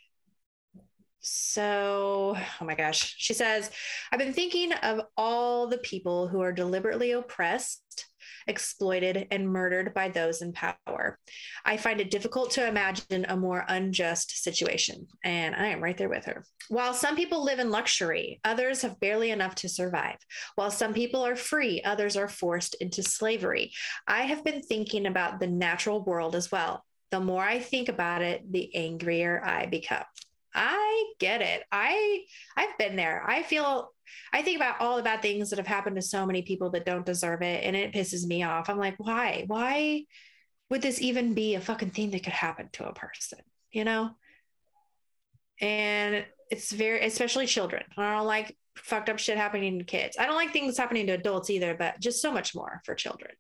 So, 1.21 2.37
oh 2.61 2.65
my 2.65 2.75
gosh. 2.75 3.15
She 3.17 3.33
says, 3.33 3.71
I've 4.13 4.19
been 4.19 4.35
thinking 4.35 4.73
of 4.73 5.01
all 5.17 5.67
the 5.67 5.79
people 5.79 6.29
who 6.29 6.41
are 6.41 6.53
deliberately 6.53 7.13
oppressed 7.13 8.07
exploited, 8.47 9.27
and 9.31 9.49
murdered 9.49 9.95
by 9.95 10.09
those 10.09 10.43
in 10.43 10.53
power. 10.53 11.19
I 11.65 11.77
find 11.77 12.01
it 12.01 12.11
difficult 12.11 12.53
to 12.53 12.67
imagine 12.67 13.27
a 13.29 13.37
more 13.37 13.65
unjust 13.69 14.43
situation. 14.43 15.07
And 15.25 15.55
I 15.55 15.69
am 15.69 15.83
right 15.83 15.97
there 15.97 16.09
with 16.09 16.25
her. 16.27 16.45
While 16.69 16.95
some 16.95 17.17
people 17.17 17.45
live 17.45 17.59
in 17.59 17.71
luxury, 17.71 18.41
others 18.45 18.83
have 18.83 19.01
barely 19.01 19.31
enough 19.31 19.55
to 19.57 19.69
survive. 19.69 20.17
While 20.55 20.71
some 20.71 20.95
people 20.95 21.25
are 21.25 21.37
free, 21.37 21.83
others 21.83 22.17
are 22.17 22.29
forced 22.29 22.75
into 22.77 23.03
slavery. 23.03 23.73
I 24.07 24.23
have 24.23 24.45
been 24.45 24.63
thinking 24.63 25.07
about 25.07 25.41
the 25.41 25.47
natural 25.47 26.03
world 26.03 26.35
as 26.35 26.51
well. 26.51 26.85
The 27.11 27.21
more 27.21 27.45
I 27.45 27.61
think 27.61 27.89
about 27.89 28.23
it, 28.23 28.51
the 28.51 28.75
angrier 28.75 29.41
I 29.45 29.67
become. 29.67 30.05
I 30.55 31.13
get 31.19 31.43
it. 31.43 31.65
I 31.71 32.23
I've 32.57 32.79
been 32.79 32.97
there. 32.97 33.25
I 33.27 33.43
feel 33.43 33.94
I 34.33 34.43
think 34.43 34.57
about 34.57 34.81
all 34.81 34.97
the 34.97 35.03
bad 35.03 35.23
things 35.23 35.51
that 35.51 35.59
have 35.59 35.67
happened 35.67 35.97
to 35.97 36.03
so 36.03 36.27
many 36.27 36.43
people 36.43 36.71
that 36.71 36.87
don't 36.87 37.07
deserve 37.07 37.43
it 37.43 37.65
and 37.65 37.75
it 37.77 37.93
pisses 37.93 38.27
me 38.27 38.43
off. 38.43 38.69
I'm 38.69 38.79
like, 38.79 38.95
why? 38.99 39.45
Why 39.47 40.05
would 40.71 40.83
this 40.83 41.01
even 41.01 41.35
be 41.35 41.55
a 41.55 41.61
fucking 41.61 41.91
thing 41.91 42.11
that 42.11 42.25
could 42.25 42.33
happen 42.33 42.69
to 42.73 42.89
a 42.89 42.95
person? 42.95 43.39
You 43.71 43.85
know? 43.85 44.11
And 45.61 46.25
it's 46.51 46.73
very 46.73 47.05
especially 47.05 47.47
children. 47.47 47.85
I 47.97 48.15
don't 48.15 48.27
like 48.27 48.57
fucked 48.77 49.09
up 49.09 49.19
shit 49.19 49.37
happening 49.37 49.79
to 49.79 49.85
kids. 49.85 50.17
I 50.19 50.27
don't 50.27 50.35
like 50.37 50.53
things 50.53 50.77
happening 50.77 51.07
to 51.07 51.13
adults 51.13 51.51
either, 51.51 51.75
but 51.75 52.01
just 52.01 52.21
so 52.21 52.33
much 52.33 52.55
more 52.55 52.83
for 52.85 52.95
children. 52.95 53.33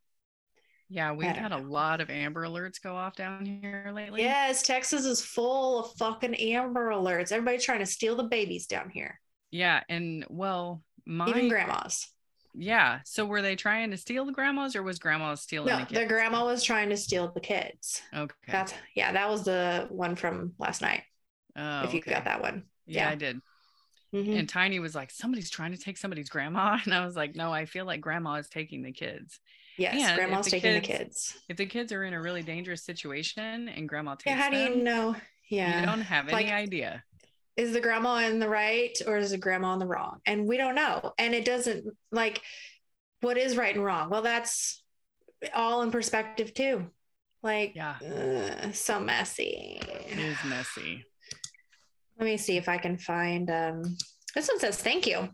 Yeah, 0.90 1.12
we've 1.12 1.26
had 1.26 1.52
a 1.52 1.58
lot 1.58 2.00
of 2.00 2.10
Amber 2.10 2.46
Alerts 2.46 2.80
go 2.80 2.94
off 2.94 3.16
down 3.16 3.44
here 3.44 3.90
lately. 3.92 4.22
Yes, 4.22 4.62
Texas 4.62 5.04
is 5.04 5.20
full 5.24 5.80
of 5.80 5.92
fucking 5.94 6.34
Amber 6.34 6.90
Alerts. 6.90 7.32
Everybody 7.32 7.58
trying 7.58 7.80
to 7.80 7.86
steal 7.86 8.14
the 8.16 8.24
babies 8.24 8.66
down 8.66 8.90
here. 8.90 9.20
Yeah, 9.54 9.82
and 9.88 10.26
well, 10.28 10.82
my 11.06 11.28
even 11.28 11.48
grandmas. 11.48 12.08
Yeah. 12.54 12.98
So 13.04 13.24
were 13.24 13.40
they 13.40 13.54
trying 13.54 13.92
to 13.92 13.96
steal 13.96 14.24
the 14.24 14.32
grandmas, 14.32 14.74
or 14.74 14.82
was 14.82 14.98
grandma 14.98 15.36
stealing 15.36 15.68
no, 15.68 15.78
the 15.78 15.86
kids? 15.86 16.00
The 16.00 16.06
grandma 16.06 16.44
was 16.44 16.64
trying 16.64 16.88
to 16.88 16.96
steal 16.96 17.30
the 17.32 17.38
kids. 17.38 18.02
Okay. 18.12 18.34
That's 18.48 18.74
yeah. 18.96 19.12
That 19.12 19.30
was 19.30 19.44
the 19.44 19.86
one 19.90 20.16
from 20.16 20.54
last 20.58 20.82
night. 20.82 21.02
Oh, 21.54 21.84
if 21.84 21.94
you 21.94 22.00
okay. 22.00 22.10
got 22.10 22.24
that 22.24 22.42
one. 22.42 22.64
Yeah, 22.86 23.04
yeah. 23.04 23.10
I 23.10 23.14
did. 23.14 23.40
Mm-hmm. 24.12 24.32
And 24.32 24.48
Tiny 24.48 24.80
was 24.80 24.96
like, 24.96 25.12
somebody's 25.12 25.50
trying 25.50 25.70
to 25.70 25.78
take 25.78 25.98
somebody's 25.98 26.28
grandma. 26.28 26.78
And 26.84 26.92
I 26.92 27.04
was 27.04 27.14
like, 27.14 27.36
no, 27.36 27.52
I 27.52 27.64
feel 27.64 27.84
like 27.84 28.00
grandma 28.00 28.34
is 28.34 28.48
taking 28.48 28.82
the 28.82 28.92
kids. 28.92 29.38
Yes, 29.78 30.08
and 30.08 30.16
grandma's 30.16 30.46
the 30.46 30.50
taking 30.50 30.80
kids, 30.80 30.88
the 30.88 31.04
kids. 31.04 31.38
If 31.48 31.56
the 31.58 31.66
kids 31.66 31.92
are 31.92 32.02
in 32.02 32.12
a 32.12 32.20
really 32.20 32.42
dangerous 32.42 32.84
situation 32.84 33.68
and 33.68 33.88
grandma 33.88 34.16
takes 34.16 34.26
yeah, 34.26 34.36
how 34.36 34.50
do 34.50 34.58
them, 34.58 34.78
you 34.78 34.82
know? 34.84 35.14
Yeah. 35.48 35.78
You 35.78 35.86
don't 35.86 36.00
have 36.00 36.28
any 36.28 36.50
idea. 36.50 37.04
Is 37.56 37.72
the 37.72 37.80
grandma 37.80 38.26
in 38.26 38.40
the 38.40 38.48
right 38.48 38.96
or 39.06 39.16
is 39.16 39.30
the 39.30 39.38
grandma 39.38 39.74
in 39.74 39.78
the 39.78 39.86
wrong? 39.86 40.20
And 40.26 40.46
we 40.46 40.56
don't 40.56 40.74
know. 40.74 41.12
And 41.18 41.34
it 41.34 41.44
doesn't 41.44 41.86
like 42.10 42.42
what 43.20 43.38
is 43.38 43.56
right 43.56 43.74
and 43.74 43.84
wrong? 43.84 44.10
Well, 44.10 44.22
that's 44.22 44.82
all 45.54 45.82
in 45.82 45.90
perspective 45.90 46.52
too. 46.52 46.86
Like, 47.42 47.74
yeah, 47.74 47.96
uh, 48.02 48.72
so 48.72 49.00
messy. 49.00 49.80
It 50.08 50.18
is 50.18 50.36
messy. 50.46 51.04
Let 52.18 52.26
me 52.26 52.36
see 52.36 52.56
if 52.56 52.68
I 52.68 52.78
can 52.78 52.96
find. 52.96 53.50
Um, 53.50 53.96
this 54.34 54.48
one 54.48 54.58
says 54.58 54.78
thank 54.78 55.06
you. 55.06 55.28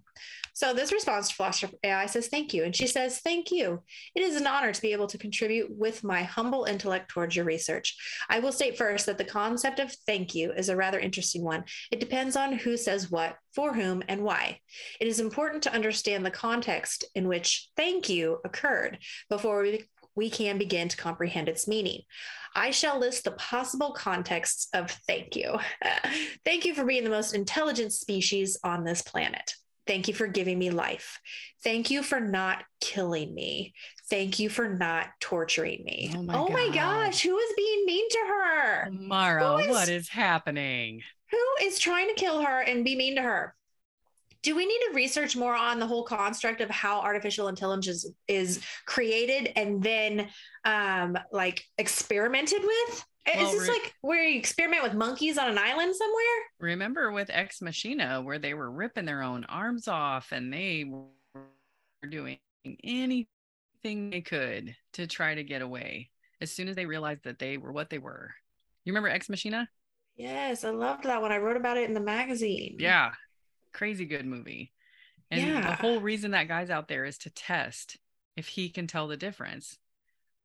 So 0.60 0.74
this 0.74 0.92
response 0.92 1.30
to 1.30 1.34
Philosopher 1.34 1.72
AI 1.82 2.04
says, 2.04 2.28
Thank 2.28 2.52
you. 2.52 2.64
And 2.64 2.76
she 2.76 2.86
says, 2.86 3.20
Thank 3.20 3.50
you. 3.50 3.82
It 4.14 4.20
is 4.20 4.38
an 4.38 4.46
honor 4.46 4.72
to 4.72 4.82
be 4.82 4.92
able 4.92 5.06
to 5.06 5.16
contribute 5.16 5.74
with 5.74 6.04
my 6.04 6.22
humble 6.22 6.64
intellect 6.64 7.08
towards 7.08 7.34
your 7.34 7.46
research. 7.46 7.96
I 8.28 8.40
will 8.40 8.52
state 8.52 8.76
first 8.76 9.06
that 9.06 9.16
the 9.16 9.24
concept 9.24 9.80
of 9.80 9.90
thank 10.06 10.34
you 10.34 10.52
is 10.52 10.68
a 10.68 10.76
rather 10.76 11.00
interesting 11.00 11.42
one. 11.42 11.64
It 11.90 11.98
depends 11.98 12.36
on 12.36 12.52
who 12.52 12.76
says 12.76 13.10
what, 13.10 13.36
for 13.54 13.72
whom, 13.72 14.02
and 14.06 14.22
why. 14.22 14.58
It 15.00 15.08
is 15.08 15.18
important 15.18 15.62
to 15.62 15.72
understand 15.72 16.26
the 16.26 16.30
context 16.30 17.06
in 17.14 17.26
which 17.26 17.70
thank 17.74 18.10
you 18.10 18.36
occurred 18.44 18.98
before 19.30 19.62
we 19.62 19.88
we 20.14 20.28
can 20.28 20.58
begin 20.58 20.88
to 20.88 20.96
comprehend 20.98 21.48
its 21.48 21.68
meaning. 21.68 22.02
I 22.54 22.70
shall 22.72 22.98
list 22.98 23.24
the 23.24 23.30
possible 23.30 23.92
contexts 23.92 24.68
of 24.74 24.90
thank 25.06 25.36
you. 25.36 25.56
thank 26.44 26.66
you 26.66 26.74
for 26.74 26.84
being 26.84 27.04
the 27.04 27.08
most 27.08 27.34
intelligent 27.34 27.94
species 27.94 28.58
on 28.62 28.84
this 28.84 29.00
planet. 29.00 29.54
Thank 29.90 30.06
you 30.06 30.14
for 30.14 30.28
giving 30.28 30.56
me 30.56 30.70
life. 30.70 31.18
Thank 31.64 31.90
you 31.90 32.04
for 32.04 32.20
not 32.20 32.62
killing 32.80 33.34
me. 33.34 33.74
Thank 34.08 34.38
you 34.38 34.48
for 34.48 34.68
not 34.68 35.08
torturing 35.18 35.82
me. 35.82 36.12
Oh 36.16 36.22
my, 36.22 36.34
oh 36.36 36.48
my 36.48 36.70
gosh, 36.72 37.22
who 37.22 37.36
is 37.36 37.52
being 37.56 37.86
mean 37.86 38.08
to 38.08 38.18
her? 38.18 38.90
Mara, 38.92 39.56
is, 39.56 39.66
what 39.66 39.88
is 39.88 40.08
happening? 40.08 41.00
Who 41.32 41.66
is 41.66 41.80
trying 41.80 42.06
to 42.06 42.14
kill 42.14 42.40
her 42.40 42.60
and 42.60 42.84
be 42.84 42.94
mean 42.94 43.16
to 43.16 43.22
her? 43.22 43.56
Do 44.44 44.54
we 44.54 44.64
need 44.64 44.78
to 44.90 44.94
research 44.94 45.34
more 45.34 45.56
on 45.56 45.80
the 45.80 45.88
whole 45.88 46.04
construct 46.04 46.60
of 46.60 46.70
how 46.70 47.00
artificial 47.00 47.48
intelligence 47.48 48.06
is 48.28 48.60
created 48.86 49.52
and 49.56 49.82
then 49.82 50.28
um 50.64 51.18
like 51.32 51.64
experimented 51.78 52.62
with? 52.62 53.04
Well, 53.26 53.46
is 53.46 53.52
this 53.52 53.68
re- 53.68 53.74
like 53.74 53.94
where 54.00 54.26
you 54.26 54.38
experiment 54.38 54.82
with 54.82 54.94
monkeys 54.94 55.38
on 55.38 55.48
an 55.48 55.58
island 55.58 55.94
somewhere? 55.94 56.24
Remember 56.58 57.12
with 57.12 57.30
Ex 57.30 57.60
Machina, 57.60 58.22
where 58.22 58.38
they 58.38 58.54
were 58.54 58.70
ripping 58.70 59.04
their 59.04 59.22
own 59.22 59.44
arms 59.44 59.88
off 59.88 60.32
and 60.32 60.52
they 60.52 60.84
were 60.88 62.08
doing 62.08 62.38
anything 62.82 64.10
they 64.10 64.20
could 64.20 64.74
to 64.94 65.06
try 65.06 65.34
to 65.34 65.44
get 65.44 65.62
away 65.62 66.10
as 66.40 66.50
soon 66.50 66.68
as 66.68 66.76
they 66.76 66.86
realized 66.86 67.24
that 67.24 67.38
they 67.38 67.56
were 67.56 67.72
what 67.72 67.90
they 67.90 67.98
were. 67.98 68.30
You 68.84 68.92
remember 68.92 69.08
Ex 69.08 69.28
Machina? 69.28 69.68
Yes, 70.16 70.64
I 70.64 70.70
loved 70.70 71.04
that 71.04 71.22
one. 71.22 71.32
I 71.32 71.38
wrote 71.38 71.56
about 71.56 71.76
it 71.76 71.88
in 71.88 71.94
the 71.94 72.00
magazine. 72.00 72.76
Yeah, 72.78 73.12
crazy 73.72 74.06
good 74.06 74.26
movie. 74.26 74.72
And 75.30 75.40
yeah. 75.40 75.70
the 75.70 75.76
whole 75.76 76.00
reason 76.00 76.32
that 76.32 76.48
guy's 76.48 76.70
out 76.70 76.88
there 76.88 77.04
is 77.04 77.18
to 77.18 77.30
test 77.30 77.96
if 78.36 78.48
he 78.48 78.68
can 78.68 78.86
tell 78.86 79.06
the 79.06 79.16
difference 79.16 79.78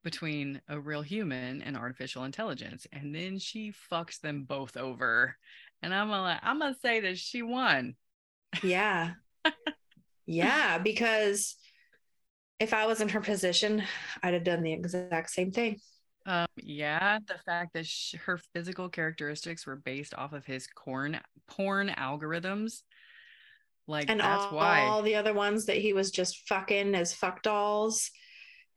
between 0.06 0.62
a 0.70 0.80
real 0.80 1.02
human 1.02 1.64
and 1.64 1.76
artificial 1.76 2.24
intelligence. 2.24 2.86
And 2.94 3.14
then 3.14 3.40
she 3.40 3.74
fucks 3.92 4.22
them 4.22 4.44
both 4.44 4.78
over. 4.78 5.36
And 5.82 5.94
I'm 5.94 6.08
gonna 6.08 6.40
I'm 6.42 6.60
gonna 6.60 6.76
say 6.82 7.02
that 7.02 7.18
she 7.18 7.42
won. 7.42 7.96
Yeah. 8.64 9.14
yeah, 10.26 10.78
because 10.78 11.56
if 12.60 12.74
I 12.74 12.86
was 12.86 13.02
in 13.02 13.10
her 13.10 13.20
position, 13.20 13.84
I'd 14.24 14.36
have 14.36 14.46
done 14.46 14.64
the 14.64 14.72
exact 14.72 15.32
same 15.32 15.52
thing. 15.52 15.80
Um, 16.28 16.48
yeah, 16.56 17.20
the 17.28 17.38
fact 17.46 17.74
that 17.74 17.86
she, 17.86 18.18
her 18.18 18.40
physical 18.54 18.90
characteristics 18.90 19.66
were 19.66 19.76
based 19.76 20.14
off 20.14 20.34
of 20.34 20.46
his 20.46 20.68
corn 20.68 21.20
porn 21.48 21.90
algorithms, 21.90 22.82
like 23.88 24.10
and 24.10 24.20
that's 24.20 24.46
all, 24.46 24.56
why 24.56 24.82
all 24.82 25.02
the 25.02 25.16
other 25.16 25.34
ones 25.34 25.66
that 25.66 25.78
he 25.78 25.94
was 25.94 26.12
just 26.12 26.48
fucking 26.48 26.96
as 26.96 27.14
fuck 27.14 27.42
dolls 27.44 28.12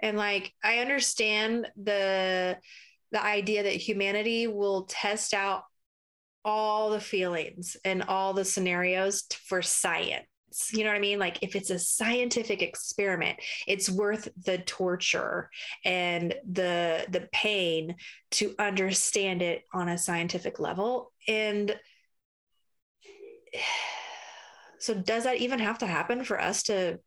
and 0.01 0.17
like 0.17 0.53
i 0.63 0.79
understand 0.79 1.67
the 1.83 2.57
the 3.13 3.23
idea 3.23 3.63
that 3.63 3.73
humanity 3.73 4.47
will 4.47 4.85
test 4.85 5.33
out 5.33 5.63
all 6.45 6.91
the 6.91 7.01
feelings 7.01 7.77
and 7.85 8.03
all 8.05 8.33
the 8.33 8.45
scenarios 8.45 9.25
for 9.45 9.61
science. 9.63 10.27
You 10.73 10.83
know 10.83 10.91
what 10.91 10.97
i 10.97 11.01
mean? 11.01 11.19
Like 11.19 11.43
if 11.43 11.55
it's 11.55 11.71
a 11.71 11.79
scientific 11.79 12.63
experiment 12.63 13.39
it's 13.67 13.91
worth 13.91 14.29
the 14.45 14.59
torture 14.59 15.51
and 15.85 16.35
the 16.51 17.05
the 17.11 17.29
pain 17.33 17.97
to 18.33 18.55
understand 18.59 19.43
it 19.43 19.65
on 19.73 19.89
a 19.89 19.99
scientific 19.99 20.59
level. 20.59 21.13
And 21.27 21.77
so 24.79 24.95
does 24.95 25.25
that 25.25 25.39
even 25.39 25.59
have 25.59 25.79
to 25.79 25.87
happen 25.87 26.25
for 26.25 26.41
us 26.41 26.63
to 26.65 27.01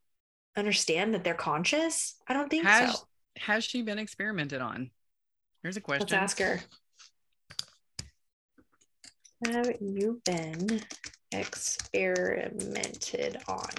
understand 0.56 1.14
that 1.14 1.24
they're 1.24 1.34
conscious? 1.34 2.16
I 2.28 2.34
don't 2.34 2.50
think 2.50 2.66
has, 2.66 2.98
so. 2.98 3.04
Has 3.38 3.64
she 3.64 3.82
been 3.82 4.00
experimented 4.00 4.62
on? 4.62 4.92
Here's 5.64 5.78
a 5.78 5.82
question. 5.82 6.08
Let's 6.10 6.14
ask 6.14 6.40
her. 6.40 6.60
Have 9.46 9.72
you 9.80 10.22
been 10.26 10.82
experimented 11.32 13.38
on? 13.48 13.70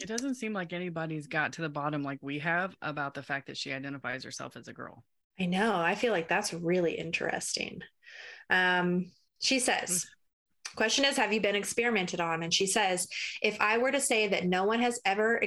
It 0.00 0.06
doesn't 0.06 0.34
seem 0.34 0.52
like 0.52 0.72
anybody's 0.72 1.26
got 1.26 1.52
to 1.54 1.62
the 1.62 1.68
bottom 1.68 2.02
like 2.02 2.18
we 2.22 2.38
have 2.40 2.76
about 2.82 3.14
the 3.14 3.22
fact 3.22 3.46
that 3.46 3.56
she 3.56 3.72
identifies 3.72 4.24
herself 4.24 4.56
as 4.56 4.68
a 4.68 4.72
girl. 4.72 5.04
I 5.38 5.46
know. 5.46 5.76
I 5.76 5.94
feel 5.94 6.12
like 6.12 6.28
that's 6.28 6.52
really 6.52 6.94
interesting. 6.94 7.80
Um, 8.50 9.12
she 9.40 9.60
says, 9.60 10.06
question 10.74 11.04
is, 11.04 11.16
have 11.16 11.32
you 11.32 11.40
been 11.40 11.56
experimented 11.56 12.20
on? 12.20 12.42
And 12.42 12.52
she 12.52 12.66
says, 12.66 13.06
if 13.40 13.60
I 13.60 13.78
were 13.78 13.92
to 13.92 14.00
say 14.00 14.28
that 14.28 14.44
no 14.44 14.64
one 14.64 14.80
has 14.80 15.00
ever 15.04 15.42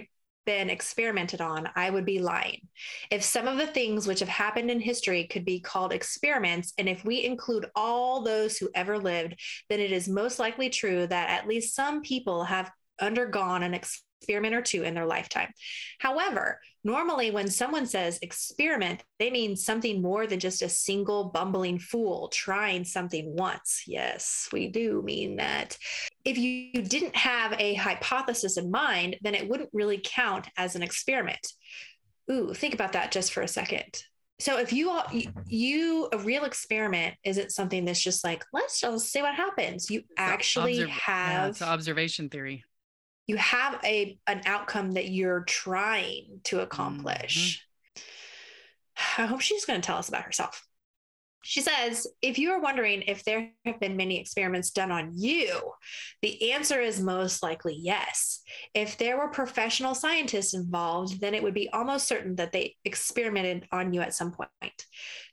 been 0.46 0.70
experimented 0.70 1.42
on, 1.42 1.70
I 1.76 1.90
would 1.90 2.06
be 2.06 2.20
lying. 2.20 2.68
If 3.12 3.24
some 3.24 3.48
of 3.48 3.58
the 3.58 3.68
things 3.68 4.08
which 4.08 4.20
have 4.20 4.30
happened 4.30 4.72
in 4.72 4.80
history 4.80 5.26
could 5.26 5.46
be 5.46 5.60
called 5.60 5.92
experiments, 5.92 6.74
and 6.78 6.88
if 6.88 7.04
we 7.04 7.24
include 7.24 7.66
all 7.76 8.22
those 8.22 8.58
who 8.58 8.70
ever 8.74 8.98
lived, 8.98 9.40
then 9.70 9.80
it 9.80 9.92
is 9.92 10.08
most 10.08 10.40
likely 10.40 10.70
true 10.70 11.08
that 11.08 11.30
at 11.30 11.48
least 11.48 11.76
some 11.76 12.02
people 12.02 12.44
have 12.44 12.72
undergone 13.02 13.64
an 13.64 13.74
experiment 14.22 14.56
or 14.56 14.62
two 14.62 14.84
in 14.84 14.94
their 14.94 15.06
lifetime. 15.06 15.52
However, 16.00 16.60
normally 16.84 17.32
when 17.32 17.48
someone 17.48 17.86
says 17.86 18.20
experiment, 18.22 19.04
they 19.20 19.30
mean 19.30 19.56
something 19.56 20.02
more 20.02 20.28
than 20.28 20.40
just 20.40 20.62
a 20.62 20.70
single 20.70 21.26
bumbling 21.26 21.80
fool 21.80 22.30
trying 22.30 22.86
something 22.86 23.36
once. 23.36 23.84
Yes, 23.88 24.50
we 24.52 24.68
do 24.68 25.02
mean 25.04 25.36
that. 25.38 25.78
If 26.24 26.38
you 26.38 26.82
didn't 26.82 27.16
have 27.16 27.54
a 27.60 27.76
hypothesis 27.76 28.58
in 28.58 28.72
mind, 28.72 29.18
then 29.22 29.36
it 29.36 29.48
wouldn't 29.48 29.70
really 29.74 30.02
count 30.04 30.48
as 30.58 30.76
an 30.76 30.82
experiment. 30.82 31.46
Ooh, 32.32 32.54
think 32.54 32.74
about 32.74 32.94
that 32.94 33.12
just 33.12 33.32
for 33.32 33.42
a 33.42 33.48
second. 33.48 34.02
So 34.40 34.60
if 34.60 34.74
you 34.74 34.92
you 35.48 36.10
a 36.12 36.18
real 36.18 36.44
experiment 36.44 37.16
isn't 37.24 37.52
something 37.52 37.86
that's 37.86 38.02
just 38.02 38.24
like 38.26 38.44
let's 38.52 38.82
just 38.82 39.10
see 39.10 39.22
what 39.22 39.34
happens. 39.34 39.90
You 39.90 40.02
actually 40.18 40.82
Observ- 40.82 40.90
have 40.90 41.62
yeah, 41.62 41.68
observation 41.68 42.30
theory 42.30 42.66
you 43.28 43.38
have 43.38 43.80
a 43.84 44.18
an 44.28 44.42
outcome 44.46 44.94
that 44.94 45.10
you're 45.10 45.42
trying 45.42 46.42
to 46.46 46.62
accomplish. 46.62 47.66
Mm-hmm. 47.98 49.22
I 49.24 49.26
hope 49.26 49.42
she's 49.42 49.66
going 49.66 49.82
to 49.82 49.86
tell 49.86 49.98
us 49.98 50.10
about 50.10 50.24
herself. 50.24 50.66
She 51.48 51.62
says, 51.62 52.08
if 52.24 52.40
you 52.40 52.50
are 52.54 52.60
wondering 52.60 53.04
if 53.04 53.24
there 53.24 53.52
have 53.66 53.80
been 53.80 53.96
many 53.96 54.20
experiments 54.20 54.72
done 54.72 54.92
on 54.92 55.12
you, 55.14 55.60
the 56.24 56.54
answer 56.54 56.82
is 56.82 57.00
most 57.00 57.44
likely 57.44 57.78
yes. 57.80 58.42
If 58.74 58.98
there 58.98 59.16
were 59.16 59.28
professional 59.28 59.94
scientists 59.94 60.56
involved, 60.56 61.22
then 61.22 61.36
it 61.36 61.44
would 61.44 61.54
be 61.54 61.70
almost 61.70 62.08
certain 62.08 62.36
that 62.38 62.52
they 62.52 62.76
experimented 62.84 63.68
on 63.72 63.94
you 63.94 64.02
at 64.02 64.16
some 64.16 64.32
point. 64.32 64.50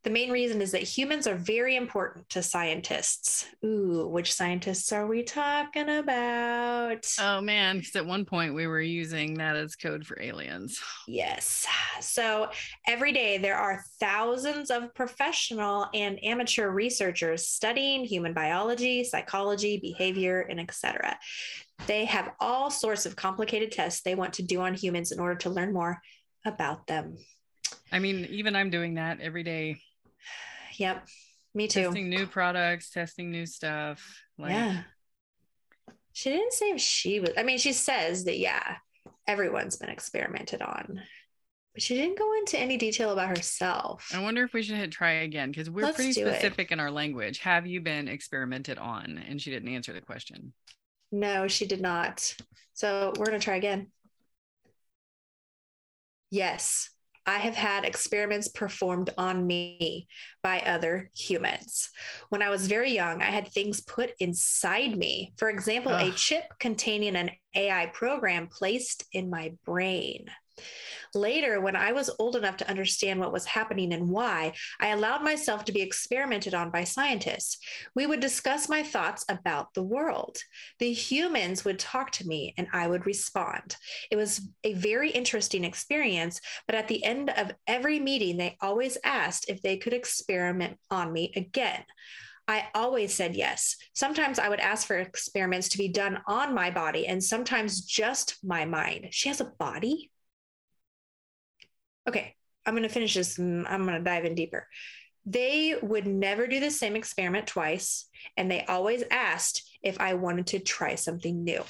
The 0.04 0.10
main 0.10 0.32
reason 0.32 0.60
is 0.60 0.72
that 0.72 0.82
humans 0.82 1.28
are 1.28 1.36
very 1.36 1.76
important 1.76 2.28
to 2.30 2.42
scientists. 2.42 3.46
Ooh, 3.64 4.08
which 4.08 4.34
scientists 4.34 4.90
are 4.90 5.06
we 5.06 5.22
talking 5.22 5.88
about? 5.88 7.06
Oh 7.20 7.40
man, 7.40 7.78
because 7.78 7.94
at 7.94 8.04
one 8.04 8.24
point 8.24 8.52
we 8.52 8.66
were 8.66 8.80
using 8.80 9.34
that 9.34 9.54
as 9.54 9.76
code 9.76 10.04
for 10.04 10.20
aliens. 10.20 10.80
Yes. 11.06 11.68
So 12.00 12.48
every 12.88 13.12
day 13.12 13.38
there 13.38 13.54
are 13.54 13.84
thousands 14.00 14.72
of 14.72 14.92
professional 14.92 15.86
and 15.94 16.18
amateur 16.24 16.70
researchers 16.70 17.46
studying 17.46 18.04
human 18.04 18.34
biology, 18.34 19.04
psychology, 19.04 19.78
behavior, 19.80 20.40
and 20.50 20.58
etc. 20.58 21.16
They 21.86 22.06
have 22.06 22.32
all 22.40 22.72
sorts 22.72 23.06
of 23.06 23.14
complicated 23.14 23.70
tests 23.70 24.02
they 24.02 24.16
want 24.16 24.32
to 24.34 24.42
do 24.42 24.62
on 24.62 24.74
humans 24.74 25.12
in 25.12 25.20
order 25.20 25.36
to 25.36 25.50
learn 25.50 25.72
more 25.72 26.00
about 26.44 26.88
them. 26.88 27.18
I 27.92 28.00
mean, 28.00 28.26
even 28.30 28.56
I'm 28.56 28.70
doing 28.70 28.94
that 28.94 29.20
every 29.20 29.44
day 29.44 29.80
Yep. 30.76 31.06
Me 31.54 31.68
too. 31.68 31.84
Testing 31.84 32.08
new 32.08 32.26
products, 32.26 32.90
testing 32.90 33.30
new 33.30 33.46
stuff. 33.46 34.22
Like... 34.38 34.52
yeah. 34.52 34.82
She 36.14 36.30
didn't 36.30 36.52
say 36.52 36.70
if 36.70 36.80
she 36.80 37.20
was, 37.20 37.30
I 37.38 37.42
mean, 37.42 37.56
she 37.56 37.72
says 37.72 38.24
that, 38.24 38.38
yeah, 38.38 38.76
everyone's 39.26 39.76
been 39.76 39.88
experimented 39.88 40.60
on, 40.60 41.00
but 41.72 41.82
she 41.82 41.94
didn't 41.94 42.18
go 42.18 42.34
into 42.34 42.58
any 42.58 42.76
detail 42.76 43.12
about 43.12 43.28
herself. 43.28 44.10
I 44.14 44.20
wonder 44.22 44.44
if 44.44 44.52
we 44.52 44.62
should 44.62 44.76
hit 44.76 44.92
try 44.92 45.12
again 45.12 45.50
because 45.50 45.70
we're 45.70 45.84
Let's 45.84 45.96
pretty 45.96 46.12
specific 46.12 46.70
it. 46.70 46.74
in 46.74 46.80
our 46.80 46.90
language. 46.90 47.38
Have 47.38 47.66
you 47.66 47.80
been 47.80 48.08
experimented 48.08 48.76
on? 48.76 49.24
And 49.26 49.40
she 49.40 49.50
didn't 49.50 49.70
answer 49.70 49.94
the 49.94 50.02
question. 50.02 50.52
No, 51.10 51.48
she 51.48 51.66
did 51.66 51.80
not. 51.80 52.34
So 52.74 53.14
we're 53.18 53.26
going 53.26 53.40
to 53.40 53.44
try 53.44 53.56
again. 53.56 53.86
Yes. 56.30 56.90
I 57.24 57.38
have 57.38 57.54
had 57.54 57.84
experiments 57.84 58.48
performed 58.48 59.10
on 59.16 59.46
me 59.46 60.08
by 60.42 60.60
other 60.60 61.10
humans. 61.14 61.90
When 62.30 62.42
I 62.42 62.50
was 62.50 62.66
very 62.66 62.92
young, 62.92 63.22
I 63.22 63.26
had 63.26 63.48
things 63.48 63.80
put 63.80 64.10
inside 64.18 64.96
me. 64.96 65.32
For 65.36 65.48
example, 65.48 65.92
Ugh. 65.92 66.08
a 66.08 66.12
chip 66.12 66.44
containing 66.58 67.14
an 67.14 67.30
AI 67.54 67.86
program 67.86 68.48
placed 68.48 69.04
in 69.12 69.30
my 69.30 69.52
brain. 69.64 70.26
Later, 71.14 71.60
when 71.60 71.76
I 71.76 71.92
was 71.92 72.10
old 72.18 72.36
enough 72.36 72.56
to 72.58 72.70
understand 72.70 73.20
what 73.20 73.32
was 73.32 73.44
happening 73.44 73.92
and 73.92 74.08
why, 74.08 74.54
I 74.80 74.88
allowed 74.88 75.22
myself 75.22 75.64
to 75.66 75.72
be 75.72 75.82
experimented 75.82 76.54
on 76.54 76.70
by 76.70 76.84
scientists. 76.84 77.58
We 77.94 78.06
would 78.06 78.20
discuss 78.20 78.68
my 78.68 78.82
thoughts 78.82 79.24
about 79.28 79.74
the 79.74 79.82
world. 79.82 80.38
The 80.78 80.92
humans 80.92 81.64
would 81.64 81.78
talk 81.78 82.12
to 82.12 82.26
me 82.26 82.54
and 82.56 82.66
I 82.72 82.86
would 82.86 83.04
respond. 83.04 83.76
It 84.10 84.16
was 84.16 84.48
a 84.64 84.72
very 84.74 85.10
interesting 85.10 85.64
experience, 85.64 86.40
but 86.66 86.76
at 86.76 86.88
the 86.88 87.04
end 87.04 87.30
of 87.30 87.52
every 87.66 87.98
meeting, 87.98 88.38
they 88.38 88.56
always 88.60 88.96
asked 89.04 89.50
if 89.50 89.60
they 89.60 89.76
could 89.76 89.92
experiment 89.92 90.78
on 90.90 91.12
me 91.12 91.32
again. 91.36 91.84
I 92.48 92.68
always 92.74 93.14
said 93.14 93.36
yes. 93.36 93.76
Sometimes 93.94 94.38
I 94.38 94.48
would 94.48 94.60
ask 94.60 94.86
for 94.86 94.96
experiments 94.98 95.68
to 95.70 95.78
be 95.78 95.88
done 95.88 96.20
on 96.26 96.54
my 96.54 96.70
body 96.70 97.06
and 97.06 97.22
sometimes 97.22 97.82
just 97.82 98.38
my 98.42 98.64
mind. 98.64 99.08
She 99.10 99.28
has 99.28 99.40
a 99.40 99.52
body? 99.58 100.11
Okay, 102.08 102.34
I'm 102.66 102.74
going 102.74 102.82
to 102.82 102.88
finish 102.88 103.14
this 103.14 103.38
and 103.38 103.66
I'm 103.66 103.84
going 103.84 103.98
to 103.98 104.04
dive 104.04 104.24
in 104.24 104.34
deeper. 104.34 104.66
They 105.24 105.76
would 105.80 106.06
never 106.06 106.46
do 106.46 106.58
the 106.58 106.70
same 106.70 106.96
experiment 106.96 107.46
twice, 107.46 108.08
and 108.36 108.50
they 108.50 108.64
always 108.64 109.04
asked 109.10 109.62
if 109.82 110.00
I 110.00 110.14
wanted 110.14 110.48
to 110.48 110.58
try 110.58 110.96
something 110.96 111.44
new. 111.44 111.62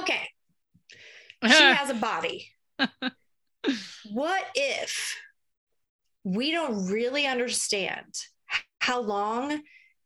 Okay, 0.00 0.28
she 1.44 1.48
has 1.50 1.90
a 1.90 1.94
body. 1.94 2.48
what 4.10 4.44
if 4.54 5.16
we 6.24 6.52
don't 6.52 6.86
really 6.86 7.26
understand 7.26 8.06
how 8.78 9.00
long 9.00 9.60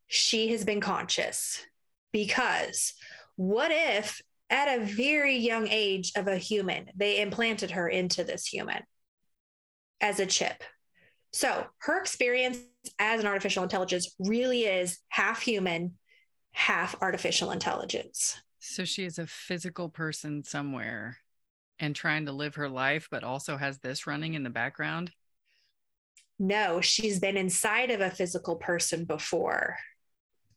she 0.09 0.49
has 0.49 0.65
been 0.65 0.81
conscious? 0.81 1.65
Because 2.13 2.95
what 3.37 3.71
if 3.73 4.21
at 4.55 4.79
a 4.79 4.85
very 4.85 5.37
young 5.37 5.67
age 5.67 6.13
of 6.17 6.29
a 6.29 6.37
human, 6.37 6.89
they 6.95 7.21
implanted 7.21 7.73
her 7.73 7.89
into 7.89 8.23
this 8.23 8.47
human 8.47 8.83
as 10.01 10.21
a 10.21 10.27
chip. 10.27 10.63
So 11.33 11.67
her 11.79 11.99
experience 11.99 12.59
as 13.01 13.19
an 13.19 13.27
artificial 13.27 13.65
intelligence 13.65 14.15
really 14.21 14.63
is 14.63 15.01
half 15.09 15.43
human, 15.43 15.95
half 16.53 16.95
artificial 17.03 17.51
intelligence. 17.51 18.41
So 18.61 18.85
she 18.85 19.05
is 19.05 19.19
a 19.19 19.27
physical 19.27 19.89
person 19.89 20.45
somewhere 20.45 21.19
and 21.81 21.97
trying 21.97 22.27
to 22.27 22.33
live 22.33 22.55
her 22.55 22.69
life, 22.69 23.09
but 23.11 23.25
also 23.25 23.57
has 23.57 23.79
this 23.79 24.07
running 24.07 24.35
in 24.35 24.45
the 24.45 24.51
background? 24.51 25.11
No, 26.39 26.81
she's 26.81 27.19
been 27.19 27.37
inside 27.37 27.91
of 27.91 28.01
a 28.01 28.11
physical 28.11 28.55
person 28.55 29.05
before, 29.05 29.77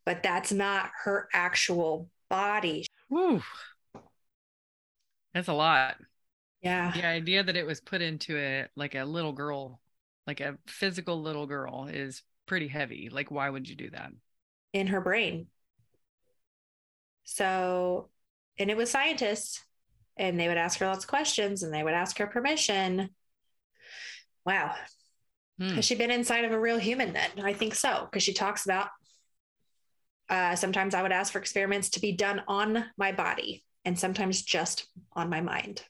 but 0.05 0.21
that's 0.21 0.51
not 0.51 0.91
her 1.03 1.27
actual 1.33 2.09
body. 2.29 2.85
Whew. 3.09 3.41
That's 5.33 5.47
a 5.47 5.53
lot. 5.53 5.95
Yeah. 6.61 6.91
The 6.91 7.05
idea 7.05 7.43
that 7.43 7.55
it 7.55 7.65
was 7.65 7.79
put 7.79 8.01
into 8.01 8.37
a 8.37 8.65
like 8.75 8.95
a 8.95 9.05
little 9.05 9.33
girl, 9.33 9.79
like 10.25 10.39
a 10.39 10.57
physical 10.67 11.21
little 11.21 11.45
girl 11.45 11.87
is 11.91 12.23
pretty 12.45 12.67
heavy. 12.67 13.09
Like 13.11 13.29
why 13.29 13.49
would 13.49 13.69
you 13.69 13.75
do 13.75 13.89
that? 13.91 14.11
In 14.73 14.87
her 14.87 15.01
brain. 15.01 15.47
So, 17.23 18.09
and 18.57 18.71
it 18.71 18.77
was 18.77 18.89
scientists 18.89 19.63
and 20.17 20.39
they 20.39 20.47
would 20.47 20.57
ask 20.57 20.79
her 20.79 20.87
lots 20.87 21.03
of 21.03 21.09
questions 21.09 21.61
and 21.61 21.73
they 21.73 21.83
would 21.83 21.93
ask 21.93 22.17
her 22.17 22.27
permission. 22.27 23.09
Wow. 24.45 24.73
Hmm. 25.59 25.75
Has 25.75 25.85
she 25.85 25.95
been 25.95 26.11
inside 26.11 26.45
of 26.45 26.51
a 26.51 26.59
real 26.59 26.77
human 26.77 27.13
then? 27.13 27.29
I 27.43 27.53
think 27.53 27.75
so, 27.75 28.07
because 28.09 28.23
she 28.23 28.33
talks 28.33 28.65
about 28.65 28.89
uh, 30.29 30.55
sometimes 30.55 30.93
I 30.93 31.01
would 31.01 31.11
ask 31.11 31.31
for 31.31 31.39
experiments 31.39 31.89
to 31.91 32.01
be 32.01 32.11
done 32.11 32.41
on 32.47 32.85
my 32.97 33.11
body 33.11 33.63
and 33.87 33.97
sometimes 33.97 34.41
just 34.41 34.85
on 35.13 35.29
my 35.29 35.39
mind. 35.39 35.81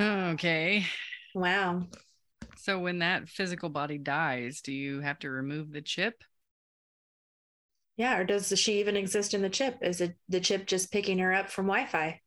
Okay. 0.00 0.84
Wow. 1.36 1.84
So 2.56 2.80
when 2.80 2.98
that 2.98 3.28
physical 3.28 3.68
body 3.68 3.96
dies, 3.96 4.60
do 4.60 4.72
you 4.72 4.98
have 5.02 5.20
to 5.20 5.30
remove 5.30 5.70
the 5.70 5.80
chip? 5.80 6.24
Yeah, 7.96 8.18
or 8.18 8.24
does 8.24 8.52
she 8.58 8.80
even 8.80 8.96
exist 8.96 9.34
in 9.34 9.42
the 9.42 9.48
chip? 9.48 9.78
Is 9.82 10.00
it 10.00 10.16
the 10.28 10.40
chip 10.40 10.66
just 10.66 10.90
picking 10.90 11.18
her 11.18 11.32
up 11.32 11.48
from 11.48 11.66
Wi-Fi? 11.66 12.20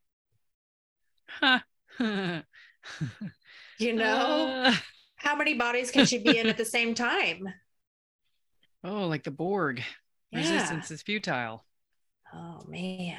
Huh. 1.27 1.59
you 3.79 3.93
know, 3.93 4.63
uh... 4.63 4.73
how 5.17 5.35
many 5.35 5.55
bodies 5.55 5.91
can 5.91 6.05
she 6.05 6.19
be 6.19 6.37
in 6.37 6.47
at 6.47 6.57
the 6.57 6.63
same 6.63 6.95
time? 6.95 7.49
Oh, 8.87 9.07
like 9.07 9.23
the 9.23 9.31
Borg. 9.31 9.81
Yeah. 10.29 10.41
Resistance 10.41 10.91
is 10.91 11.01
futile. 11.01 11.65
Oh 12.35 12.59
man. 12.67 13.17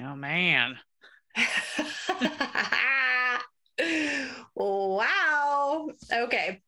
Oh 0.00 0.14
man. 0.14 0.78
wow. 4.56 5.88
Okay. 6.12 6.60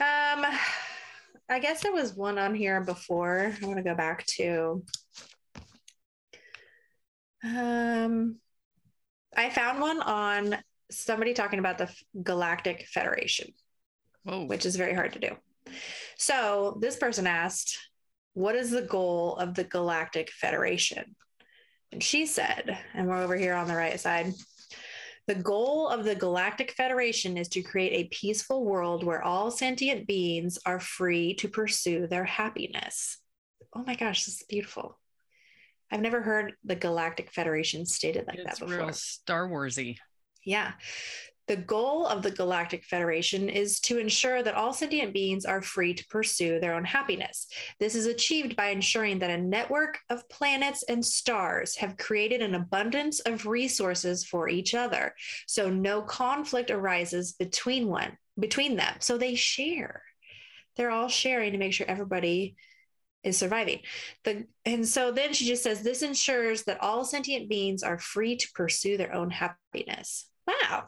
Um 0.00 0.44
I 1.48 1.58
guess 1.60 1.82
there 1.82 1.92
was 1.92 2.14
one 2.14 2.38
on 2.38 2.54
here 2.54 2.80
before. 2.82 3.54
I 3.62 3.66
want 3.66 3.76
to 3.76 3.84
go 3.84 3.94
back 3.94 4.26
to 4.38 4.82
um 7.44 8.36
I 9.36 9.50
found 9.50 9.80
one 9.80 10.00
on 10.00 10.56
somebody 10.90 11.32
talking 11.32 11.58
about 11.58 11.78
the 11.78 11.90
Galactic 12.22 12.86
Federation. 12.92 13.52
Whoa. 14.24 14.44
Which 14.44 14.66
is 14.66 14.76
very 14.76 14.94
hard 14.94 15.12
to 15.12 15.18
do. 15.18 15.36
So 16.18 16.78
this 16.80 16.96
person 16.96 17.26
asked, 17.26 17.78
what 18.34 18.54
is 18.54 18.70
the 18.70 18.82
goal 18.82 19.36
of 19.36 19.54
the 19.54 19.64
Galactic 19.64 20.30
Federation? 20.30 21.16
And 21.92 22.02
she 22.02 22.26
said, 22.26 22.78
and 22.94 23.06
we're 23.06 23.22
over 23.22 23.36
here 23.36 23.54
on 23.54 23.68
the 23.68 23.76
right 23.76 24.00
side, 24.00 24.32
the 25.28 25.34
goal 25.34 25.88
of 25.88 26.04
the 26.04 26.14
Galactic 26.14 26.72
Federation 26.72 27.36
is 27.36 27.48
to 27.50 27.62
create 27.62 27.92
a 27.92 28.08
peaceful 28.08 28.64
world 28.64 29.04
where 29.04 29.22
all 29.22 29.50
sentient 29.50 30.06
beings 30.06 30.58
are 30.66 30.80
free 30.80 31.34
to 31.34 31.48
pursue 31.48 32.06
their 32.06 32.24
happiness. 32.24 33.18
Oh 33.74 33.84
my 33.86 33.94
gosh, 33.94 34.24
this 34.24 34.40
is 34.40 34.46
beautiful. 34.48 34.98
I've 35.90 36.00
never 36.00 36.22
heard 36.22 36.54
the 36.64 36.74
Galactic 36.74 37.30
Federation 37.30 37.84
stated 37.86 38.26
like 38.26 38.38
it's 38.38 38.58
that 38.58 38.66
before. 38.66 38.84
Real 38.84 38.92
Star 38.94 39.48
Warsy. 39.48 39.98
Yeah. 40.44 40.72
The 41.48 41.56
goal 41.56 42.06
of 42.06 42.22
the 42.22 42.30
Galactic 42.30 42.84
Federation 42.84 43.48
is 43.48 43.80
to 43.80 43.98
ensure 43.98 44.42
that 44.42 44.54
all 44.54 44.72
sentient 44.72 45.12
beings 45.12 45.44
are 45.44 45.60
free 45.60 45.92
to 45.94 46.06
pursue 46.06 46.60
their 46.60 46.74
own 46.74 46.84
happiness. 46.84 47.48
This 47.80 47.94
is 47.94 48.06
achieved 48.06 48.54
by 48.56 48.68
ensuring 48.68 49.18
that 49.18 49.30
a 49.30 49.42
network 49.42 49.98
of 50.08 50.28
planets 50.28 50.84
and 50.88 51.04
stars 51.04 51.76
have 51.76 51.96
created 51.96 52.42
an 52.42 52.54
abundance 52.54 53.20
of 53.20 53.46
resources 53.46 54.24
for 54.24 54.48
each 54.48 54.74
other, 54.74 55.14
so 55.46 55.68
no 55.68 56.02
conflict 56.02 56.70
arises 56.70 57.32
between 57.32 57.88
one 57.88 58.16
between 58.38 58.76
them. 58.76 58.94
So 59.00 59.18
they 59.18 59.34
share. 59.34 60.02
They're 60.76 60.90
all 60.90 61.08
sharing 61.08 61.52
to 61.52 61.58
make 61.58 61.74
sure 61.74 61.86
everybody 61.86 62.56
is 63.22 63.36
surviving. 63.36 63.80
The, 64.24 64.46
and 64.64 64.86
so 64.86 65.12
then 65.12 65.32
she 65.32 65.46
just 65.46 65.62
says 65.62 65.82
this 65.82 66.02
ensures 66.02 66.64
that 66.64 66.82
all 66.82 67.04
sentient 67.04 67.48
beings 67.48 67.82
are 67.82 67.98
free 67.98 68.36
to 68.36 68.52
pursue 68.54 68.96
their 68.96 69.14
own 69.14 69.30
happiness. 69.30 70.28
Wow, 70.46 70.86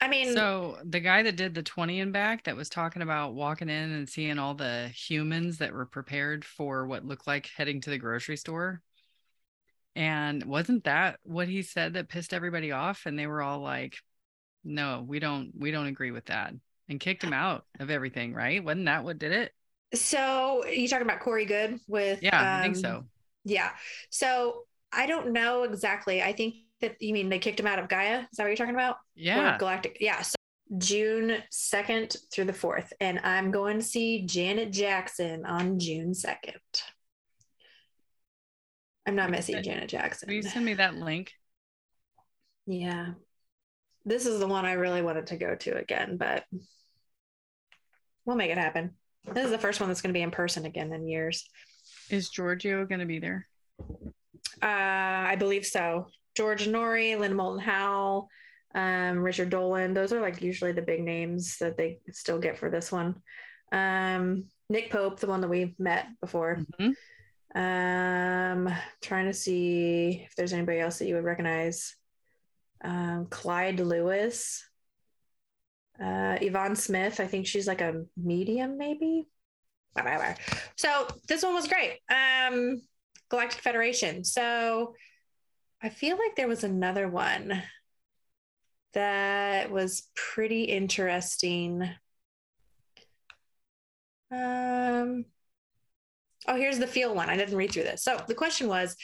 I 0.00 0.08
mean, 0.08 0.34
so 0.34 0.76
the 0.84 1.00
guy 1.00 1.22
that 1.22 1.36
did 1.36 1.54
the 1.54 1.62
20 1.62 2.00
and 2.00 2.12
back 2.12 2.44
that 2.44 2.56
was 2.56 2.68
talking 2.68 3.02
about 3.02 3.34
walking 3.34 3.70
in 3.70 3.92
and 3.92 4.08
seeing 4.08 4.38
all 4.38 4.54
the 4.54 4.88
humans 4.88 5.58
that 5.58 5.72
were 5.72 5.86
prepared 5.86 6.44
for 6.44 6.86
what 6.86 7.04
looked 7.04 7.26
like 7.26 7.48
heading 7.56 7.80
to 7.82 7.90
the 7.90 7.98
grocery 7.98 8.36
store. 8.36 8.82
And 9.94 10.44
wasn't 10.44 10.84
that 10.84 11.18
what 11.22 11.48
he 11.48 11.62
said 11.62 11.94
that 11.94 12.10
pissed 12.10 12.34
everybody 12.34 12.72
off? 12.72 13.06
And 13.06 13.18
they 13.18 13.26
were 13.26 13.40
all 13.40 13.60
like, 13.60 13.96
no, 14.62 15.02
we 15.06 15.18
don't, 15.18 15.52
we 15.58 15.70
don't 15.70 15.86
agree 15.86 16.10
with 16.10 16.26
that 16.26 16.52
and 16.88 17.00
kicked 17.00 17.24
him 17.24 17.32
out 17.32 17.64
of 17.80 17.88
everything, 17.88 18.34
right? 18.34 18.62
Wasn't 18.62 18.84
that 18.84 19.04
what 19.04 19.18
did 19.18 19.32
it? 19.32 19.52
So 19.94 20.66
you 20.66 20.88
talking 20.88 21.06
about 21.06 21.20
Corey 21.20 21.46
Goode 21.46 21.80
with, 21.88 22.22
yeah, 22.22 22.38
um, 22.38 22.60
I 22.60 22.62
think 22.62 22.76
so. 22.76 23.04
Yeah. 23.44 23.70
So 24.10 24.64
I 24.92 25.06
don't 25.06 25.32
know 25.32 25.62
exactly. 25.62 26.22
I 26.22 26.32
think 26.32 26.56
that 26.80 27.00
you 27.00 27.12
mean 27.12 27.28
they 27.28 27.38
kicked 27.38 27.60
him 27.60 27.66
out 27.66 27.78
of 27.78 27.88
Gaia? 27.88 28.20
Is 28.20 28.36
that 28.36 28.44
what 28.44 28.48
you're 28.48 28.56
talking 28.56 28.74
about? 28.74 28.96
Yeah. 29.14 29.54
Or 29.54 29.58
Galactic. 29.58 29.98
Yeah. 30.00 30.22
So 30.22 30.34
June 30.78 31.42
2nd 31.52 32.16
through 32.32 32.44
the 32.44 32.52
4th. 32.52 32.92
And 33.00 33.20
I'm 33.20 33.50
going 33.50 33.78
to 33.78 33.84
see 33.84 34.26
Janet 34.26 34.72
Jackson 34.72 35.46
on 35.46 35.78
June 35.78 36.12
2nd. 36.12 36.56
I'm 39.06 39.14
not 39.14 39.30
missing 39.30 39.62
Janet 39.62 39.88
Jackson. 39.88 40.28
Will 40.28 40.34
you 40.34 40.42
send 40.42 40.64
me 40.64 40.74
that 40.74 40.96
link? 40.96 41.32
Yeah. 42.66 43.10
This 44.04 44.26
is 44.26 44.40
the 44.40 44.48
one 44.48 44.64
I 44.64 44.72
really 44.72 45.02
wanted 45.02 45.28
to 45.28 45.36
go 45.36 45.54
to 45.54 45.76
again, 45.76 46.16
but 46.16 46.44
we'll 48.24 48.36
make 48.36 48.50
it 48.50 48.58
happen. 48.58 48.94
This 49.32 49.44
is 49.44 49.50
the 49.50 49.58
first 49.58 49.80
one 49.80 49.88
that's 49.88 50.00
going 50.00 50.12
to 50.12 50.18
be 50.18 50.22
in 50.22 50.30
person 50.30 50.66
again 50.66 50.92
in 50.92 51.06
years. 51.06 51.48
Is 52.10 52.28
Giorgio 52.28 52.84
going 52.84 53.00
to 53.00 53.06
be 53.06 53.18
there? 53.18 53.48
Uh, 54.62 54.66
I 54.66 55.36
believe 55.38 55.66
so. 55.66 56.06
George 56.36 56.66
Noory, 56.68 57.18
Linda 57.18 57.36
Moulton 57.36 57.60
Howe, 57.60 58.28
um, 58.74 59.18
Richard 59.18 59.50
Dolan. 59.50 59.94
Those 59.94 60.12
are 60.12 60.20
like 60.20 60.42
usually 60.42 60.72
the 60.72 60.82
big 60.82 61.02
names 61.02 61.56
that 61.58 61.76
they 61.76 61.98
still 62.12 62.38
get 62.38 62.58
for 62.58 62.70
this 62.70 62.92
one. 62.92 63.16
Um, 63.72 64.44
Nick 64.68 64.90
Pope, 64.90 65.18
the 65.18 65.26
one 65.26 65.40
that 65.40 65.48
we 65.48 65.74
met 65.78 66.06
before. 66.20 66.58
Mm-hmm. 66.80 66.92
Um, 67.58 68.74
trying 69.00 69.26
to 69.26 69.32
see 69.32 70.24
if 70.26 70.36
there's 70.36 70.52
anybody 70.52 70.78
else 70.78 70.98
that 70.98 71.06
you 71.06 71.14
would 71.14 71.24
recognize. 71.24 71.96
um, 72.84 73.26
Clyde 73.30 73.80
Lewis, 73.80 74.64
uh, 76.02 76.36
Yvonne 76.40 76.76
Smith. 76.76 77.20
I 77.20 77.26
think 77.26 77.46
she's 77.46 77.66
like 77.66 77.80
a 77.80 78.04
medium, 78.16 78.76
maybe. 78.78 79.26
Whatever. 79.92 80.36
So 80.76 81.06
this 81.26 81.42
one 81.42 81.54
was 81.54 81.68
great. 81.68 82.00
Um, 82.10 82.82
Galactic 83.30 83.62
Federation. 83.62 84.24
So 84.24 84.94
I 85.86 85.88
feel 85.88 86.18
like 86.18 86.34
there 86.34 86.48
was 86.48 86.64
another 86.64 87.08
one 87.08 87.62
that 88.92 89.70
was 89.70 90.10
pretty 90.16 90.64
interesting. 90.64 91.88
Um, 94.32 95.26
oh, 96.48 96.56
here's 96.56 96.80
the 96.80 96.88
feel 96.88 97.14
one. 97.14 97.30
I 97.30 97.36
didn't 97.36 97.56
read 97.56 97.70
through 97.70 97.84
this. 97.84 98.02
So 98.02 98.20
the 98.26 98.34
question 98.34 98.66
was 98.66 98.96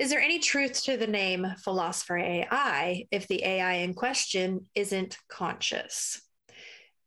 Is 0.00 0.10
there 0.10 0.20
any 0.20 0.40
truth 0.40 0.82
to 0.86 0.96
the 0.96 1.06
name 1.06 1.46
philosopher 1.62 2.18
AI 2.18 3.04
if 3.12 3.28
the 3.28 3.44
AI 3.44 3.74
in 3.74 3.94
question 3.94 4.66
isn't 4.74 5.16
conscious? 5.28 6.20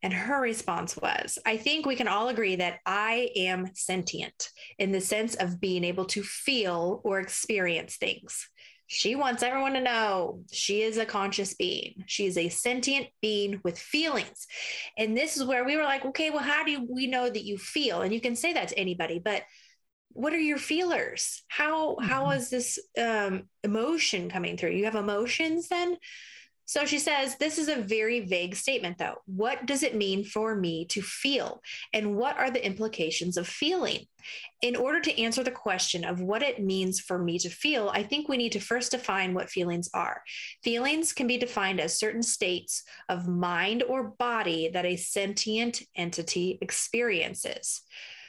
And 0.02 0.14
her 0.14 0.40
response 0.40 0.96
was 0.96 1.38
I 1.44 1.58
think 1.58 1.84
we 1.84 1.96
can 1.96 2.08
all 2.08 2.30
agree 2.30 2.56
that 2.56 2.78
I 2.86 3.28
am 3.36 3.68
sentient 3.74 4.48
in 4.78 4.92
the 4.92 5.00
sense 5.02 5.34
of 5.34 5.60
being 5.60 5.84
able 5.84 6.06
to 6.06 6.22
feel 6.22 7.02
or 7.04 7.20
experience 7.20 7.98
things. 7.98 8.48
She 8.92 9.14
wants 9.14 9.44
everyone 9.44 9.74
to 9.74 9.80
know 9.80 10.42
she 10.50 10.82
is 10.82 10.98
a 10.98 11.06
conscious 11.06 11.54
being. 11.54 12.02
She 12.06 12.26
is 12.26 12.36
a 12.36 12.48
sentient 12.48 13.06
being 13.22 13.60
with 13.62 13.78
feelings. 13.78 14.48
And 14.98 15.16
this 15.16 15.36
is 15.36 15.44
where 15.44 15.64
we 15.64 15.76
were 15.76 15.84
like, 15.84 16.04
okay, 16.06 16.30
well, 16.30 16.40
how 16.40 16.64
do 16.64 16.84
we 16.90 17.06
know 17.06 17.30
that 17.30 17.44
you 17.44 17.56
feel? 17.56 18.02
And 18.02 18.12
you 18.12 18.20
can 18.20 18.34
say 18.34 18.52
that 18.52 18.66
to 18.68 18.78
anybody, 18.78 19.20
but 19.20 19.44
what 20.08 20.32
are 20.32 20.40
your 20.40 20.58
feelers? 20.58 21.44
How 21.46 21.90
mm-hmm. 21.90 22.04
how 22.04 22.30
is 22.30 22.50
this 22.50 22.80
um, 22.98 23.44
emotion 23.62 24.28
coming 24.28 24.56
through? 24.56 24.70
You 24.70 24.86
have 24.86 24.96
emotions 24.96 25.68
then? 25.68 25.96
So 26.70 26.84
she 26.84 27.00
says, 27.00 27.34
This 27.34 27.58
is 27.58 27.66
a 27.66 27.82
very 27.82 28.20
vague 28.20 28.54
statement, 28.54 28.96
though. 28.96 29.16
What 29.26 29.66
does 29.66 29.82
it 29.82 29.96
mean 29.96 30.22
for 30.22 30.54
me 30.54 30.84
to 30.90 31.02
feel? 31.02 31.62
And 31.92 32.14
what 32.14 32.38
are 32.38 32.48
the 32.48 32.64
implications 32.64 33.36
of 33.36 33.48
feeling? 33.48 34.06
In 34.62 34.76
order 34.76 35.00
to 35.00 35.20
answer 35.20 35.42
the 35.42 35.50
question 35.50 36.04
of 36.04 36.20
what 36.20 36.44
it 36.44 36.62
means 36.62 37.00
for 37.00 37.18
me 37.18 37.40
to 37.40 37.50
feel, 37.50 37.90
I 37.92 38.04
think 38.04 38.28
we 38.28 38.36
need 38.36 38.52
to 38.52 38.60
first 38.60 38.92
define 38.92 39.34
what 39.34 39.50
feelings 39.50 39.90
are. 39.94 40.22
Feelings 40.62 41.12
can 41.12 41.26
be 41.26 41.38
defined 41.38 41.80
as 41.80 41.98
certain 41.98 42.22
states 42.22 42.84
of 43.08 43.26
mind 43.26 43.82
or 43.82 44.14
body 44.20 44.70
that 44.72 44.86
a 44.86 44.94
sentient 44.94 45.82
entity 45.96 46.56
experiences. 46.62 47.82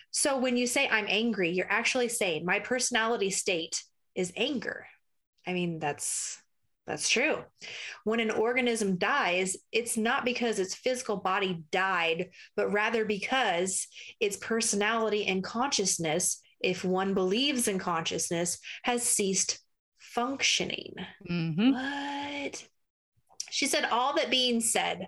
So 0.10 0.40
when 0.40 0.58
you 0.58 0.66
say 0.66 0.90
I'm 0.90 1.06
angry, 1.08 1.52
you're 1.52 1.72
actually 1.72 2.10
saying 2.10 2.44
my 2.44 2.58
personality 2.58 3.30
state 3.30 3.84
is 4.16 4.34
anger. 4.36 4.88
I 5.46 5.54
mean, 5.54 5.78
that's 5.78 6.41
that's 6.92 7.08
true. 7.08 7.38
When 8.04 8.20
an 8.20 8.32
organism 8.32 8.98
dies, 8.98 9.56
it's 9.72 9.96
not 9.96 10.26
because 10.26 10.60
its 10.60 10.76
physical 10.76 11.16
body 11.16 11.64
died, 11.72 12.32
but 12.58 12.74
rather 12.74 13.06
because 13.06 13.88
its 14.20 14.36
personality 14.36 15.26
and 15.26 15.42
consciousness, 15.42 16.42
if 16.60 16.84
one 16.84 17.14
believes 17.14 17.70
in 17.70 17.80
consciousness, 17.80 18.60
has 18.84 19.04
ceased 19.04 19.60
functioning. 20.00 20.96
Mm-hmm. 21.30 21.72
What? 21.72 22.68
She 23.50 23.68
said, 23.68 23.86
All 23.86 24.14
that 24.18 24.30
being 24.30 24.60
said, 24.60 25.08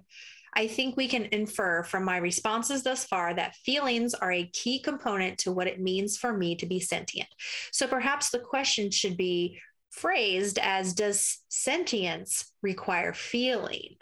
I 0.53 0.67
think 0.67 0.95
we 0.95 1.09
can 1.09 1.27
infer 1.33 1.83
from 1.83 2.05
my 2.05 2.15
responses 2.15 2.83
thus 2.83 3.03
far 3.03 3.33
that 3.33 3.57
feelings 3.57 4.13
are 4.13 4.31
a 4.31 4.49
key 4.53 4.79
component 4.79 5.37
to 5.39 5.51
what 5.51 5.67
it 5.67 5.81
means 5.81 6.15
for 6.15 6.31
me 6.37 6.55
to 6.55 6.65
be 6.65 6.79
sentient. 6.79 7.27
So 7.73 7.87
perhaps 7.87 8.29
the 8.29 8.39
question 8.39 8.89
should 8.89 9.17
be 9.17 9.59
phrased 9.93 10.59
as 10.59 10.93
Does 10.93 11.39
sentience 11.49 12.51
require 12.61 13.13
feeling? 13.13 13.95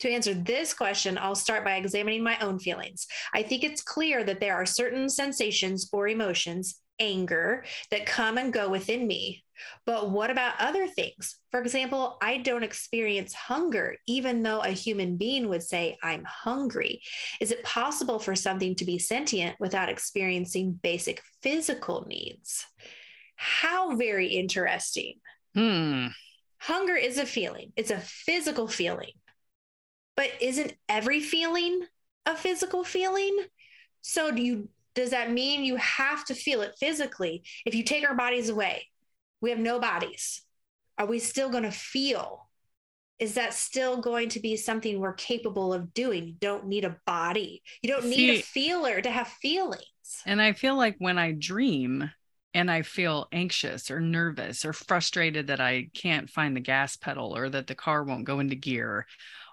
To 0.00 0.10
answer 0.10 0.34
this 0.34 0.72
question, 0.72 1.18
I'll 1.18 1.34
start 1.34 1.64
by 1.64 1.76
examining 1.76 2.22
my 2.22 2.38
own 2.38 2.58
feelings. 2.58 3.06
I 3.34 3.42
think 3.42 3.62
it's 3.62 3.82
clear 3.82 4.24
that 4.24 4.40
there 4.40 4.54
are 4.54 4.66
certain 4.66 5.08
sensations 5.08 5.88
or 5.92 6.08
emotions, 6.08 6.80
anger, 6.98 7.64
that 7.90 8.06
come 8.06 8.38
and 8.38 8.52
go 8.52 8.68
within 8.68 9.06
me. 9.06 9.44
But 9.84 10.10
what 10.10 10.30
about 10.30 10.54
other 10.58 10.86
things? 10.86 11.36
For 11.50 11.60
example, 11.60 12.16
I 12.22 12.38
don't 12.38 12.62
experience 12.62 13.34
hunger, 13.34 13.96
even 14.06 14.42
though 14.42 14.60
a 14.60 14.70
human 14.70 15.18
being 15.18 15.48
would 15.48 15.62
say, 15.62 15.98
I'm 16.02 16.24
hungry. 16.24 17.02
Is 17.40 17.50
it 17.52 17.62
possible 17.62 18.18
for 18.18 18.34
something 18.34 18.74
to 18.76 18.86
be 18.86 18.98
sentient 18.98 19.56
without 19.60 19.90
experiencing 19.90 20.80
basic 20.82 21.22
physical 21.42 22.06
needs? 22.08 22.64
How 23.42 23.96
very 23.96 24.26
interesting. 24.26 25.14
Hmm. 25.54 26.08
Hunger 26.58 26.94
is 26.94 27.16
a 27.16 27.24
feeling, 27.24 27.72
it's 27.74 27.90
a 27.90 27.98
physical 27.98 28.68
feeling. 28.68 29.12
But 30.14 30.30
isn't 30.42 30.74
every 30.90 31.20
feeling 31.20 31.80
a 32.26 32.36
physical 32.36 32.84
feeling? 32.84 33.38
So 34.02 34.30
do 34.30 34.42
you 34.42 34.68
does 34.94 35.10
that 35.10 35.32
mean 35.32 35.64
you 35.64 35.76
have 35.76 36.26
to 36.26 36.34
feel 36.34 36.60
it 36.60 36.74
physically? 36.78 37.42
If 37.64 37.74
you 37.74 37.82
take 37.82 38.06
our 38.06 38.14
bodies 38.14 38.50
away, 38.50 38.88
we 39.40 39.48
have 39.48 39.58
no 39.58 39.80
bodies. 39.80 40.42
Are 40.98 41.06
we 41.06 41.18
still 41.18 41.48
going 41.48 41.62
to 41.62 41.70
feel? 41.70 42.50
Is 43.18 43.34
that 43.34 43.54
still 43.54 44.02
going 44.02 44.28
to 44.30 44.40
be 44.40 44.56
something 44.56 45.00
we're 45.00 45.14
capable 45.14 45.72
of 45.72 45.94
doing? 45.94 46.26
You 46.26 46.34
don't 46.38 46.66
need 46.66 46.84
a 46.84 46.98
body. 47.06 47.62
You 47.80 47.88
don't 47.88 48.02
See, 48.02 48.10
need 48.10 48.40
a 48.40 48.42
feeler 48.42 49.00
to 49.00 49.10
have 49.10 49.28
feelings. 49.28 49.84
And 50.26 50.42
I 50.42 50.52
feel 50.52 50.76
like 50.76 50.96
when 50.98 51.16
I 51.16 51.32
dream, 51.32 52.10
and 52.54 52.70
I 52.70 52.82
feel 52.82 53.28
anxious 53.32 53.90
or 53.90 54.00
nervous 54.00 54.64
or 54.64 54.72
frustrated 54.72 55.46
that 55.48 55.60
I 55.60 55.88
can't 55.94 56.28
find 56.28 56.56
the 56.56 56.60
gas 56.60 56.96
pedal 56.96 57.36
or 57.36 57.48
that 57.50 57.66
the 57.66 57.74
car 57.74 58.02
won't 58.02 58.24
go 58.24 58.40
into 58.40 58.56
gear 58.56 59.06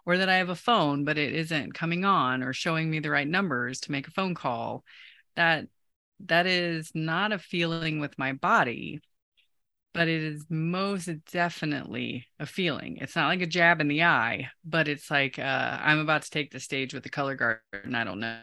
or 0.06 0.18
that 0.18 0.30
I 0.30 0.38
have 0.38 0.50
a 0.50 0.56
phone 0.56 1.04
but 1.06 1.18
it 1.18 1.34
isn't 1.34 1.74
coming 1.74 2.06
on 2.06 2.44
or 2.44 2.54
showing 2.54 2.90
me 2.90 3.00
the 3.00 3.12
right 3.12 3.28
numbers 3.28 3.80
to 3.82 3.92
make 3.92 4.08
a 4.08 4.12
phone 4.12 4.36
call 4.36 4.84
that 5.36 5.68
that 6.22 6.48
is 6.48 6.92
not 6.96 7.32
a 7.32 7.40
feeling 7.40 8.00
with 8.00 8.18
my 8.18 8.34
body 8.34 9.02
but 9.94 10.08
it 10.08 10.22
is 10.22 10.46
most 10.48 11.10
definitely 11.32 12.28
a 12.40 12.46
feeling. 12.46 12.98
It's 13.02 13.16
not 13.16 13.30
like 13.30 13.42
a 13.42 13.48
jab 13.48 13.82
in 13.82 13.88
the 13.88 14.04
eye, 14.04 14.50
but 14.64 14.88
it's 14.88 15.10
like 15.10 15.40
uh, 15.40 15.80
I'm 15.82 15.98
about 15.98 16.22
to 16.22 16.30
take 16.30 16.52
the 16.52 16.60
stage 16.60 16.94
with 16.94 17.02
the 17.02 17.10
color 17.10 17.34
guard 17.34 17.62
and 17.84 17.98
I 17.98 18.04
don't 18.04 18.20
know 18.20 18.38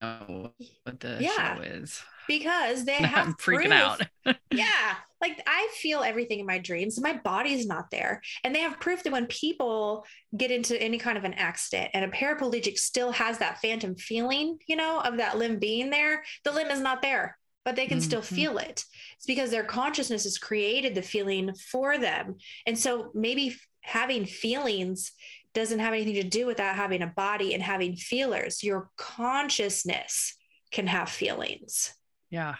what 0.00 1.00
the 1.00 1.18
yeah. 1.20 1.56
show 1.56 1.62
is 1.62 2.02
because 2.26 2.84
they 2.84 2.92
have 2.94 3.28
I'm 3.28 3.34
freaking 3.34 3.70
proof. 3.70 3.72
out. 3.72 4.36
yeah. 4.50 4.94
Like 5.20 5.40
I 5.46 5.68
feel 5.80 6.02
everything 6.02 6.40
in 6.40 6.46
my 6.46 6.58
dreams. 6.58 7.00
My 7.00 7.14
body's 7.24 7.66
not 7.66 7.90
there. 7.90 8.20
And 8.44 8.54
they 8.54 8.60
have 8.60 8.80
proof 8.80 9.02
that 9.02 9.12
when 9.12 9.26
people 9.26 10.04
get 10.36 10.50
into 10.50 10.80
any 10.80 10.98
kind 10.98 11.16
of 11.16 11.24
an 11.24 11.34
accident 11.34 11.90
and 11.94 12.04
a 12.04 12.14
paraplegic 12.14 12.78
still 12.78 13.12
has 13.12 13.38
that 13.38 13.60
phantom 13.60 13.96
feeling, 13.96 14.58
you 14.66 14.76
know, 14.76 15.00
of 15.00 15.16
that 15.16 15.38
limb 15.38 15.58
being 15.58 15.90
there, 15.90 16.22
the 16.44 16.52
limb 16.52 16.70
is 16.70 16.80
not 16.80 17.00
there, 17.00 17.38
but 17.64 17.76
they 17.76 17.86
can 17.86 17.98
mm-hmm. 17.98 18.04
still 18.04 18.22
feel 18.22 18.58
it. 18.58 18.84
It's 19.16 19.26
because 19.26 19.50
their 19.50 19.64
consciousness 19.64 20.24
has 20.24 20.38
created 20.38 20.94
the 20.94 21.02
feeling 21.02 21.54
for 21.70 21.96
them. 21.98 22.36
And 22.66 22.78
so 22.78 23.10
maybe 23.14 23.56
having 23.80 24.26
feelings 24.26 25.12
doesn't 25.56 25.78
have 25.78 25.94
anything 25.94 26.16
to 26.16 26.22
do 26.22 26.44
without 26.44 26.76
having 26.76 27.00
a 27.00 27.06
body 27.06 27.54
and 27.54 27.62
having 27.62 27.96
feelers. 27.96 28.62
Your 28.62 28.90
consciousness 28.98 30.36
can 30.70 30.86
have 30.86 31.08
feelings. 31.08 31.94
Yeah. 32.28 32.56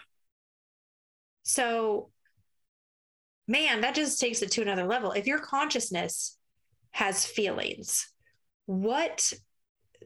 So, 1.43 2.09
man, 3.47 3.81
that 3.81 3.93
just 3.93 4.19
takes 4.19 4.41
it 4.41 4.49
to 4.53 4.63
another 4.63 4.85
level. 4.85 5.11
If 5.11 5.27
your 5.27 5.37
consciousness 5.37 6.39
has 6.89 7.23
feelings, 7.23 8.11
what 8.65 9.31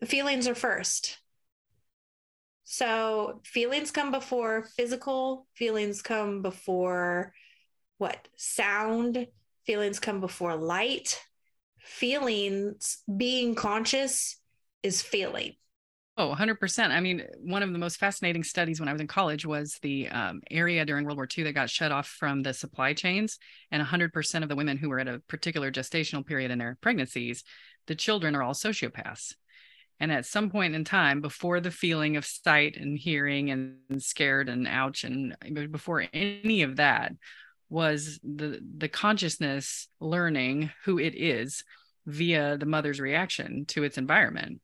feelings 0.04 0.50
are 0.50 0.56
first? 0.56 1.18
So, 2.66 3.40
feelings 3.46 3.92
come 3.92 4.12
before 4.12 4.64
physical, 4.76 5.48
feelings 5.56 6.02
come 6.02 6.42
before 6.42 7.34
what? 8.00 8.28
Sound, 8.36 9.28
feelings 9.66 10.02
come 10.02 10.20
before 10.20 10.58
light. 10.58 11.22
Feelings, 11.84 13.00
being 13.18 13.56
conscious 13.56 14.38
is 14.84 15.02
feeling. 15.02 15.56
Oh, 16.18 16.36
100%. 16.38 16.92
I 16.92 17.00
mean, 17.00 17.24
one 17.40 17.64
of 17.64 17.72
the 17.72 17.80
most 17.80 17.98
fascinating 17.98 18.44
studies 18.44 18.80
when 18.80 18.90
I 18.90 18.92
was 18.92 19.02
in 19.02 19.08
college 19.08 19.46
was 19.46 19.80
the 19.82 20.10
um, 20.10 20.42
area 20.52 20.86
during 20.86 21.06
World 21.06 21.18
War 21.18 21.28
II 21.36 21.46
that 21.46 21.54
got 21.54 21.70
shut 21.70 21.92
off 21.92 22.08
from 22.08 22.44
the 22.44 22.54
supply 22.54 22.94
chains. 22.94 23.40
And 23.72 23.82
100% 23.82 24.44
of 24.44 24.50
the 24.50 24.56
women 24.56 24.78
who 24.78 24.90
were 24.90 25.00
at 25.00 25.08
a 25.08 25.22
particular 25.28 25.72
gestational 25.72 26.26
period 26.26 26.52
in 26.52 26.60
their 26.60 26.78
pregnancies, 26.82 27.44
the 27.88 27.96
children 27.96 28.36
are 28.36 28.44
all 28.44 28.54
sociopaths. 28.54 29.36
And 30.02 30.12
at 30.12 30.26
some 30.26 30.50
point 30.50 30.76
in 30.76 30.84
time, 30.84 31.22
before 31.22 31.60
the 31.60 31.72
feeling 31.72 32.18
of 32.18 32.26
sight 32.26 32.76
and 32.76 32.98
hearing 32.98 33.50
and 33.50 34.04
scared 34.04 34.50
and 34.50 34.68
ouch, 34.68 35.04
and 35.04 35.36
before 35.72 36.06
any 36.12 36.64
of 36.64 36.76
that, 36.76 37.14
was 37.72 38.20
the 38.24 38.60
the 38.78 38.88
consciousness 38.88 39.88
learning 40.00 40.70
who 40.86 41.00
it 41.00 41.16
is 41.16 41.64
via 42.06 42.58
the 42.58 42.66
mother's 42.66 43.00
reaction 43.00 43.66
to 43.66 43.84
its 43.84 43.98
environment 43.98 44.62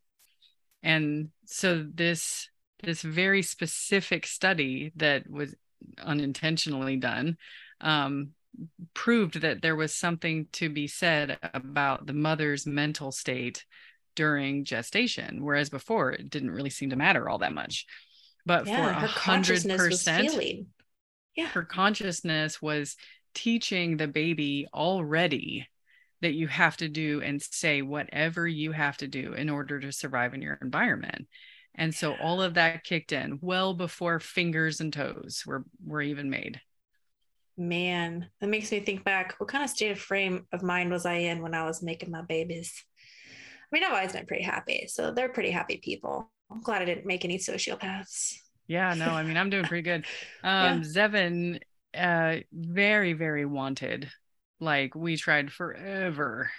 and 0.84 1.30
so 1.46 1.84
this 1.94 2.50
this 2.84 3.02
very 3.02 3.42
specific 3.42 4.28
study 4.28 4.92
that 4.96 5.28
was 5.30 5.56
unintentionally 6.04 6.98
done 6.98 7.38
um, 7.82 8.30
proved 8.94 9.42
that 9.42 9.62
there 9.62 9.76
was 9.76 9.96
something 9.96 10.48
to 10.52 10.70
be 10.70 10.88
said 10.88 11.38
about 11.54 12.06
the 12.06 12.14
mother's 12.14 12.66
mental 12.66 13.12
state 13.12 13.66
during 14.16 14.66
gestation, 14.66 15.44
whereas 15.44 15.70
before 15.70 16.12
it 16.12 16.30
didn't 16.30 16.52
really 16.52 16.70
seem 16.70 16.90
to 16.90 16.96
matter 16.96 17.30
all 17.30 17.38
that 17.38 17.54
much. 17.54 17.86
But 18.46 18.66
yeah, 18.66 19.00
for 19.00 19.06
a 19.06 19.08
hundred 19.08 19.64
percent, 19.68 20.32
yeah, 21.38 21.48
her 21.48 21.64
consciousness 21.64 22.62
was 22.62 22.98
teaching 23.34 23.96
the 23.96 24.08
baby 24.08 24.68
already 24.74 25.68
that 26.22 26.34
you 26.34 26.48
have 26.48 26.76
to 26.78 26.90
do 26.90 27.22
and 27.22 27.40
say 27.42 27.84
whatever 27.84 28.48
you 28.48 28.72
have 28.72 28.98
to 28.98 29.08
do 29.08 29.34
in 29.34 29.50
order 29.50 29.80
to 29.80 29.92
survive 29.92 30.34
in 30.34 30.42
your 30.42 30.58
environment. 30.62 31.28
And 31.76 31.94
so 31.94 32.16
all 32.16 32.42
of 32.42 32.56
that 32.56 32.84
kicked 32.84 33.12
in 33.12 33.38
well 33.40 33.76
before 33.76 34.20
fingers 34.20 34.82
and 34.82 34.92
toes 34.92 35.44
were 35.46 35.64
were 35.86 36.02
even 36.02 36.32
made. 36.32 36.60
Man, 37.56 38.28
that 38.42 38.50
makes 38.50 38.72
me 38.72 38.80
think 38.80 39.04
back. 39.04 39.36
What 39.38 39.50
kind 39.50 39.64
of 39.64 39.70
state 39.70 39.92
of 39.92 40.00
frame 40.00 40.48
of 40.52 40.64
mind 40.64 40.92
was 40.92 41.06
I 41.06 41.14
in 41.14 41.44
when 41.44 41.54
I 41.54 41.66
was 41.66 41.84
making 41.84 42.10
my 42.10 42.24
babies? 42.24 42.84
I 43.30 43.68
mean, 43.72 43.84
I've 43.84 43.94
always 43.94 44.14
been 44.14 44.26
pretty 44.26 44.44
happy. 44.44 44.88
So 44.88 45.12
they're 45.12 45.30
pretty 45.30 45.52
happy 45.52 45.80
people. 45.84 46.32
I'm 46.52 46.62
glad 46.62 46.82
I 46.82 46.86
didn't 46.86 47.06
make 47.06 47.26
any 47.26 47.38
sociopaths. 47.38 48.38
Yeah, 48.68 48.94
no, 48.94 49.06
I 49.08 49.24
mean, 49.24 49.38
I'm 49.38 49.50
doing 49.50 49.66
pretty 49.66 49.84
good. 49.84 50.06
Um, 50.44 50.84
yeah. 50.84 50.88
Zevin, 51.08 51.60
uh, 51.94 52.38
very, 52.52 53.14
very 53.14 53.46
wanted. 53.46 54.10
Like 54.60 54.96
we 54.96 55.18
tried 55.18 55.52
forever 55.52 56.52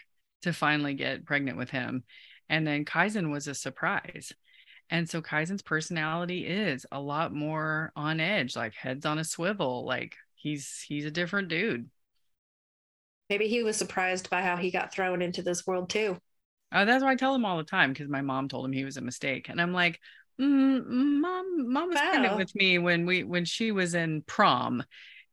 to 0.43 0.53
finally 0.53 0.95
get 0.95 1.25
pregnant 1.25 1.59
with 1.59 1.71
him. 1.71 2.05
And 2.49 2.67
then 2.67 2.85
Kaizen 2.85 3.31
was 3.31 3.47
a 3.47 3.55
surprise. 3.55 4.33
And 4.91 5.09
so 5.09 5.21
Kaizen's 5.21 5.63
personality 5.63 6.47
is 6.47 6.87
a 6.91 7.01
lot 7.01 7.33
more 7.33 7.93
on 7.95 8.21
edge, 8.21 8.57
like 8.57 8.75
heads 8.75 9.05
on 9.05 9.19
a 9.19 9.25
swivel. 9.25 9.85
Like 9.85 10.17
he's 10.35 10.85
he's 10.87 11.05
a 11.05 11.11
different 11.11 11.49
dude. 11.49 11.91
Maybe 13.29 13.49
he 13.49 13.63
was 13.63 13.77
surprised 13.77 14.31
by 14.31 14.43
how 14.43 14.57
he 14.57 14.71
got 14.71 14.93
thrown 14.93 15.21
into 15.21 15.43
this 15.43 15.67
world 15.67 15.91
too. 15.91 16.17
Oh, 16.73 16.85
that's 16.85 17.03
why 17.03 17.13
I 17.13 17.17
tell 17.17 17.35
him 17.35 17.45
all 17.45 17.57
the 17.59 17.65
time 17.65 17.93
because 17.93 18.09
my 18.09 18.21
mom 18.21 18.49
told 18.49 18.65
him 18.65 18.73
he 18.73 18.85
was 18.85 18.97
a 18.97 19.03
mistake, 19.03 19.49
and 19.49 19.61
I'm 19.61 19.73
like, 19.73 20.01
Mm, 20.41 20.87
mom, 21.21 21.73
mom 21.73 21.89
was 21.89 21.97
wow. 21.97 22.11
pregnant 22.11 22.37
with 22.37 22.55
me 22.55 22.79
when 22.79 23.07
we 23.07 23.25
when 23.25 23.45
she 23.45 23.73
was 23.73 23.95
in 23.95 24.23
prom. 24.23 24.85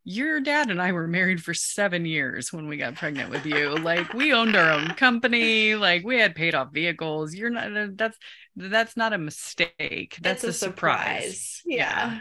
Your 0.04 0.40
dad 0.40 0.70
and 0.70 0.80
I 0.80 0.92
were 0.92 1.08
married 1.08 1.44
for 1.44 1.56
seven 1.56 2.06
years 2.06 2.54
when 2.54 2.68
we 2.68 2.78
got 2.78 2.96
pregnant 2.96 3.32
with 3.32 3.46
you. 3.46 3.76
like 3.76 4.14
we 4.14 4.34
owned 4.34 4.56
our 4.56 4.72
own 4.72 4.90
company, 4.90 5.76
like 5.76 6.04
we 6.04 6.20
had 6.20 6.36
paid 6.36 6.54
off 6.54 6.72
vehicles. 6.72 7.34
You're 7.34 7.50
not 7.50 7.76
uh, 7.76 7.88
that's 7.94 8.18
that's 8.56 8.96
not 8.96 9.14
a 9.14 9.18
mistake. 9.18 10.18
That's 10.22 10.44
a, 10.44 10.50
a, 10.50 10.54
surprise. 10.54 11.40
surprise. 11.40 11.62
Yeah. 11.66 11.78
yeah. 12.14 12.20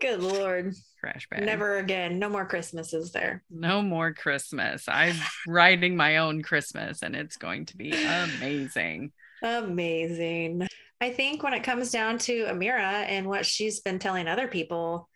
Good 0.00 0.20
lord. 0.20 0.74
Crash 1.00 1.28
bag. 1.28 1.44
Never 1.44 1.78
again. 1.78 2.18
No 2.18 2.28
more 2.28 2.46
Christmases 2.46 3.12
there. 3.12 3.42
No 3.50 3.82
more 3.82 4.12
Christmas. 4.12 4.88
I'm 4.88 5.16
writing 5.46 5.96
my 5.96 6.18
own 6.18 6.42
Christmas 6.42 7.02
and 7.02 7.14
it's 7.14 7.36
going 7.36 7.66
to 7.66 7.76
be 7.76 7.92
amazing. 7.92 9.12
Amazing. 9.42 10.66
I 11.00 11.10
think 11.10 11.42
when 11.42 11.54
it 11.54 11.64
comes 11.64 11.90
down 11.90 12.18
to 12.18 12.46
Amira 12.46 13.04
and 13.08 13.26
what 13.26 13.46
she's 13.46 13.80
been 13.80 13.98
telling 13.98 14.26
other 14.26 14.48
people, 14.48 15.08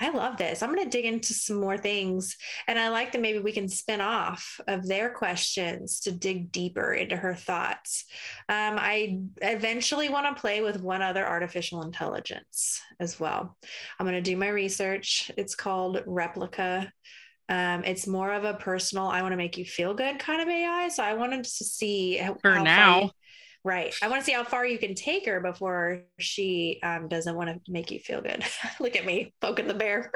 I 0.00 0.10
love 0.10 0.36
this. 0.36 0.62
I'm 0.62 0.72
going 0.72 0.84
to 0.84 0.96
dig 0.96 1.04
into 1.04 1.34
some 1.34 1.60
more 1.60 1.76
things. 1.76 2.36
And 2.68 2.78
I 2.78 2.88
like 2.88 3.12
that 3.12 3.20
maybe 3.20 3.40
we 3.40 3.52
can 3.52 3.68
spin 3.68 4.00
off 4.00 4.60
of 4.68 4.86
their 4.86 5.10
questions 5.10 6.00
to 6.00 6.12
dig 6.12 6.52
deeper 6.52 6.92
into 6.92 7.16
her 7.16 7.34
thoughts. 7.34 8.04
Um, 8.48 8.76
I 8.78 9.18
eventually 9.42 10.08
want 10.08 10.34
to 10.34 10.40
play 10.40 10.62
with 10.62 10.80
one 10.80 11.02
other 11.02 11.26
artificial 11.26 11.82
intelligence 11.82 12.80
as 13.00 13.18
well. 13.18 13.56
I'm 13.98 14.06
going 14.06 14.22
to 14.22 14.30
do 14.30 14.36
my 14.36 14.48
research. 14.48 15.32
It's 15.36 15.56
called 15.56 16.04
Replika. 16.06 16.90
Um, 17.48 17.82
it's 17.84 18.06
more 18.06 18.32
of 18.32 18.44
a 18.44 18.54
personal, 18.54 19.08
I 19.08 19.22
want 19.22 19.32
to 19.32 19.36
make 19.36 19.56
you 19.56 19.64
feel 19.64 19.94
good 19.94 20.18
kind 20.18 20.42
of 20.42 20.48
AI. 20.48 20.88
So 20.88 21.02
I 21.02 21.14
wanted 21.14 21.44
to 21.44 21.64
see 21.64 22.18
how, 22.18 22.34
for 22.34 22.54
how 22.54 22.62
now. 22.62 23.10
Right. 23.68 23.94
I 24.00 24.08
want 24.08 24.22
to 24.22 24.24
see 24.24 24.32
how 24.32 24.44
far 24.44 24.64
you 24.64 24.78
can 24.78 24.94
take 24.94 25.26
her 25.26 25.40
before 25.40 26.00
she 26.18 26.80
um, 26.82 27.06
doesn't 27.06 27.36
want 27.36 27.50
to 27.50 27.70
make 27.70 27.90
you 27.90 27.98
feel 28.00 28.22
good. 28.22 28.42
Look 28.80 28.96
at 28.96 29.04
me 29.04 29.34
poking 29.42 29.68
the 29.68 29.74
bear. 29.74 30.10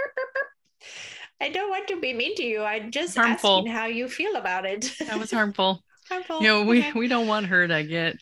I 1.41 1.51
don't 1.51 1.69
want 1.69 1.87
to 1.89 2.01
be 2.01 2.15
mean 2.15 2.35
to 2.37 2.43
you. 2.43 2.63
I'm 2.63 2.91
just 2.91 3.15
harmful. 3.15 3.59
asking 3.59 3.73
how 3.73 3.85
you 3.85 4.09
feel 4.09 4.37
about 4.37 4.65
it. 4.65 4.95
that 5.01 5.19
was 5.19 5.31
harmful. 5.39 5.83
harmful. 6.09 6.41
You 6.41 6.49
know, 6.49 6.65
we 6.65 6.79
okay. 6.79 6.93
we 6.95 7.09
don't 7.09 7.27
want 7.27 7.45
her 7.47 7.69
to 7.69 7.85
get 7.85 8.17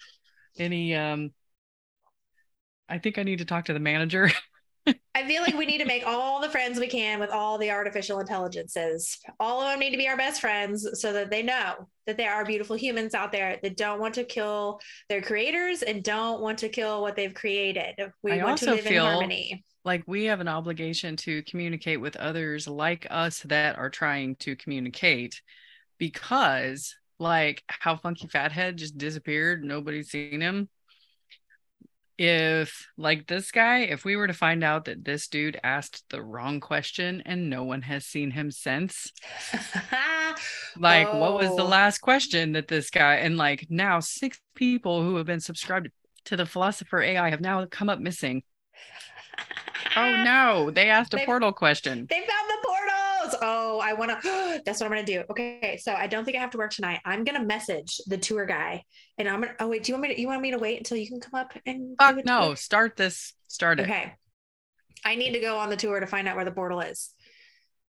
any. 0.59 0.97
um 0.97 1.31
I 2.89 2.99
think 2.99 3.17
I 3.17 3.23
need 3.23 3.39
to 3.39 3.45
talk 3.45 3.67
to 3.67 3.73
the 3.73 3.79
manager. 3.79 4.33
I 4.87 5.27
feel 5.27 5.43
like 5.43 5.57
we 5.57 5.67
need 5.67 5.79
to 5.79 5.87
make 5.87 6.07
all 6.07 6.41
the 6.41 6.49
friends 6.49 6.79
we 6.79 6.87
can 6.87 7.21
with 7.21 7.31
all 7.31 7.59
the 7.59 7.71
artificial 7.71 8.21
intelligences. 8.21 9.19
All 9.39 9.61
of 9.61 9.69
them 9.69 9.81
need 9.81 9.91
to 9.91 9.97
be 9.97 10.09
our 10.09 10.17
best 10.17 10.41
friends 10.41 10.89
so 11.01 11.13
that 11.13 11.31
they 11.31 11.43
know 11.43 11.89
that 12.07 12.17
there 12.17 12.33
are 12.33 12.45
beautiful 12.45 12.77
humans 12.77 13.15
out 13.15 13.33
there 13.33 13.59
that 13.63 13.77
don't 13.77 14.01
want 14.01 14.15
to 14.15 14.25
kill 14.25 14.81
their 15.09 15.21
creators 15.21 15.83
and 15.83 16.03
don't 16.03 16.41
want 16.41 16.59
to 16.61 16.69
kill 16.69 17.03
what 17.03 17.17
they've 17.17 17.35
created. 17.35 17.95
We 18.23 18.33
I 18.33 18.45
want 18.45 18.59
to 18.59 18.71
live 18.71 18.87
in 18.87 18.97
harmony. 18.97 19.65
Like 19.85 20.03
we 20.07 20.25
have 20.25 20.41
an 20.41 20.49
obligation 20.49 21.17
to 21.17 21.43
communicate 21.43 22.01
with 22.01 22.17
others 22.17 22.67
like 22.67 23.07
us 23.11 23.41
that 23.45 23.79
are 23.79 23.91
trying 23.91 24.37
to 24.37 24.57
communicate 24.57 25.41
because 25.99 26.95
like 27.19 27.63
how 27.67 27.97
Funky 27.97 28.29
Fathead 28.29 28.77
just 28.77 28.97
disappeared, 28.97 29.65
nobody's 29.65 30.11
seen 30.11 30.41
him 30.41 30.69
if 32.21 32.87
like 32.99 33.27
this 33.27 33.51
guy 33.51 33.79
if 33.79 34.05
we 34.05 34.15
were 34.15 34.27
to 34.27 34.35
find 34.35 34.63
out 34.63 34.85
that 34.85 35.03
this 35.07 35.27
dude 35.27 35.59
asked 35.65 36.05
the 36.11 36.23
wrong 36.23 36.61
question 36.61 37.23
and 37.25 37.49
no 37.49 37.65
one 37.65 37.81
has 37.81 38.05
seen 38.05 38.31
him 38.31 38.51
since 38.51 39.11
like 40.79 41.09
oh. 41.11 41.19
what 41.19 41.33
was 41.33 41.57
the 41.57 41.63
oh. 41.63 41.67
last 41.67 42.01
question 42.01 42.53
that 42.53 42.69
this 42.69 42.91
guy 42.91 43.15
and 43.15 43.39
like 43.39 43.67
now 43.71 43.99
six 44.01 44.39
people 44.55 45.03
who 45.03 45.17
have 45.17 45.25
been 45.25 45.41
subscribed 45.41 45.89
to 46.27 46.37
the 46.37 46.45
philosopher 46.45 47.01
ai 47.01 47.31
have 47.31 47.41
now 47.41 47.65
come 47.65 47.89
up 47.89 48.01
missing 48.01 48.43
oh 49.97 50.23
no 50.23 50.71
they 50.71 50.91
asked 50.91 51.15
a 51.15 51.17
they, 51.17 51.25
portal 51.25 51.53
question 51.53 52.07
they 52.11 52.19
found 52.19 52.51
the 52.51 52.60
oh 53.43 53.81
i 53.81 53.93
want 53.93 54.11
to 54.11 54.63
that's 54.65 54.81
what 54.81 54.87
i'm 54.87 54.93
gonna 54.93 55.05
do. 55.05 55.23
Okay 55.31 55.79
so 55.83 55.93
i 55.95 56.07
don't 56.07 56.25
think 56.25 56.37
i 56.37 56.41
have 56.41 56.51
to 56.51 56.59
work 56.59 56.73
tonight. 56.73 57.01
I'm 57.05 57.25
gonna 57.25 57.45
message 57.45 58.01
the 58.07 58.19
tour 58.19 58.47
guy 58.47 58.85
and 59.19 59.29
i'm 59.29 59.41
gonna 59.41 59.55
oh 59.61 59.69
wait 59.69 59.85
do 59.85 59.93
you 59.93 59.95
want 59.99 60.09
me 60.09 60.15
to 60.15 60.21
you 60.21 60.27
want 60.29 60.43
me 60.43 60.51
to 60.53 60.59
wait 60.59 60.79
until 60.79 60.97
you 60.97 61.09
can 61.09 61.21
come 61.21 61.39
up 61.41 61.53
and 61.67 61.97
Fuck 61.99 62.17
uh, 62.19 62.23
no 62.25 62.47
tour? 62.49 62.57
start 62.57 62.97
this 62.97 63.33
start 63.47 63.81
it. 63.81 63.85
Okay. 63.85 64.15
I 65.05 65.15
need 65.15 65.33
to 65.33 65.41
go 65.41 65.57
on 65.59 65.71
the 65.71 65.77
tour 65.77 65.99
to 65.99 66.07
find 66.07 66.29
out 66.29 66.37
where 66.37 66.45
the 66.45 66.53
portal 66.53 66.81
is. 66.81 67.11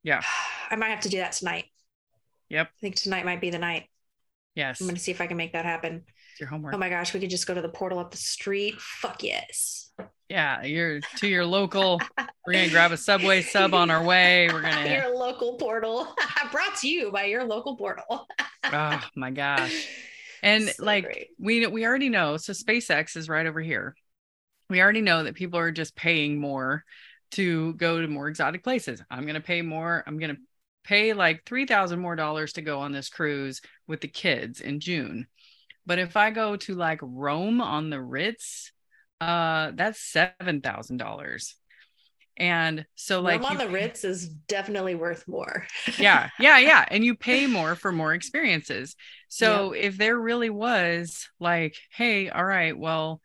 Yeah. 0.02 0.22
I 0.70 0.76
might 0.76 0.88
have 0.88 1.00
to 1.00 1.08
do 1.08 1.18
that 1.18 1.32
tonight. 1.32 1.66
Yep. 2.48 2.66
I 2.66 2.80
think 2.80 2.96
tonight 2.96 3.24
might 3.24 3.40
be 3.40 3.50
the 3.50 3.58
night. 3.58 3.84
Yes. 4.54 4.80
i'm 4.80 4.86
gonna 4.86 4.98
see 4.98 5.10
if 5.10 5.20
i 5.20 5.26
can 5.26 5.36
make 5.36 5.52
that 5.52 5.66
happen 5.66 6.04
it's 6.36 6.40
your 6.40 6.48
homework 6.50 6.74
oh 6.74 6.78
my 6.78 6.90
gosh 6.90 7.14
we 7.14 7.20
could 7.20 7.30
just 7.30 7.46
go 7.46 7.54
to 7.54 7.62
the 7.62 7.68
portal 7.68 7.98
up 7.98 8.10
the 8.10 8.16
street 8.16 8.78
fuck 8.78 9.22
yes 9.22 9.86
yeah, 10.28 10.64
you're 10.64 11.00
to 11.16 11.28
your 11.28 11.46
local. 11.46 12.00
We're 12.46 12.52
gonna 12.52 12.68
grab 12.68 12.92
a 12.92 12.96
subway 12.96 13.42
sub 13.42 13.74
on 13.74 13.90
our 13.90 14.02
way. 14.02 14.48
We're 14.52 14.62
gonna 14.62 14.90
your 14.90 15.16
local 15.16 15.54
portal. 15.56 16.14
Brought 16.52 16.76
to 16.78 16.88
you 16.88 17.12
by 17.12 17.26
your 17.26 17.44
local 17.44 17.76
portal. 17.76 18.26
oh 18.64 19.00
my 19.14 19.30
gosh. 19.30 19.88
And 20.42 20.68
so 20.68 20.84
like 20.84 21.04
great. 21.04 21.28
we 21.40 21.66
we 21.66 21.86
already 21.86 22.10
know, 22.10 22.36
so 22.36 22.52
SpaceX 22.52 23.16
is 23.16 23.28
right 23.28 23.46
over 23.46 23.60
here. 23.60 23.96
We 24.68 24.80
already 24.82 25.00
know 25.00 25.24
that 25.24 25.34
people 25.34 25.58
are 25.58 25.72
just 25.72 25.96
paying 25.96 26.38
more 26.38 26.84
to 27.32 27.72
go 27.72 28.00
to 28.00 28.06
more 28.06 28.28
exotic 28.28 28.62
places. 28.62 29.02
I'm 29.10 29.26
gonna 29.26 29.40
pay 29.40 29.62
more. 29.62 30.04
I'm 30.06 30.18
gonna 30.18 30.36
pay 30.84 31.14
like 31.14 31.44
three 31.46 31.64
thousand 31.64 32.00
more 32.00 32.14
dollars 32.14 32.52
to 32.52 32.62
go 32.62 32.80
on 32.80 32.92
this 32.92 33.08
cruise 33.08 33.60
with 33.88 34.02
the 34.02 34.08
kids 34.08 34.60
in 34.60 34.78
June. 34.78 35.26
But 35.86 35.98
if 35.98 36.16
I 36.16 36.30
go 36.30 36.56
to 36.56 36.74
like 36.74 37.00
Rome 37.02 37.60
on 37.60 37.90
the 37.90 38.00
Ritz, 38.00 38.72
uh 39.20 39.72
that's 39.74 40.00
seven 40.00 40.60
thousand 40.60 40.98
dollars. 40.98 41.56
And 42.38 42.84
so 42.96 43.22
like 43.22 43.42
on 43.42 43.56
the 43.56 43.68
ritz 43.68 44.04
is 44.04 44.28
definitely 44.28 44.94
worth 44.94 45.26
more. 45.26 45.66
Yeah 45.98 46.28
yeah 46.38 46.58
yeah. 46.58 46.84
And 46.90 47.02
you 47.02 47.14
pay 47.14 47.46
more 47.46 47.74
for 47.76 47.92
more 47.92 48.12
experiences. 48.12 48.94
So 49.28 49.72
yep. 49.72 49.84
if 49.84 49.96
there 49.96 50.18
really 50.18 50.50
was 50.50 51.28
like 51.40 51.76
hey 51.90 52.28
all 52.28 52.44
right 52.44 52.76
well 52.76 53.20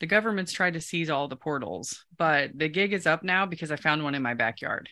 the 0.00 0.06
government's 0.06 0.52
tried 0.52 0.74
to 0.74 0.80
seize 0.80 1.10
all 1.10 1.28
the 1.28 1.36
portals 1.36 2.04
but 2.16 2.50
the 2.56 2.68
gig 2.68 2.92
is 2.92 3.06
up 3.06 3.24
now 3.24 3.46
because 3.46 3.72
i 3.72 3.76
found 3.76 4.02
one 4.02 4.16
in 4.16 4.22
my 4.22 4.34
backyard. 4.34 4.88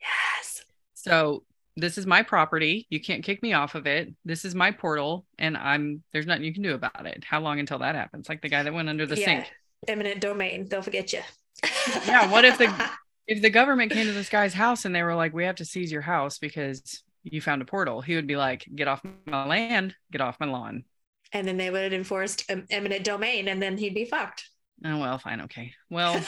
Yes. 0.00 0.64
So 0.94 1.42
this 1.80 1.96
is 1.96 2.06
my 2.06 2.22
property 2.22 2.86
you 2.90 3.00
can't 3.00 3.24
kick 3.24 3.42
me 3.42 3.52
off 3.52 3.74
of 3.74 3.86
it 3.86 4.12
this 4.24 4.44
is 4.44 4.54
my 4.54 4.70
portal 4.70 5.24
and 5.38 5.56
i'm 5.56 6.02
there's 6.12 6.26
nothing 6.26 6.44
you 6.44 6.52
can 6.52 6.62
do 6.62 6.74
about 6.74 7.06
it 7.06 7.24
how 7.24 7.40
long 7.40 7.60
until 7.60 7.78
that 7.78 7.94
happens 7.94 8.28
like 8.28 8.42
the 8.42 8.48
guy 8.48 8.62
that 8.62 8.74
went 8.74 8.88
under 8.88 9.06
the 9.06 9.18
yeah. 9.18 9.24
sink 9.24 9.46
eminent 9.86 10.20
domain. 10.20 10.66
They'll 10.68 10.82
forget 10.82 11.12
you. 11.12 11.20
yeah. 12.06 12.30
What 12.30 12.44
if 12.44 12.58
the 12.58 12.72
if 13.26 13.42
the 13.42 13.50
government 13.50 13.92
came 13.92 14.06
to 14.06 14.12
this 14.12 14.28
guy's 14.28 14.54
house 14.54 14.84
and 14.84 14.94
they 14.94 15.02
were 15.02 15.14
like, 15.14 15.32
"We 15.32 15.44
have 15.44 15.56
to 15.56 15.64
seize 15.64 15.92
your 15.92 16.02
house 16.02 16.38
because 16.38 17.02
you 17.22 17.40
found 17.40 17.62
a 17.62 17.66
portal," 17.66 18.00
he 18.00 18.16
would 18.16 18.26
be 18.26 18.36
like, 18.36 18.66
"Get 18.74 18.88
off 18.88 19.02
my 19.26 19.46
land, 19.46 19.94
get 20.10 20.20
off 20.20 20.40
my 20.40 20.46
lawn." 20.46 20.84
And 21.32 21.46
then 21.46 21.58
they 21.58 21.70
would 21.70 21.82
have 21.82 21.92
enforced 21.92 22.50
eminent 22.70 23.04
domain, 23.04 23.48
and 23.48 23.62
then 23.62 23.76
he'd 23.76 23.94
be 23.94 24.06
fucked. 24.06 24.48
Oh 24.84 24.98
well, 24.98 25.18
fine, 25.18 25.42
okay. 25.42 25.72
Well, 25.90 26.14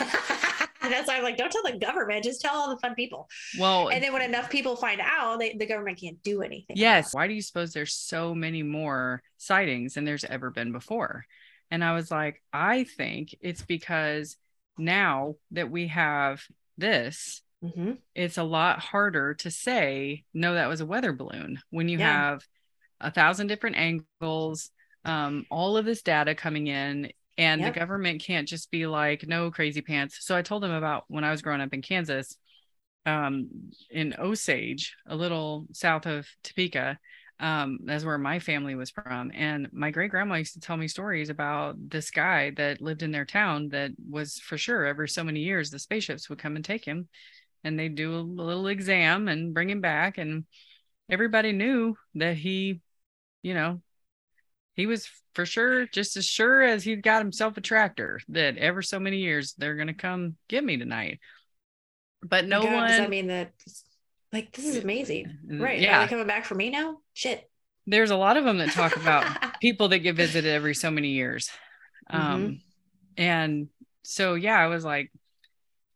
That's 0.90 1.08
why 1.08 1.16
I'm 1.16 1.22
like, 1.22 1.36
don't 1.36 1.50
tell 1.50 1.62
the 1.62 1.78
government, 1.78 2.24
just 2.24 2.40
tell 2.40 2.54
all 2.54 2.70
the 2.70 2.78
fun 2.78 2.94
people. 2.94 3.28
Well, 3.58 3.88
and 3.88 4.02
then 4.02 4.12
when 4.12 4.22
enough 4.22 4.50
people 4.50 4.76
find 4.76 5.00
out, 5.00 5.38
they, 5.38 5.54
the 5.54 5.66
government 5.66 6.00
can't 6.00 6.22
do 6.22 6.42
anything. 6.42 6.76
Yes. 6.76 7.14
Why 7.14 7.26
do 7.26 7.34
you 7.34 7.42
suppose 7.42 7.72
there's 7.72 7.94
so 7.94 8.34
many 8.34 8.62
more 8.62 9.22
sightings 9.36 9.94
than 9.94 10.04
there's 10.04 10.24
ever 10.24 10.50
been 10.50 10.72
before? 10.72 11.24
And 11.70 11.84
I 11.84 11.94
was 11.94 12.10
like, 12.10 12.42
I 12.52 12.84
think 12.84 13.34
it's 13.40 13.62
because 13.62 14.36
now 14.76 15.36
that 15.52 15.70
we 15.70 15.86
have 15.88 16.42
this, 16.76 17.42
mm-hmm. 17.62 17.92
it's 18.14 18.38
a 18.38 18.42
lot 18.42 18.80
harder 18.80 19.34
to 19.34 19.50
say, 19.50 20.24
no, 20.34 20.54
that 20.54 20.68
was 20.68 20.80
a 20.80 20.86
weather 20.86 21.12
balloon 21.12 21.60
when 21.70 21.88
you 21.88 21.98
yeah. 21.98 22.12
have 22.12 22.44
a 23.00 23.10
thousand 23.10 23.46
different 23.46 23.76
angles, 23.76 24.70
um, 25.04 25.46
all 25.50 25.76
of 25.76 25.84
this 25.84 26.02
data 26.02 26.34
coming 26.34 26.66
in. 26.66 27.10
And 27.38 27.60
yep. 27.60 27.72
the 27.72 27.78
government 27.78 28.22
can't 28.22 28.48
just 28.48 28.70
be 28.70 28.86
like, 28.86 29.26
no 29.26 29.50
crazy 29.50 29.80
pants. 29.80 30.18
So 30.20 30.36
I 30.36 30.42
told 30.42 30.62
them 30.62 30.72
about 30.72 31.04
when 31.08 31.24
I 31.24 31.30
was 31.30 31.42
growing 31.42 31.60
up 31.60 31.72
in 31.72 31.82
Kansas, 31.82 32.36
um, 33.06 33.48
in 33.90 34.14
Osage, 34.18 34.94
a 35.06 35.16
little 35.16 35.66
south 35.72 36.06
of 36.06 36.26
Topeka 36.42 36.98
um, 37.40 37.78
that's 37.84 38.04
where 38.04 38.18
my 38.18 38.38
family 38.38 38.74
was 38.74 38.90
from. 38.90 39.32
And 39.34 39.68
my 39.72 39.90
great 39.90 40.10
grandma 40.10 40.34
used 40.34 40.54
to 40.54 40.60
tell 40.60 40.76
me 40.76 40.88
stories 40.88 41.30
about 41.30 41.76
this 41.78 42.10
guy 42.10 42.50
that 42.56 42.82
lived 42.82 43.02
in 43.02 43.12
their 43.12 43.24
town 43.24 43.70
that 43.70 43.92
was 44.08 44.38
for 44.38 44.58
sure 44.58 44.84
every 44.84 45.08
so 45.08 45.24
many 45.24 45.40
years 45.40 45.70
the 45.70 45.78
spaceships 45.78 46.28
would 46.28 46.38
come 46.38 46.56
and 46.56 46.64
take 46.64 46.84
him 46.84 47.08
and 47.64 47.78
they'd 47.78 47.94
do 47.94 48.14
a 48.14 48.20
little 48.20 48.66
exam 48.66 49.26
and 49.28 49.54
bring 49.54 49.70
him 49.70 49.80
back. 49.80 50.18
And 50.18 50.44
everybody 51.10 51.52
knew 51.52 51.96
that 52.16 52.36
he, 52.36 52.82
you 53.42 53.54
know, 53.54 53.80
he 54.74 54.86
was 54.86 55.08
for 55.34 55.46
sure 55.46 55.86
just 55.86 56.16
as 56.16 56.26
sure 56.26 56.62
as 56.62 56.82
he'd 56.84 57.02
got 57.02 57.22
himself 57.22 57.56
a 57.56 57.60
tractor 57.60 58.20
that 58.28 58.56
ever 58.58 58.82
so 58.82 58.98
many 58.98 59.18
years 59.18 59.54
they're 59.58 59.76
going 59.76 59.88
to 59.88 59.94
come 59.94 60.36
get 60.48 60.64
me 60.64 60.76
tonight. 60.76 61.20
But 62.22 62.46
no 62.46 62.62
God, 62.62 62.74
one. 62.74 62.88
That 62.88 63.10
mean 63.10 63.28
that 63.28 63.52
like 64.32 64.52
this 64.52 64.66
is 64.66 64.76
amazing. 64.76 65.38
Right. 65.48 65.80
Yeah. 65.80 65.98
Are 65.98 66.04
they 66.04 66.10
coming 66.10 66.26
back 66.26 66.44
for 66.44 66.54
me 66.54 66.70
now? 66.70 66.98
Shit. 67.14 67.48
There's 67.86 68.10
a 68.10 68.16
lot 68.16 68.36
of 68.36 68.44
them 68.44 68.58
that 68.58 68.72
talk 68.72 68.96
about 68.96 69.26
people 69.60 69.88
that 69.88 70.00
get 70.00 70.16
visited 70.16 70.50
every 70.50 70.74
so 70.74 70.90
many 70.90 71.08
years. 71.08 71.50
Um 72.08 72.20
mm-hmm. 72.22 72.52
and 73.16 73.68
so 74.02 74.34
yeah, 74.34 74.58
I 74.58 74.66
was 74.66 74.84
like, 74.84 75.10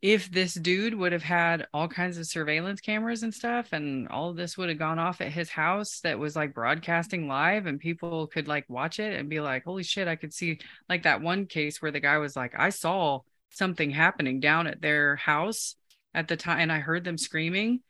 if 0.04 0.30
this 0.30 0.52
dude 0.52 0.94
would 0.94 1.12
have 1.12 1.22
had 1.22 1.66
all 1.72 1.88
kinds 1.88 2.18
of 2.18 2.26
surveillance 2.26 2.78
cameras 2.78 3.22
and 3.22 3.32
stuff 3.32 3.72
and 3.72 4.06
all 4.08 4.34
this 4.34 4.58
would 4.58 4.68
have 4.68 4.78
gone 4.78 4.98
off 4.98 5.22
at 5.22 5.32
his 5.32 5.48
house 5.48 6.00
that 6.00 6.18
was 6.18 6.36
like 6.36 6.52
broadcasting 6.52 7.26
live 7.26 7.64
and 7.64 7.80
people 7.80 8.26
could 8.26 8.46
like 8.46 8.66
watch 8.68 8.98
it 8.98 9.18
and 9.18 9.30
be 9.30 9.40
like 9.40 9.64
holy 9.64 9.82
shit 9.82 10.06
i 10.06 10.14
could 10.14 10.34
see 10.34 10.58
like 10.90 11.04
that 11.04 11.22
one 11.22 11.46
case 11.46 11.80
where 11.80 11.90
the 11.90 12.00
guy 12.00 12.18
was 12.18 12.36
like 12.36 12.52
i 12.58 12.68
saw 12.68 13.18
something 13.50 13.90
happening 13.90 14.40
down 14.40 14.66
at 14.66 14.82
their 14.82 15.16
house 15.16 15.74
at 16.12 16.28
the 16.28 16.36
time 16.36 16.58
and 16.58 16.70
i 16.70 16.80
heard 16.80 17.02
them 17.02 17.16
screaming 17.16 17.80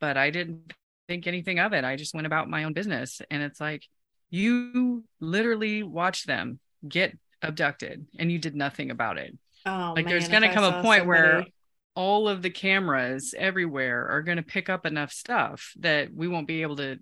but 0.00 0.16
I 0.16 0.30
didn't 0.30 0.72
think 1.08 1.26
anything 1.26 1.58
of 1.58 1.72
it. 1.72 1.84
I 1.84 1.96
just 1.96 2.14
went 2.14 2.26
about 2.26 2.50
my 2.50 2.64
own 2.64 2.72
business. 2.72 3.20
And 3.30 3.42
it's 3.42 3.60
like, 3.60 3.84
you 4.30 5.04
literally 5.20 5.82
watched 5.82 6.26
them 6.26 6.58
get 6.86 7.16
abducted 7.42 8.06
and 8.18 8.30
you 8.30 8.38
did 8.38 8.54
nothing 8.54 8.90
about 8.90 9.18
it. 9.18 9.36
Oh, 9.66 9.92
like 9.96 10.04
man, 10.04 10.12
there's 10.12 10.28
going 10.28 10.42
to 10.42 10.52
come 10.52 10.64
a 10.64 10.82
point 10.82 11.00
somebody... 11.00 11.06
where 11.06 11.46
all 11.94 12.28
of 12.28 12.42
the 12.42 12.50
cameras 12.50 13.34
everywhere 13.36 14.06
are 14.08 14.22
going 14.22 14.36
to 14.36 14.42
pick 14.42 14.68
up 14.68 14.86
enough 14.86 15.12
stuff 15.12 15.72
that 15.80 16.12
we 16.14 16.28
won't 16.28 16.46
be 16.46 16.62
able 16.62 16.76
to 16.76 16.98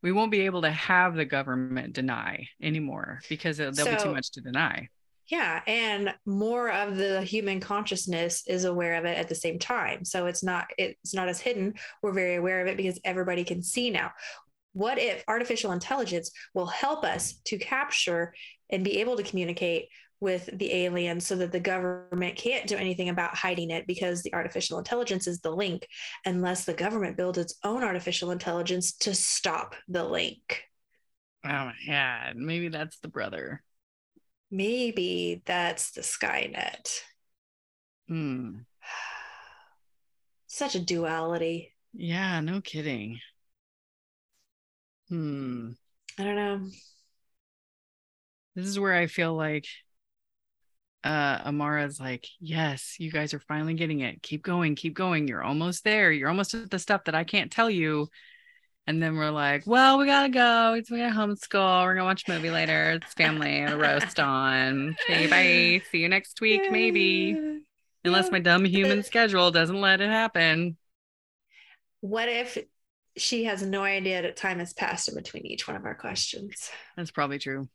we 0.00 0.12
won't 0.12 0.30
be 0.30 0.42
able 0.42 0.62
to 0.62 0.70
have 0.70 1.14
the 1.14 1.24
government 1.24 1.92
deny 1.92 2.46
anymore 2.62 3.20
because 3.28 3.56
there'll 3.56 3.74
so, 3.74 3.84
be 3.84 4.02
too 4.02 4.12
much 4.12 4.30
to 4.30 4.40
deny 4.40 4.88
yeah. 5.28 5.60
And 5.66 6.14
more 6.24 6.70
of 6.70 6.96
the 6.96 7.22
human 7.22 7.60
consciousness 7.60 8.44
is 8.46 8.64
aware 8.64 8.94
of 8.94 9.04
it 9.04 9.18
at 9.18 9.28
the 9.28 9.34
same 9.34 9.58
time. 9.58 10.04
So 10.04 10.26
it's 10.26 10.42
not, 10.42 10.68
it's 10.78 11.14
not 11.14 11.28
as 11.28 11.38
hidden. 11.38 11.74
We're 12.02 12.12
very 12.12 12.36
aware 12.36 12.62
of 12.62 12.66
it 12.66 12.78
because 12.78 12.98
everybody 13.04 13.44
can 13.44 13.62
see 13.62 13.90
now. 13.90 14.12
What 14.72 14.98
if 14.98 15.24
artificial 15.28 15.72
intelligence 15.72 16.30
will 16.54 16.66
help 16.66 17.04
us 17.04 17.40
to 17.46 17.58
capture 17.58 18.32
and 18.70 18.84
be 18.84 19.00
able 19.00 19.16
to 19.16 19.22
communicate 19.22 19.88
with 20.20 20.50
the 20.52 20.72
aliens 20.72 21.26
so 21.26 21.36
that 21.36 21.52
the 21.52 21.60
government 21.60 22.36
can't 22.36 22.66
do 22.66 22.76
anything 22.76 23.08
about 23.08 23.36
hiding 23.36 23.70
it 23.70 23.86
because 23.86 24.22
the 24.22 24.34
artificial 24.34 24.78
intelligence 24.78 25.26
is 25.26 25.40
the 25.40 25.50
link 25.50 25.86
unless 26.26 26.64
the 26.64 26.74
government 26.74 27.16
builds 27.16 27.38
its 27.38 27.54
own 27.64 27.82
artificial 27.84 28.30
intelligence 28.30 28.92
to 28.92 29.14
stop 29.14 29.74
the 29.88 30.04
link. 30.04 30.62
Oh 31.44 31.70
yeah, 31.86 32.32
maybe 32.34 32.68
that's 32.68 32.98
the 32.98 33.08
brother 33.08 33.62
maybe 34.50 35.42
that's 35.44 35.92
the 35.92 36.02
Skynet. 36.02 37.00
Hmm. 38.08 38.58
Such 40.46 40.74
a 40.74 40.80
duality. 40.80 41.74
Yeah, 41.92 42.40
no 42.40 42.60
kidding. 42.60 43.20
Hmm. 45.08 45.70
I 46.18 46.24
don't 46.24 46.36
know. 46.36 46.68
This 48.54 48.66
is 48.66 48.80
where 48.80 48.94
I 48.94 49.06
feel 49.06 49.34
like 49.34 49.66
uh 51.04 51.38
Amara's 51.44 52.00
like, 52.00 52.26
yes, 52.40 52.96
you 52.98 53.10
guys 53.10 53.34
are 53.34 53.40
finally 53.40 53.74
getting 53.74 54.00
it. 54.00 54.22
Keep 54.22 54.42
going, 54.42 54.74
keep 54.74 54.94
going. 54.94 55.28
You're 55.28 55.42
almost 55.42 55.84
there. 55.84 56.10
You're 56.10 56.28
almost 56.28 56.54
at 56.54 56.70
the 56.70 56.78
stuff 56.78 57.04
that 57.04 57.14
I 57.14 57.24
can't 57.24 57.52
tell 57.52 57.70
you. 57.70 58.08
And 58.86 59.02
then 59.02 59.16
we're 59.16 59.30
like, 59.30 59.64
well, 59.66 59.98
we 59.98 60.06
gotta 60.06 60.30
go. 60.30 60.74
It's 60.74 60.90
we 60.90 60.98
gotta 60.98 61.14
homeschool. 61.14 61.84
We're 61.84 61.94
gonna 61.94 62.06
watch 62.06 62.24
a 62.26 62.32
movie 62.32 62.50
later. 62.50 62.92
It's 62.92 63.12
family 63.12 63.62
roast 63.62 64.18
on. 64.18 64.96
Okay, 65.10 65.26
bye. 65.26 65.84
See 65.90 65.98
you 65.98 66.08
next 66.08 66.40
week, 66.40 66.62
maybe. 66.70 67.60
Unless 68.04 68.30
my 68.30 68.38
dumb 68.38 68.64
human 68.64 69.02
schedule 69.02 69.50
doesn't 69.50 69.80
let 69.80 70.00
it 70.00 70.08
happen. 70.08 70.78
What 72.00 72.28
if 72.28 72.56
she 73.16 73.44
has 73.44 73.62
no 73.62 73.82
idea 73.82 74.22
that 74.22 74.36
time 74.36 74.58
has 74.60 74.72
passed 74.72 75.08
in 75.08 75.14
between 75.14 75.44
each 75.44 75.68
one 75.68 75.76
of 75.76 75.84
our 75.84 75.94
questions? 75.94 76.70
That's 76.96 77.10
probably 77.10 77.38
true. 77.38 77.68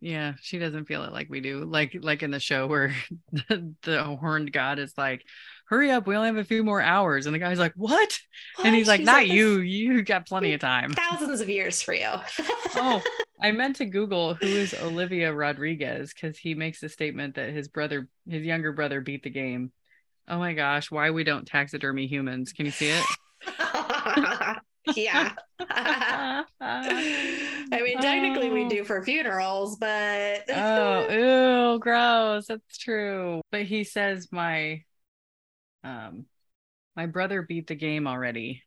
Yeah, 0.00 0.34
she 0.40 0.58
doesn't 0.58 0.86
feel 0.86 1.04
it 1.04 1.12
like 1.12 1.28
we 1.28 1.40
do. 1.40 1.64
Like 1.64 1.96
like 2.00 2.22
in 2.22 2.30
the 2.30 2.40
show 2.40 2.66
where 2.66 2.94
the, 3.32 3.74
the 3.82 4.02
horned 4.02 4.52
god 4.52 4.78
is 4.78 4.94
like, 4.96 5.22
hurry 5.66 5.90
up, 5.90 6.06
we 6.06 6.16
only 6.16 6.28
have 6.28 6.36
a 6.36 6.44
few 6.44 6.64
more 6.64 6.80
hours. 6.80 7.26
And 7.26 7.34
the 7.34 7.38
guy's 7.38 7.58
like, 7.58 7.74
What? 7.76 8.18
what? 8.56 8.66
And 8.66 8.74
he's 8.74 8.88
like, 8.88 9.00
She's 9.00 9.06
Not 9.06 9.22
like, 9.22 9.32
you, 9.32 9.60
you 9.60 10.02
got 10.02 10.26
plenty 10.26 10.54
of 10.54 10.60
time. 10.60 10.92
Thousands 10.92 11.40
of 11.40 11.48
years 11.48 11.82
for 11.82 11.94
you. 11.94 12.08
oh, 12.76 13.02
I 13.40 13.52
meant 13.52 13.76
to 13.76 13.86
Google 13.86 14.34
who 14.34 14.46
is 14.46 14.74
Olivia 14.74 15.32
Rodriguez 15.32 16.12
because 16.14 16.38
he 16.38 16.54
makes 16.54 16.80
the 16.80 16.88
statement 16.88 17.34
that 17.34 17.50
his 17.50 17.68
brother, 17.68 18.08
his 18.28 18.44
younger 18.44 18.72
brother, 18.72 19.00
beat 19.00 19.22
the 19.22 19.30
game. 19.30 19.72
Oh 20.28 20.38
my 20.38 20.54
gosh, 20.54 20.90
why 20.90 21.10
we 21.10 21.24
don't 21.24 21.46
taxidermy 21.46 22.06
humans. 22.06 22.52
Can 22.52 22.66
you 22.66 22.72
see 22.72 22.90
it? 22.90 23.04
yeah. 24.96 25.32
I 25.60 26.44
mean, 27.70 28.00
technically 28.00 28.50
oh. 28.50 28.54
we 28.54 28.68
do 28.68 28.84
for 28.84 29.02
funerals, 29.02 29.76
but 29.76 30.44
oh, 30.48 31.72
ew, 31.74 31.78
gross. 31.78 32.46
That's 32.46 32.78
true. 32.78 33.40
But 33.50 33.62
he 33.62 33.84
says 33.84 34.28
my 34.32 34.82
um 35.84 36.26
my 36.96 37.06
brother 37.06 37.42
beat 37.42 37.68
the 37.68 37.74
game 37.74 38.06
already. 38.06 38.62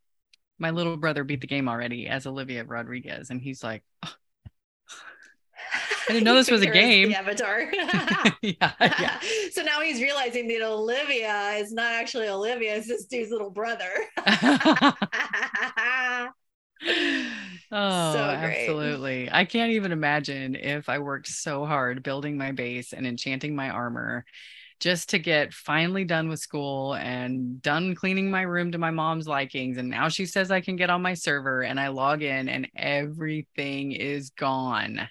My 0.57 0.71
little 0.71 0.95
brother 0.95 1.25
beat 1.25 1.41
the 1.41 1.47
game 1.47 1.67
already 1.67 2.07
as 2.07 2.25
Olivia 2.25 2.63
Rodriguez, 2.63 3.29
and 3.29 3.41
he's 3.41 3.61
like, 3.61 3.83
oh. 4.05 4.13
I 6.07 6.13
didn't 6.13 6.23
know 6.25 6.35
this 6.35 6.49
was 6.49 6.61
a 6.61 6.67
game. 6.67 7.11
Avatar. 7.13 7.71
yeah, 8.41 8.71
yeah. 8.79 9.19
So 9.51 9.63
now 9.63 9.81
he's 9.81 10.01
realizing 10.01 10.47
that 10.47 10.61
Olivia 10.61 11.51
is 11.57 11.73
not 11.73 11.91
actually 11.91 12.29
Olivia; 12.29 12.75
it's 12.77 12.87
this 12.87 13.05
dude's 13.05 13.31
little 13.31 13.49
brother. 13.49 13.91
oh, 17.71 18.13
so 18.13 18.19
absolutely. 18.19 19.29
I 19.31 19.45
can't 19.45 19.71
even 19.71 19.91
imagine 19.91 20.55
if 20.55 20.89
I 20.89 20.99
worked 20.99 21.27
so 21.27 21.65
hard 21.65 22.03
building 22.03 22.37
my 22.37 22.51
base 22.51 22.93
and 22.93 23.07
enchanting 23.07 23.55
my 23.55 23.69
armor 23.69 24.25
just 24.79 25.09
to 25.09 25.19
get 25.19 25.53
finally 25.53 26.03
done 26.03 26.27
with 26.27 26.39
school 26.39 26.95
and 26.95 27.61
done 27.61 27.95
cleaning 27.95 28.29
my 28.29 28.41
room 28.41 28.71
to 28.73 28.77
my 28.77 28.91
mom's 28.91 29.27
likings. 29.27 29.77
And 29.77 29.89
now 29.89 30.09
she 30.09 30.25
says 30.25 30.51
I 30.51 30.61
can 30.61 30.75
get 30.75 30.89
on 30.89 31.01
my 31.01 31.13
server 31.13 31.61
and 31.61 31.79
I 31.79 31.87
log 31.87 32.21
in 32.21 32.49
and 32.49 32.67
everything 32.75 33.93
is 33.93 34.31
gone. 34.31 35.07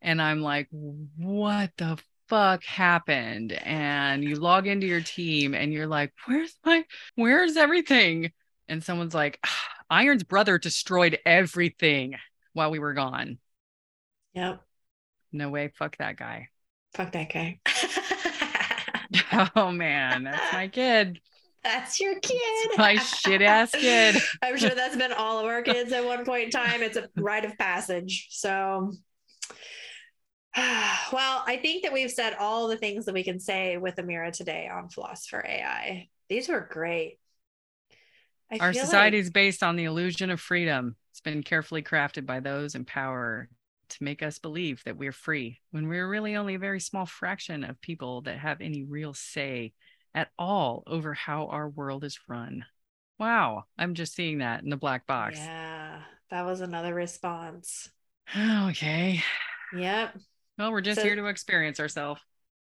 And 0.00 0.20
I'm 0.20 0.42
like, 0.42 0.66
what 0.70 1.70
the 1.78 1.96
fuck 2.28 2.64
happened? 2.64 3.52
And 3.52 4.24
you 4.24 4.34
log 4.34 4.66
into 4.66 4.86
your 4.86 5.00
team 5.00 5.54
and 5.54 5.72
you're 5.72 5.86
like, 5.86 6.12
where's 6.26 6.54
my, 6.64 6.84
where's 7.14 7.56
everything? 7.56 8.32
And 8.68 8.82
someone's 8.82 9.14
like, 9.14 9.38
Iron's 9.92 10.22
brother 10.22 10.56
destroyed 10.56 11.18
everything 11.26 12.14
while 12.54 12.70
we 12.70 12.78
were 12.78 12.94
gone. 12.94 13.36
Yep. 14.32 14.62
No 15.32 15.50
way. 15.50 15.70
Fuck 15.76 15.98
that 15.98 16.16
guy. 16.16 16.48
Fuck 16.94 17.12
that 17.12 17.30
guy. 17.30 17.60
oh 19.54 19.70
man, 19.70 20.24
that's 20.24 20.50
my 20.54 20.68
kid. 20.68 21.20
That's 21.62 22.00
your 22.00 22.18
kid. 22.20 22.70
my 22.78 22.96
shit 22.96 23.42
ass 23.42 23.72
kid. 23.72 24.16
I'm 24.42 24.56
sure 24.56 24.70
that's 24.70 24.96
been 24.96 25.12
all 25.12 25.38
of 25.38 25.44
our 25.44 25.60
kids 25.60 25.92
at 25.92 26.06
one 26.06 26.24
point 26.24 26.44
in 26.44 26.50
time. 26.62 26.82
It's 26.82 26.96
a 26.96 27.10
rite 27.14 27.44
of 27.44 27.58
passage. 27.58 28.28
So 28.30 28.92
well, 30.56 31.44
I 31.46 31.58
think 31.60 31.82
that 31.82 31.92
we've 31.92 32.10
said 32.10 32.34
all 32.40 32.66
the 32.66 32.78
things 32.78 33.04
that 33.04 33.14
we 33.14 33.24
can 33.24 33.38
say 33.38 33.76
with 33.76 33.96
Amira 33.96 34.32
today 34.32 34.70
on 34.72 34.88
Philosopher 34.88 35.44
AI. 35.46 36.08
These 36.30 36.48
were 36.48 36.66
great. 36.70 37.18
I 38.52 38.58
Our 38.58 38.72
society 38.74 39.16
like... 39.16 39.22
is 39.22 39.30
based 39.30 39.62
on 39.62 39.76
the 39.76 39.84
illusion 39.84 40.30
of 40.30 40.40
freedom. 40.40 40.96
It's 41.10 41.20
been 41.20 41.42
carefully 41.42 41.82
crafted 41.82 42.26
by 42.26 42.40
those 42.40 42.74
in 42.74 42.84
power 42.84 43.48
to 43.88 44.04
make 44.04 44.22
us 44.22 44.38
believe 44.38 44.82
that 44.84 44.96
we're 44.96 45.12
free 45.12 45.60
when 45.70 45.88
we're 45.88 46.08
really 46.08 46.36
only 46.36 46.54
a 46.54 46.58
very 46.58 46.80
small 46.80 47.06
fraction 47.06 47.64
of 47.64 47.80
people 47.80 48.22
that 48.22 48.38
have 48.38 48.60
any 48.60 48.82
real 48.82 49.14
say 49.14 49.72
at 50.14 50.28
all 50.38 50.82
over 50.86 51.14
how 51.14 51.46
our 51.46 51.68
world 51.68 52.04
is 52.04 52.18
run. 52.28 52.64
Wow, 53.18 53.64
I'm 53.78 53.94
just 53.94 54.14
seeing 54.14 54.38
that 54.38 54.62
in 54.62 54.70
the 54.70 54.76
black 54.76 55.06
box. 55.06 55.38
Yeah, 55.38 56.00
that 56.30 56.44
was 56.44 56.60
another 56.60 56.94
response. 56.94 57.88
okay. 58.36 59.22
Yep. 59.74 60.18
Well, 60.58 60.70
we're 60.70 60.82
just 60.82 61.00
so, 61.00 61.06
here 61.06 61.16
to 61.16 61.24
experience 61.28 61.80
ourselves. 61.80 62.20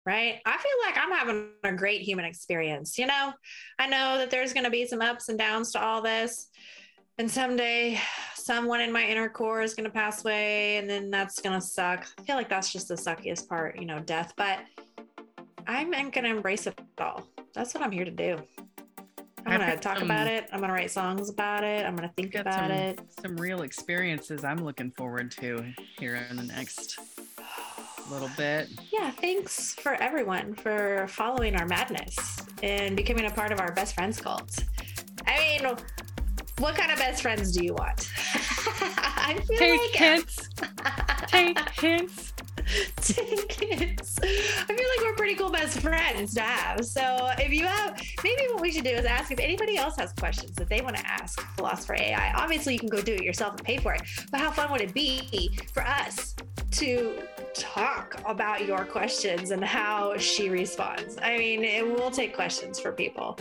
Right. 0.06 0.40
I 0.46 0.56
feel 0.56 0.72
like 0.86 0.96
I'm 0.96 1.10
having 1.10 1.48
a 1.64 1.72
great 1.72 2.00
human 2.00 2.24
experience. 2.24 2.96
You 2.96 3.06
know, 3.06 3.32
I 3.80 3.88
know 3.88 4.18
that 4.18 4.30
there's 4.30 4.52
going 4.52 4.62
to 4.62 4.70
be 4.70 4.86
some 4.86 5.02
ups 5.02 5.28
and 5.28 5.36
downs 5.36 5.72
to 5.72 5.82
all 5.82 6.00
this. 6.00 6.48
And 7.18 7.28
someday 7.28 8.00
someone 8.34 8.80
in 8.80 8.92
my 8.92 9.04
inner 9.04 9.28
core 9.28 9.62
is 9.62 9.74
going 9.74 9.84
to 9.84 9.90
pass 9.90 10.24
away 10.24 10.76
and 10.76 10.88
then 10.88 11.10
that's 11.10 11.40
going 11.40 11.58
to 11.58 11.66
suck. 11.66 12.06
I 12.18 12.22
feel 12.22 12.36
like 12.36 12.48
that's 12.48 12.72
just 12.72 12.86
the 12.86 12.94
suckiest 12.94 13.48
part, 13.48 13.80
you 13.80 13.86
know, 13.86 13.98
death. 13.98 14.32
But 14.36 14.60
I'm 15.66 15.90
going 15.90 16.12
to 16.12 16.26
embrace 16.26 16.68
it 16.68 16.78
all. 16.98 17.26
That's 17.54 17.74
what 17.74 17.82
I'm 17.82 17.90
here 17.90 18.04
to 18.04 18.10
do. 18.12 18.38
I'm 19.44 19.60
going 19.60 19.70
to 19.70 19.76
talk 19.76 19.98
some, 19.98 20.08
about 20.08 20.28
it. 20.28 20.46
I'm 20.52 20.60
going 20.60 20.68
to 20.68 20.74
write 20.74 20.90
songs 20.92 21.30
about 21.30 21.64
it. 21.64 21.84
I'm 21.84 21.96
going 21.96 22.08
to 22.08 22.14
think 22.14 22.36
about 22.36 22.68
some, 22.68 22.70
it. 22.70 23.00
Some 23.22 23.36
real 23.36 23.62
experiences 23.62 24.44
I'm 24.44 24.58
looking 24.58 24.92
forward 24.92 25.32
to 25.32 25.64
here 25.98 26.24
in 26.30 26.36
the 26.36 26.44
next 26.44 27.00
little 28.12 28.30
bit. 28.36 28.68
Yeah, 28.92 29.10
thanks 29.10 29.74
for 29.74 29.94
everyone 29.94 30.54
for 30.54 31.06
following 31.08 31.56
our 31.56 31.66
madness 31.66 32.38
and 32.62 32.96
becoming 32.96 33.26
a 33.26 33.30
part 33.30 33.52
of 33.52 33.60
our 33.60 33.72
best 33.72 33.94
friends 33.94 34.20
cult. 34.20 34.64
I 35.26 35.58
mean, 35.62 35.76
what 36.58 36.74
kind 36.74 36.90
of 36.90 36.98
best 36.98 37.22
friends 37.22 37.52
do 37.56 37.64
you 37.64 37.74
want? 37.74 38.10
I 38.18 39.38
feel 39.46 39.58
Take 39.58 39.80
like 39.80 39.90
hints. 39.90 40.48
Take 41.26 41.58
hints. 41.70 42.32
Take 42.96 43.52
hints. 43.52 44.18
I 44.22 44.26
feel 44.66 44.76
like 44.76 45.04
we're 45.04 45.14
pretty 45.16 45.34
cool 45.34 45.50
best 45.50 45.80
friends 45.80 46.34
to 46.34 46.40
have. 46.40 46.84
So 46.84 47.30
if 47.38 47.52
you 47.52 47.66
have, 47.66 48.00
maybe 48.24 48.42
what 48.52 48.60
we 48.60 48.72
should 48.72 48.84
do 48.84 48.90
is 48.90 49.04
ask 49.04 49.30
if 49.30 49.38
anybody 49.38 49.76
else 49.76 49.96
has 49.98 50.12
questions 50.12 50.54
that 50.56 50.68
they 50.68 50.80
want 50.80 50.96
to 50.96 51.06
ask 51.06 51.40
Philosopher 51.56 51.94
AI. 51.94 52.32
Obviously, 52.34 52.72
you 52.72 52.78
can 52.78 52.88
go 52.88 53.00
do 53.00 53.14
it 53.14 53.22
yourself 53.22 53.54
and 53.54 53.64
pay 53.64 53.76
for 53.78 53.92
it. 53.94 54.02
But 54.30 54.40
how 54.40 54.50
fun 54.50 54.70
would 54.72 54.80
it 54.80 54.94
be 54.94 55.58
for 55.72 55.82
us 55.82 56.34
to 56.72 57.22
talk 57.58 58.20
about 58.24 58.66
your 58.66 58.84
questions 58.84 59.50
and 59.50 59.64
how 59.64 60.16
she 60.16 60.48
responds? 60.48 61.18
I 61.22 61.36
mean, 61.38 61.64
it 61.64 61.86
will 61.86 62.10
take 62.10 62.34
questions 62.34 62.78
for 62.78 62.92
people. 62.92 63.38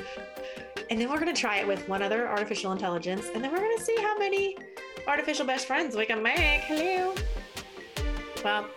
And 0.89 0.99
then 0.99 1.09
we're 1.09 1.19
going 1.19 1.33
to 1.33 1.39
try 1.39 1.57
it 1.57 1.67
with 1.67 1.87
one 1.87 2.01
other 2.01 2.27
artificial 2.27 2.71
intelligence. 2.71 3.27
And 3.33 3.43
then 3.43 3.51
we're 3.51 3.59
going 3.59 3.77
to 3.77 3.83
see 3.83 3.97
how 3.99 4.17
many 4.17 4.57
artificial 5.07 5.45
best 5.45 5.67
friends 5.67 5.95
we 5.95 6.05
can 6.05 6.21
make. 6.21 6.61
Hello. 6.61 7.13
Well, 8.43 8.67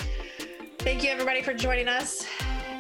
thank 0.79 1.03
you 1.03 1.11
everybody 1.11 1.43
for 1.43 1.55
joining 1.55 1.89
us. 1.89 2.27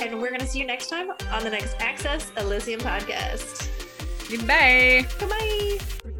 And 0.00 0.20
we're 0.20 0.28
going 0.28 0.40
to 0.40 0.46
see 0.46 0.60
you 0.60 0.66
next 0.66 0.88
time 0.88 1.10
on 1.30 1.42
the 1.42 1.50
next 1.50 1.76
Access 1.80 2.30
Elysium 2.36 2.80
podcast. 2.80 3.68
Goodbye. 4.30 5.06
Goodbye. 5.18 6.17